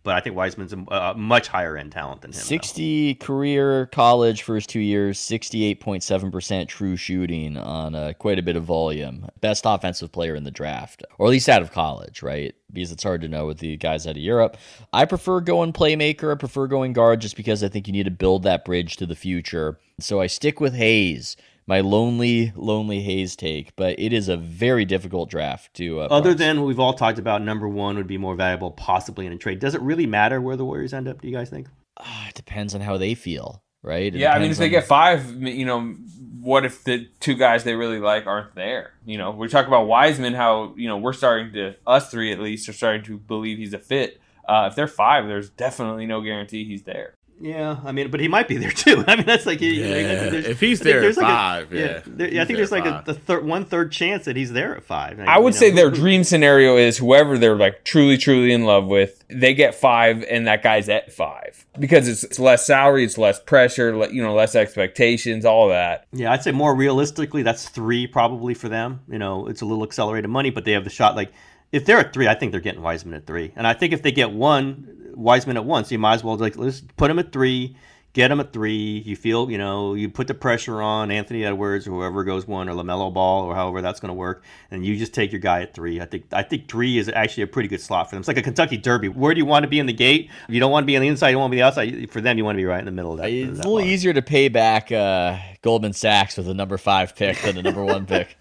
But 0.04 0.16
I 0.16 0.20
think 0.20 0.36
Wiseman's 0.36 0.74
a, 0.74 0.78
a 0.90 1.14
much 1.14 1.48
higher 1.48 1.78
end 1.78 1.90
talent 1.92 2.20
than 2.20 2.30
him. 2.30 2.36
though. 2.36 2.42
60 2.42 3.14
career 3.16 3.86
college 3.86 4.42
first 4.42 4.68
two 4.68 4.80
years, 4.80 5.18
68.7% 5.18 6.68
true 6.68 6.96
shooting 6.96 7.56
on 7.56 7.94
uh, 7.94 8.12
quite 8.18 8.38
a 8.38 8.42
bit 8.42 8.54
of 8.54 8.64
volume. 8.64 9.26
Best 9.40 9.64
offensive 9.66 10.12
player 10.12 10.34
in 10.34 10.44
the 10.44 10.50
draft, 10.50 11.02
or 11.18 11.26
at 11.26 11.30
least 11.30 11.48
out 11.48 11.62
of 11.62 11.72
college, 11.72 12.22
right? 12.22 12.54
Because 12.70 12.92
it's 12.92 13.02
hard 13.02 13.22
to 13.22 13.28
know 13.28 13.46
with 13.46 13.58
the 13.58 13.78
guys 13.78 14.06
out 14.06 14.16
of 14.16 14.22
Europe. 14.22 14.58
I 14.92 15.06
prefer 15.06 15.40
going 15.40 15.72
playmaker. 15.72 16.32
I 16.32 16.36
prefer 16.36 16.66
going 16.66 16.92
guard 16.92 17.22
just 17.22 17.36
because 17.36 17.64
I 17.64 17.68
think 17.68 17.86
you 17.86 17.92
need 17.94 18.04
to 18.04 18.10
build 18.10 18.42
that 18.42 18.64
bridge 18.64 18.96
to 18.98 19.06
the 19.06 19.16
future. 19.16 19.78
So 20.00 20.20
I 20.20 20.26
stick 20.26 20.60
with 20.60 20.74
Hayes, 20.74 21.36
my 21.66 21.80
lonely, 21.80 22.52
lonely 22.56 23.00
Hayes 23.00 23.36
take. 23.36 23.74
But 23.76 23.98
it 23.98 24.12
is 24.12 24.28
a 24.28 24.36
very 24.36 24.84
difficult 24.84 25.30
draft 25.30 25.74
to. 25.74 26.00
Uh, 26.00 26.04
Other 26.10 26.30
parse. 26.30 26.38
than 26.38 26.60
what 26.60 26.66
we've 26.66 26.80
all 26.80 26.94
talked 26.94 27.18
about, 27.18 27.42
number 27.42 27.68
one 27.68 27.96
would 27.96 28.06
be 28.06 28.18
more 28.18 28.36
valuable 28.36 28.70
possibly 28.70 29.26
in 29.26 29.32
a 29.32 29.36
trade. 29.36 29.58
Does 29.58 29.74
it 29.74 29.80
really 29.82 30.06
matter 30.06 30.40
where 30.40 30.56
the 30.56 30.64
Warriors 30.64 30.92
end 30.92 31.08
up, 31.08 31.20
do 31.20 31.28
you 31.28 31.34
guys 31.34 31.50
think? 31.50 31.68
Ah, 31.98 32.28
it 32.28 32.34
depends 32.34 32.74
on 32.74 32.80
how 32.80 32.96
they 32.96 33.14
feel, 33.14 33.62
right? 33.82 34.14
It 34.14 34.18
yeah, 34.18 34.34
I 34.34 34.38
mean, 34.38 34.50
if 34.50 34.58
they 34.58 34.68
get 34.68 34.84
five, 34.84 35.30
you 35.42 35.64
know, 35.64 35.94
what 36.40 36.64
if 36.64 36.84
the 36.84 37.08
two 37.20 37.34
guys 37.34 37.64
they 37.64 37.74
really 37.74 38.00
like 38.00 38.26
aren't 38.26 38.54
there? 38.54 38.92
You 39.06 39.16
know, 39.16 39.30
we 39.30 39.48
talk 39.48 39.66
about 39.66 39.86
Wiseman, 39.86 40.34
how 40.34 40.74
you 40.76 40.88
know 40.88 40.98
we're 40.98 41.12
starting 41.12 41.52
to 41.52 41.76
us 41.86 42.10
three 42.10 42.32
at 42.32 42.40
least 42.40 42.68
are 42.68 42.72
starting 42.72 43.04
to 43.04 43.18
believe 43.18 43.58
he's 43.58 43.72
a 43.72 43.78
fit. 43.78 44.20
Uh, 44.46 44.68
if 44.70 44.76
they're 44.76 44.88
five, 44.88 45.26
there's 45.26 45.48
definitely 45.50 46.04
no 46.04 46.20
guarantee 46.20 46.64
he's 46.64 46.82
there. 46.82 47.14
Yeah, 47.40 47.78
I 47.84 47.92
mean, 47.92 48.10
but 48.10 48.20
he 48.20 48.28
might 48.28 48.46
be 48.48 48.56
there 48.56 48.70
too. 48.84 49.04
I 49.06 49.16
mean, 49.16 49.26
that's 49.26 49.44
like 49.44 49.58
he- 49.60 49.80
Yeah, 49.80 49.86
like, 49.88 50.30
there's- 50.30 50.46
if 50.46 50.60
he's 50.60 50.80
there 50.80 51.00
there's 51.00 51.18
at 51.18 51.22
like 51.24 51.30
a- 51.32 51.34
five, 51.34 51.72
yeah, 51.74 52.00
there- 52.06 52.40
I 52.40 52.44
think 52.44 52.56
there's 52.58 52.72
at 52.72 52.84
like 52.84 52.86
a, 52.86 53.02
the 53.04 53.14
third 53.14 53.44
one 53.44 53.64
third 53.64 53.90
chance 53.92 54.24
that 54.26 54.36
he's 54.36 54.52
there 54.52 54.76
at 54.76 54.84
five. 54.84 55.18
I 55.20 55.38
would 55.38 55.52
You 55.54 55.58
say 55.58 55.70
their 55.70 55.90
who- 55.90 55.96
dream 55.96 56.24
scenario 56.24 56.76
is 56.76 56.96
whoever 56.98 57.36
they're 57.36 57.56
like 57.56 57.84
truly, 57.84 58.16
truly 58.16 58.52
in 58.52 58.64
love 58.64 58.86
with, 58.86 59.24
they 59.28 59.52
get 59.52 59.74
five, 59.74 60.24
and 60.30 60.46
that 60.46 60.62
guy's 60.62 60.88
at 60.88 61.12
five 61.12 61.66
because 61.78 62.06
it's, 62.08 62.22
it's 62.24 62.38
less 62.38 62.64
salary, 62.64 63.04
it's 63.04 63.18
less 63.18 63.40
pressure, 63.40 63.96
le- 63.96 64.10
you 64.12 64.22
know, 64.22 64.32
less 64.34 64.54
expectations, 64.54 65.44
all 65.44 65.68
that. 65.68 66.06
Yeah, 66.12 66.32
I'd 66.32 66.42
say 66.44 66.52
more 66.52 66.74
realistically, 66.74 67.42
that's 67.42 67.68
three 67.68 68.06
probably 68.06 68.54
for 68.54 68.68
them. 68.68 69.00
You 69.08 69.18
know, 69.18 69.48
it's 69.48 69.60
a 69.60 69.66
little 69.66 69.82
accelerated 69.84 70.30
money, 70.30 70.50
but 70.50 70.64
they 70.64 70.72
have 70.72 70.84
the 70.84 70.90
shot. 70.90 71.16
Like, 71.16 71.32
if 71.72 71.84
they're 71.84 71.98
at 71.98 72.12
three, 72.12 72.28
I 72.28 72.34
think 72.34 72.52
they're 72.52 72.60
getting 72.60 72.82
Wiseman 72.82 73.14
at 73.14 73.26
three, 73.26 73.52
and 73.56 73.66
I 73.66 73.72
think 73.74 73.92
if 73.92 74.02
they 74.02 74.12
get 74.12 74.30
one 74.30 75.03
Wiseman 75.16 75.56
at 75.56 75.64
one, 75.64 75.84
so 75.84 75.92
you 75.92 75.98
might 75.98 76.14
as 76.14 76.24
well 76.24 76.36
like 76.36 76.56
let's 76.56 76.82
put 76.96 77.10
him 77.10 77.18
at 77.18 77.32
three, 77.32 77.76
get 78.14 78.30
him 78.30 78.40
at 78.40 78.52
three. 78.52 79.02
You 79.04 79.16
feel, 79.16 79.50
you 79.50 79.58
know, 79.58 79.94
you 79.94 80.08
put 80.08 80.28
the 80.28 80.34
pressure 80.34 80.80
on 80.80 81.10
Anthony 81.10 81.44
Edwards 81.44 81.86
or 81.86 81.90
whoever 81.90 82.24
goes 82.24 82.46
one 82.46 82.68
or 82.68 82.72
LaMelo 82.72 83.12
Ball 83.12 83.44
or 83.44 83.54
however 83.54 83.82
that's 83.82 84.00
going 84.00 84.08
to 84.08 84.14
work, 84.14 84.42
and 84.70 84.86
you 84.86 84.96
just 84.96 85.12
take 85.12 85.32
your 85.32 85.40
guy 85.40 85.62
at 85.62 85.74
three. 85.74 86.00
I 86.00 86.06
think 86.06 86.24
I 86.32 86.42
think 86.42 86.68
three 86.68 86.96
is 86.96 87.08
actually 87.08 87.42
a 87.42 87.46
pretty 87.46 87.68
good 87.68 87.80
slot 87.80 88.08
for 88.08 88.16
them. 88.16 88.20
It's 88.20 88.28
like 88.28 88.38
a 88.38 88.42
Kentucky 88.42 88.76
Derby. 88.78 89.08
Where 89.08 89.34
do 89.34 89.38
you 89.38 89.46
want 89.46 89.64
to 89.64 89.68
be 89.68 89.78
in 89.78 89.86
the 89.86 89.92
gate? 89.92 90.30
You 90.48 90.60
don't 90.60 90.70
want 90.70 90.84
to 90.84 90.86
be 90.86 90.96
on 90.96 91.02
the 91.02 91.08
inside. 91.08 91.30
You 91.30 91.38
want 91.38 91.50
to 91.50 91.56
be 91.56 91.58
the 91.58 91.66
outside. 91.66 92.10
For 92.10 92.20
them, 92.20 92.38
you 92.38 92.44
want 92.44 92.56
to 92.56 92.60
be 92.60 92.64
right 92.64 92.78
in 92.78 92.86
the 92.86 92.92
middle 92.92 93.12
of 93.12 93.18
that. 93.18 93.30
It's 93.30 93.58
that 93.58 93.66
a 93.66 93.68
little 93.68 93.74
line. 93.74 93.86
easier 93.86 94.12
to 94.12 94.22
pay 94.22 94.48
back 94.48 94.90
uh, 94.92 95.36
Goldman 95.62 95.92
Sachs 95.92 96.36
with 96.36 96.48
a 96.48 96.54
number 96.54 96.78
five 96.78 97.16
pick 97.16 97.38
than 97.42 97.58
a 97.58 97.62
number 97.62 97.84
one 97.84 98.06
pick. 98.06 98.36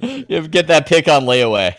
you 0.00 0.46
get 0.48 0.68
that 0.68 0.86
pick 0.86 1.08
on 1.08 1.22
layaway. 1.22 1.74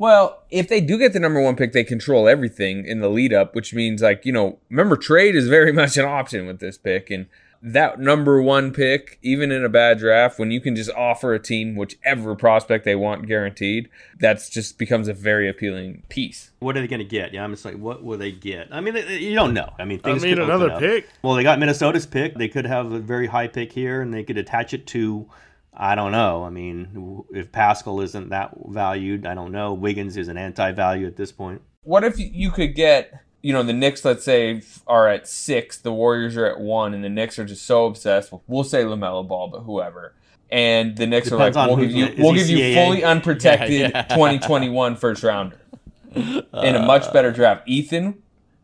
Well, 0.00 0.42
if 0.50 0.66
they 0.70 0.80
do 0.80 0.96
get 0.96 1.12
the 1.12 1.20
number 1.20 1.42
one 1.42 1.56
pick, 1.56 1.74
they 1.74 1.84
control 1.84 2.26
everything 2.26 2.86
in 2.86 3.00
the 3.00 3.10
lead 3.10 3.34
up, 3.34 3.54
which 3.54 3.74
means 3.74 4.00
like, 4.00 4.24
you 4.24 4.32
know, 4.32 4.58
remember 4.70 4.96
trade 4.96 5.36
is 5.36 5.46
very 5.46 5.72
much 5.74 5.98
an 5.98 6.06
option 6.06 6.46
with 6.46 6.58
this 6.58 6.78
pick. 6.78 7.10
And 7.10 7.26
that 7.60 8.00
number 8.00 8.40
one 8.40 8.72
pick, 8.72 9.18
even 9.20 9.52
in 9.52 9.62
a 9.62 9.68
bad 9.68 9.98
draft, 9.98 10.38
when 10.38 10.50
you 10.50 10.58
can 10.58 10.74
just 10.74 10.88
offer 10.92 11.34
a 11.34 11.38
team 11.38 11.76
whichever 11.76 12.34
prospect 12.34 12.86
they 12.86 12.94
want 12.94 13.26
guaranteed, 13.26 13.90
that's 14.18 14.48
just 14.48 14.78
becomes 14.78 15.06
a 15.06 15.12
very 15.12 15.46
appealing 15.50 16.02
piece. 16.08 16.50
What 16.60 16.78
are 16.78 16.80
they 16.80 16.88
going 16.88 17.00
to 17.00 17.04
get? 17.04 17.34
Yeah, 17.34 17.44
I'm 17.44 17.52
just 17.52 17.66
like, 17.66 17.76
what 17.76 18.02
will 18.02 18.16
they 18.16 18.32
get? 18.32 18.68
I 18.72 18.80
mean, 18.80 18.96
you 18.96 19.34
don't 19.34 19.52
know. 19.52 19.70
I 19.78 19.84
mean, 19.84 20.00
I 20.02 20.12
things. 20.12 20.22
mean, 20.22 20.36
could 20.36 20.44
open 20.44 20.54
another 20.54 20.72
up. 20.72 20.78
pick. 20.78 21.10
Well, 21.22 21.34
they 21.34 21.42
got 21.42 21.58
Minnesota's 21.58 22.06
pick. 22.06 22.36
They 22.36 22.48
could 22.48 22.64
have 22.64 22.90
a 22.90 23.00
very 23.00 23.26
high 23.26 23.48
pick 23.48 23.70
here, 23.70 24.00
and 24.00 24.14
they 24.14 24.24
could 24.24 24.38
attach 24.38 24.72
it 24.72 24.86
to. 24.86 25.28
I 25.72 25.94
don't 25.94 26.12
know. 26.12 26.44
I 26.44 26.50
mean, 26.50 27.24
if 27.30 27.52
Pascal 27.52 28.00
isn't 28.00 28.30
that 28.30 28.52
valued, 28.66 29.26
I 29.26 29.34
don't 29.34 29.52
know. 29.52 29.72
Wiggins 29.72 30.16
is 30.16 30.28
an 30.28 30.36
anti-value 30.36 31.06
at 31.06 31.16
this 31.16 31.32
point. 31.32 31.62
What 31.82 32.04
if 32.04 32.16
you 32.18 32.50
could 32.50 32.74
get, 32.74 33.24
you 33.40 33.52
know, 33.52 33.62
the 33.62 33.72
Knicks, 33.72 34.04
let's 34.04 34.24
say, 34.24 34.62
are 34.86 35.08
at 35.08 35.26
six, 35.28 35.78
the 35.78 35.92
Warriors 35.92 36.36
are 36.36 36.46
at 36.46 36.60
one, 36.60 36.92
and 36.92 37.02
the 37.02 37.08
Knicks 37.08 37.38
are 37.38 37.44
just 37.44 37.64
so 37.64 37.86
obsessed. 37.86 38.32
We'll 38.46 38.64
say 38.64 38.82
LaMelo 38.82 39.26
Ball, 39.26 39.48
but 39.48 39.60
whoever. 39.60 40.14
And 40.50 40.96
the 40.96 41.06
Knicks 41.06 41.30
Depends 41.30 41.56
are 41.56 41.68
like, 41.68 41.76
we'll 41.76 41.86
give 41.86 41.94
you, 41.94 42.14
we'll 42.18 42.34
give 42.34 42.48
you 42.50 42.74
fully 42.74 43.04
unprotected 43.04 43.70
Yeah, 43.70 43.90
yeah. 43.94 44.02
2021 44.02 44.96
first 44.96 45.22
rounder 45.22 45.60
in 46.14 46.44
a 46.52 46.84
much 46.84 47.10
better 47.12 47.30
draft. 47.30 47.62
Ethan, 47.68 48.20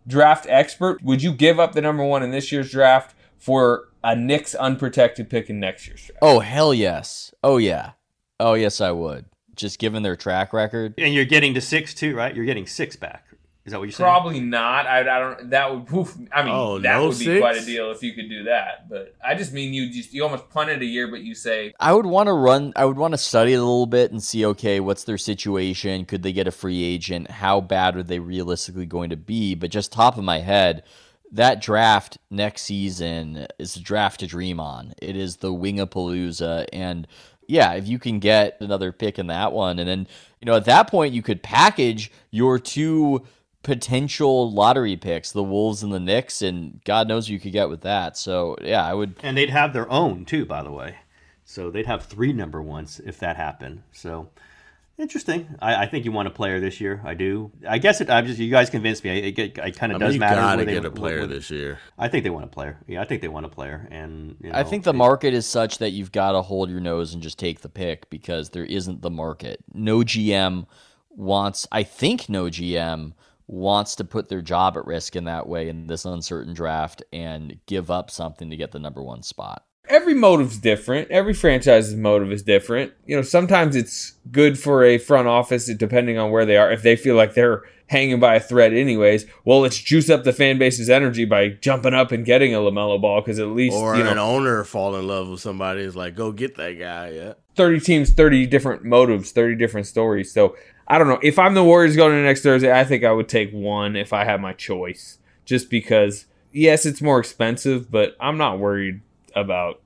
draft 0.06 0.46
expert, 0.48 1.02
would 1.02 1.22
you 1.22 1.32
give 1.32 1.60
up 1.60 1.72
the 1.72 1.80
number 1.80 2.04
one 2.04 2.22
in 2.22 2.32
this 2.32 2.50
year's 2.50 2.70
draft 2.70 3.14
for 3.38 3.88
a 4.02 4.14
Knicks 4.16 4.54
unprotected 4.54 5.28
pick 5.30 5.50
in 5.50 5.60
next 5.60 5.86
year's 5.86 6.00
draft? 6.06 6.18
Oh 6.22 6.40
hell 6.40 6.72
yes. 6.74 7.34
Oh 7.42 7.56
yeah. 7.58 7.92
Oh 8.40 8.54
yes, 8.54 8.80
I 8.80 8.90
would. 8.92 9.26
Just 9.54 9.78
given 9.78 10.02
their 10.02 10.16
track 10.16 10.52
record. 10.52 10.94
And 10.98 11.14
you're 11.14 11.24
getting 11.24 11.54
to 11.54 11.60
six 11.60 11.94
too, 11.94 12.14
right? 12.14 12.34
You're 12.34 12.44
getting 12.44 12.66
six 12.66 12.94
back. 12.96 13.22
Is 13.64 13.72
that 13.72 13.78
what 13.78 13.84
you're 13.86 13.92
saying? 13.92 14.06
Probably 14.08 14.38
not. 14.38 14.86
I, 14.86 15.00
I 15.00 15.18
don't. 15.18 15.50
That 15.50 15.74
would. 15.74 15.92
Oof, 15.92 16.16
I 16.32 16.44
mean, 16.44 16.54
Oh, 16.54 16.78
that 16.78 16.98
no 16.98 17.08
would 17.08 17.18
be 17.18 17.24
six? 17.24 17.40
quite 17.40 17.56
a 17.56 17.64
deal 17.64 17.90
if 17.90 18.00
you 18.00 18.12
could 18.12 18.28
do 18.28 18.44
that. 18.44 18.88
But 18.88 19.16
I 19.26 19.34
just 19.34 19.52
mean 19.52 19.74
you 19.74 19.90
just 19.90 20.12
you 20.12 20.22
almost 20.22 20.48
punt 20.50 20.70
it 20.70 20.82
a 20.82 20.84
year, 20.84 21.08
but 21.08 21.22
you 21.22 21.34
say 21.34 21.74
I 21.80 21.92
would 21.92 22.06
want 22.06 22.28
to 22.28 22.32
run. 22.32 22.72
I 22.76 22.84
would 22.84 22.96
want 22.96 23.14
to 23.14 23.18
study 23.18 23.54
it 23.54 23.56
a 23.56 23.60
little 23.60 23.86
bit 23.86 24.12
and 24.12 24.22
see. 24.22 24.46
Okay, 24.46 24.78
what's 24.78 25.02
their 25.02 25.18
situation? 25.18 26.04
Could 26.04 26.22
they 26.22 26.32
get 26.32 26.46
a 26.46 26.52
free 26.52 26.84
agent? 26.84 27.28
How 27.28 27.60
bad 27.60 27.96
are 27.96 28.04
they 28.04 28.20
realistically 28.20 28.86
going 28.86 29.10
to 29.10 29.16
be? 29.16 29.56
But 29.56 29.70
just 29.72 29.90
top 29.90 30.16
of 30.16 30.22
my 30.22 30.38
head, 30.38 30.84
that 31.32 31.60
draft 31.60 32.18
next 32.30 32.62
season 32.62 33.46
is 33.58 33.76
a 33.76 33.82
draft 33.82 34.20
to 34.20 34.26
dream 34.26 34.60
on. 34.60 34.94
It 35.02 35.16
is 35.16 35.36
the 35.36 35.52
Wingapalooza, 35.52 36.66
and 36.72 37.06
yeah, 37.48 37.72
if 37.74 37.86
you 37.86 37.98
can 37.98 38.18
get 38.18 38.56
another 38.60 38.92
pick 38.92 39.18
in 39.18 39.26
that 39.28 39.52
one, 39.52 39.78
and 39.78 39.88
then 39.88 40.06
you 40.40 40.46
know 40.46 40.56
at 40.56 40.64
that 40.64 40.88
point 40.90 41.14
you 41.14 41.22
could 41.22 41.42
package 41.42 42.10
your 42.30 42.58
two 42.58 43.22
potential 43.62 44.50
lottery 44.52 44.96
picks, 44.96 45.32
the 45.32 45.42
Wolves 45.42 45.82
and 45.82 45.92
the 45.92 45.98
Knicks, 45.98 46.40
and 46.40 46.80
God 46.84 47.08
knows 47.08 47.28
you 47.28 47.40
could 47.40 47.52
get 47.52 47.68
with 47.68 47.80
that. 47.82 48.16
So 48.16 48.56
yeah, 48.62 48.84
I 48.86 48.94
would. 48.94 49.16
And 49.22 49.36
they'd 49.36 49.50
have 49.50 49.72
their 49.72 49.90
own 49.90 50.24
too, 50.24 50.44
by 50.46 50.62
the 50.62 50.70
way. 50.70 50.96
So 51.44 51.70
they'd 51.70 51.86
have 51.86 52.04
three 52.04 52.32
number 52.32 52.62
ones 52.62 53.00
if 53.04 53.18
that 53.18 53.36
happened. 53.36 53.82
So 53.92 54.28
interesting. 54.98 55.54
I, 55.60 55.82
I 55.82 55.86
think 55.86 56.04
you 56.04 56.12
want 56.12 56.28
a 56.28 56.30
player 56.30 56.60
this 56.60 56.80
year. 56.80 57.00
I 57.04 57.14
do. 57.14 57.52
I 57.68 57.78
guess 57.78 58.00
it. 58.00 58.10
I'm 58.10 58.26
just. 58.26 58.38
You 58.38 58.50
guys 58.50 58.70
convinced 58.70 59.04
me. 59.04 59.10
It, 59.18 59.38
it, 59.38 59.58
it 59.58 59.76
kind 59.76 59.92
I 59.92 59.96
of 59.96 60.00
mean, 60.00 60.06
does 60.06 60.14
you 60.14 60.20
matter. 60.20 60.36
gotta 60.40 60.56
where 60.58 60.64
they- 60.66 60.72
get 60.74 60.84
a 60.84 60.90
player 60.90 61.20
what- 61.20 61.30
this 61.30 61.50
year. 61.50 61.78
I 61.98 62.08
think 62.08 62.24
they 62.24 62.30
want 62.30 62.44
a 62.44 62.48
player. 62.48 62.78
Yeah, 62.86 63.00
I 63.00 63.04
think 63.04 63.22
they 63.22 63.28
want 63.28 63.46
a 63.46 63.50
player. 63.50 63.88
And 63.90 64.36
you 64.42 64.50
know, 64.50 64.58
I 64.58 64.62
think 64.64 64.84
the 64.84 64.90
it- 64.90 64.96
market 64.96 65.34
is 65.34 65.46
such 65.46 65.78
that 65.78 65.90
you've 65.90 66.12
got 66.12 66.32
to 66.32 66.42
hold 66.42 66.70
your 66.70 66.80
nose 66.80 67.14
and 67.14 67.22
just 67.22 67.38
take 67.38 67.60
the 67.60 67.68
pick 67.68 68.08
because 68.10 68.50
there 68.50 68.64
isn't 68.64 69.02
the 69.02 69.10
market. 69.10 69.62
No 69.72 69.98
GM 69.98 70.66
wants, 71.10 71.66
I 71.72 71.82
think 71.82 72.28
no 72.28 72.44
GM 72.44 73.12
wants 73.46 73.94
to 73.96 74.04
put 74.04 74.28
their 74.28 74.42
job 74.42 74.76
at 74.76 74.84
risk 74.86 75.14
in 75.16 75.24
that 75.24 75.46
way 75.48 75.68
in 75.68 75.86
this 75.86 76.04
uncertain 76.04 76.52
draft 76.52 77.02
and 77.12 77.58
give 77.66 77.90
up 77.90 78.10
something 78.10 78.50
to 78.50 78.56
get 78.56 78.72
the 78.72 78.78
number 78.78 79.02
one 79.02 79.22
spot. 79.22 79.64
Every 79.88 80.14
motive's 80.14 80.58
different. 80.58 81.10
Every 81.10 81.34
franchise's 81.34 81.94
motive 81.94 82.32
is 82.32 82.42
different. 82.42 82.92
You 83.06 83.16
know, 83.16 83.22
sometimes 83.22 83.76
it's 83.76 84.12
good 84.30 84.58
for 84.58 84.84
a 84.84 84.98
front 84.98 85.28
office 85.28 85.66
depending 85.66 86.18
on 86.18 86.30
where 86.30 86.44
they 86.44 86.56
are. 86.56 86.70
If 86.70 86.82
they 86.82 86.96
feel 86.96 87.14
like 87.16 87.34
they're 87.34 87.62
hanging 87.88 88.18
by 88.18 88.34
a 88.34 88.40
thread 88.40 88.72
anyways, 88.72 89.26
well, 89.44 89.60
let's 89.60 89.78
juice 89.78 90.10
up 90.10 90.24
the 90.24 90.32
fan 90.32 90.58
base's 90.58 90.90
energy 90.90 91.24
by 91.24 91.48
jumping 91.48 91.94
up 91.94 92.10
and 92.10 92.24
getting 92.24 92.54
a 92.54 92.58
LaMelo 92.58 93.00
Ball 93.00 93.20
because 93.20 93.38
at 93.38 93.48
least, 93.48 93.76
Or 93.76 93.96
you 93.96 94.02
know, 94.02 94.10
an 94.10 94.18
owner 94.18 94.64
fall 94.64 94.96
in 94.96 95.06
love 95.06 95.28
with 95.28 95.40
somebody 95.40 95.82
is 95.82 95.94
like, 95.94 96.14
go 96.16 96.32
get 96.32 96.56
that 96.56 96.72
guy. 96.72 97.10
Yeah. 97.10 97.34
30 97.54 97.80
teams, 97.80 98.10
30 98.10 98.46
different 98.46 98.84
motives, 98.84 99.30
30 99.30 99.56
different 99.56 99.86
stories. 99.86 100.32
So 100.32 100.56
I 100.88 100.98
don't 100.98 101.08
know. 101.08 101.20
If 101.22 101.38
I'm 101.38 101.54
the 101.54 101.64
Warriors 101.64 101.96
going 101.96 102.12
to 102.12 102.22
next 102.22 102.42
Thursday, 102.42 102.72
I 102.72 102.84
think 102.84 103.04
I 103.04 103.12
would 103.12 103.28
take 103.28 103.52
one 103.52 103.96
if 103.96 104.12
I 104.12 104.24
had 104.24 104.40
my 104.40 104.52
choice. 104.52 105.18
Just 105.44 105.70
because, 105.70 106.26
yes, 106.52 106.84
it's 106.84 107.00
more 107.00 107.20
expensive, 107.20 107.90
but 107.90 108.16
I'm 108.20 108.36
not 108.36 108.58
worried 108.58 109.00
about 109.36 109.80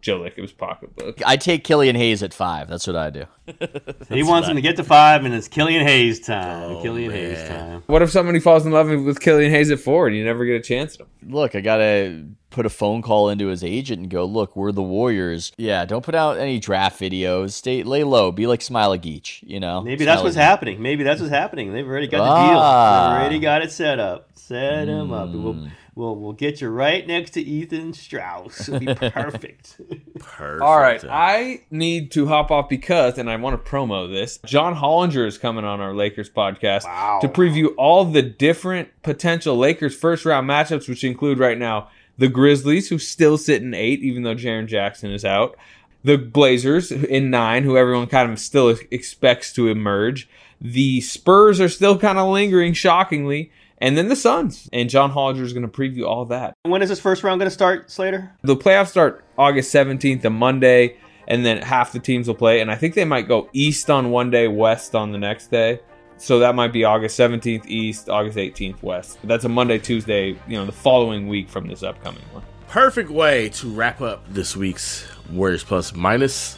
Joe 0.00 0.18
Lacob's 0.20 0.50
pocketbook. 0.52 1.20
I 1.24 1.36
take 1.36 1.62
Killian 1.62 1.94
Hayes 1.94 2.22
at 2.24 2.34
five. 2.34 2.68
That's 2.68 2.86
what 2.88 2.96
I 2.96 3.10
do. 3.10 3.24
he 4.08 4.22
wants 4.24 4.48
him 4.48 4.56
to 4.56 4.60
get 4.62 4.74
to 4.76 4.84
five, 4.84 5.24
and 5.24 5.32
it's 5.32 5.46
Killian 5.46 5.86
Hayes 5.86 6.18
time. 6.18 6.82
Killian 6.82 7.12
Hayes 7.12 7.46
time. 7.48 7.84
What 7.86 8.02
if 8.02 8.10
somebody 8.10 8.40
falls 8.40 8.66
in 8.66 8.72
love 8.72 8.88
with 8.88 9.20
Killian 9.20 9.52
Hayes 9.52 9.70
at 9.70 9.78
four 9.78 10.08
and 10.08 10.16
you 10.16 10.24
never 10.24 10.44
get 10.44 10.54
a 10.56 10.60
chance 10.60 10.94
at 10.94 11.02
him? 11.02 11.06
Look, 11.30 11.54
I 11.54 11.60
gotta 11.60 12.24
put 12.50 12.66
a 12.66 12.68
phone 12.70 13.00
call 13.00 13.28
into 13.28 13.46
his 13.46 13.62
agent 13.62 14.00
and 14.00 14.10
go, 14.10 14.24
look, 14.24 14.56
we're 14.56 14.72
the 14.72 14.82
Warriors. 14.82 15.52
Yeah, 15.56 15.84
don't 15.84 16.04
put 16.04 16.16
out 16.16 16.36
any 16.36 16.58
draft 16.58 17.00
videos. 17.00 17.52
Stay 17.52 17.84
lay 17.84 18.02
low. 18.02 18.32
Be 18.32 18.48
like 18.48 18.60
Smiley 18.60 18.98
Geach, 18.98 19.40
you 19.46 19.60
know. 19.60 19.82
Maybe 19.82 20.04
that's 20.04 20.16
Smiley 20.16 20.24
what's 20.24 20.36
Geach. 20.36 20.42
happening. 20.42 20.82
Maybe 20.82 21.04
that's 21.04 21.20
what's 21.20 21.32
happening. 21.32 21.72
They've 21.72 21.86
already 21.86 22.08
got 22.08 22.24
the 22.24 22.30
Ah. 22.30 22.46
deal. 22.48 22.54
They've 22.58 23.20
already 23.20 23.38
got 23.38 23.62
it 23.62 23.70
set 23.70 24.00
up. 24.00 24.30
Set 24.34 24.88
him 24.88 25.12
up. 25.12 25.28
Hmm. 25.30 25.42
We'll, 25.44 25.68
we'll 25.94 26.16
we'll 26.16 26.32
get 26.32 26.60
you 26.60 26.68
right 26.68 27.06
next 27.06 27.30
to 27.32 27.40
Ethan 27.40 27.92
Strauss. 27.92 28.68
It'll 28.68 28.80
be 28.80 28.86
perfect. 29.10 29.80
Perfect. 30.18 30.62
All 30.62 30.78
right, 30.78 31.04
I 31.08 31.62
need 31.70 32.10
to 32.12 32.26
hop 32.26 32.50
off 32.50 32.68
because, 32.68 33.18
and 33.18 33.30
I 33.30 33.36
want 33.36 33.62
to 33.62 33.70
promo 33.70 34.10
this. 34.10 34.38
John 34.44 34.74
Hollinger 34.74 35.26
is 35.26 35.38
coming 35.38 35.64
on 35.64 35.80
our 35.80 35.94
Lakers 35.94 36.30
podcast 36.30 37.20
to 37.20 37.28
preview 37.28 37.68
all 37.76 38.04
the 38.04 38.22
different 38.22 38.88
potential 39.02 39.56
Lakers 39.56 39.94
first 39.96 40.24
round 40.24 40.48
matchups, 40.48 40.88
which 40.88 41.04
include 41.04 41.38
right 41.38 41.58
now 41.58 41.88
the 42.18 42.28
Grizzlies, 42.28 42.88
who 42.88 42.98
still 42.98 43.38
sit 43.38 43.62
in 43.62 43.74
eight, 43.74 44.00
even 44.00 44.22
though 44.22 44.34
Jaren 44.34 44.66
Jackson 44.66 45.10
is 45.10 45.24
out. 45.24 45.56
The 46.04 46.18
Blazers 46.18 46.90
in 46.90 47.30
nine, 47.30 47.62
who 47.62 47.76
everyone 47.76 48.08
kind 48.08 48.32
of 48.32 48.38
still 48.40 48.76
expects 48.90 49.52
to 49.54 49.68
emerge. 49.68 50.28
The 50.60 51.00
Spurs 51.00 51.60
are 51.60 51.68
still 51.68 51.98
kind 51.98 52.18
of 52.18 52.28
lingering, 52.28 52.72
shockingly. 52.72 53.50
And 53.82 53.98
then 53.98 54.08
the 54.08 54.14
Suns. 54.14 54.70
And 54.72 54.88
John 54.88 55.10
Hollinger 55.12 55.40
is 55.40 55.52
going 55.52 55.68
to 55.68 55.80
preview 55.80 56.06
all 56.06 56.24
that. 56.26 56.54
when 56.62 56.82
is 56.82 56.88
this 56.88 57.00
first 57.00 57.24
round 57.24 57.40
going 57.40 57.48
to 57.48 57.54
start, 57.54 57.90
Slater? 57.90 58.32
The 58.42 58.56
playoffs 58.56 58.90
start 58.90 59.24
August 59.36 59.74
17th, 59.74 60.24
a 60.24 60.30
Monday, 60.30 60.96
and 61.26 61.44
then 61.44 61.60
half 61.60 61.92
the 61.92 61.98
teams 61.98 62.28
will 62.28 62.36
play. 62.36 62.60
And 62.60 62.70
I 62.70 62.76
think 62.76 62.94
they 62.94 63.04
might 63.04 63.26
go 63.26 63.50
east 63.52 63.90
on 63.90 64.12
one 64.12 64.30
day, 64.30 64.46
west 64.46 64.94
on 64.94 65.10
the 65.10 65.18
next 65.18 65.50
day. 65.50 65.80
So 66.16 66.38
that 66.38 66.54
might 66.54 66.72
be 66.72 66.84
August 66.84 67.18
17th 67.18 67.66
east, 67.66 68.08
August 68.08 68.38
18th 68.38 68.80
west. 68.84 69.18
That's 69.24 69.44
a 69.44 69.48
Monday, 69.48 69.80
Tuesday, 69.80 70.38
you 70.46 70.56
know, 70.56 70.64
the 70.64 70.70
following 70.70 71.26
week 71.26 71.48
from 71.48 71.66
this 71.66 71.82
upcoming 71.82 72.22
one. 72.30 72.44
Perfect 72.68 73.10
way 73.10 73.48
to 73.48 73.68
wrap 73.68 74.00
up 74.00 74.24
this 74.32 74.56
week's 74.56 75.04
Warriors 75.28 75.64
Plus 75.64 75.92
Minus. 75.92 76.56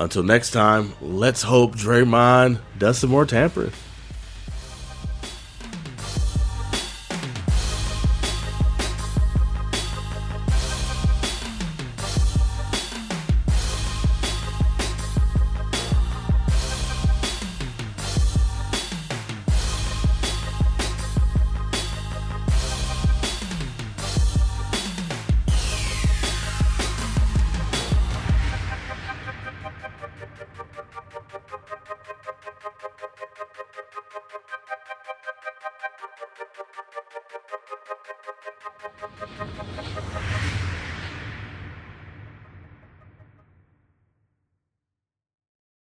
Until 0.00 0.24
next 0.24 0.50
time, 0.50 0.94
let's 1.00 1.42
hope 1.42 1.76
Draymond 1.76 2.58
does 2.76 2.98
some 2.98 3.10
more 3.10 3.24
tampering. 3.24 3.70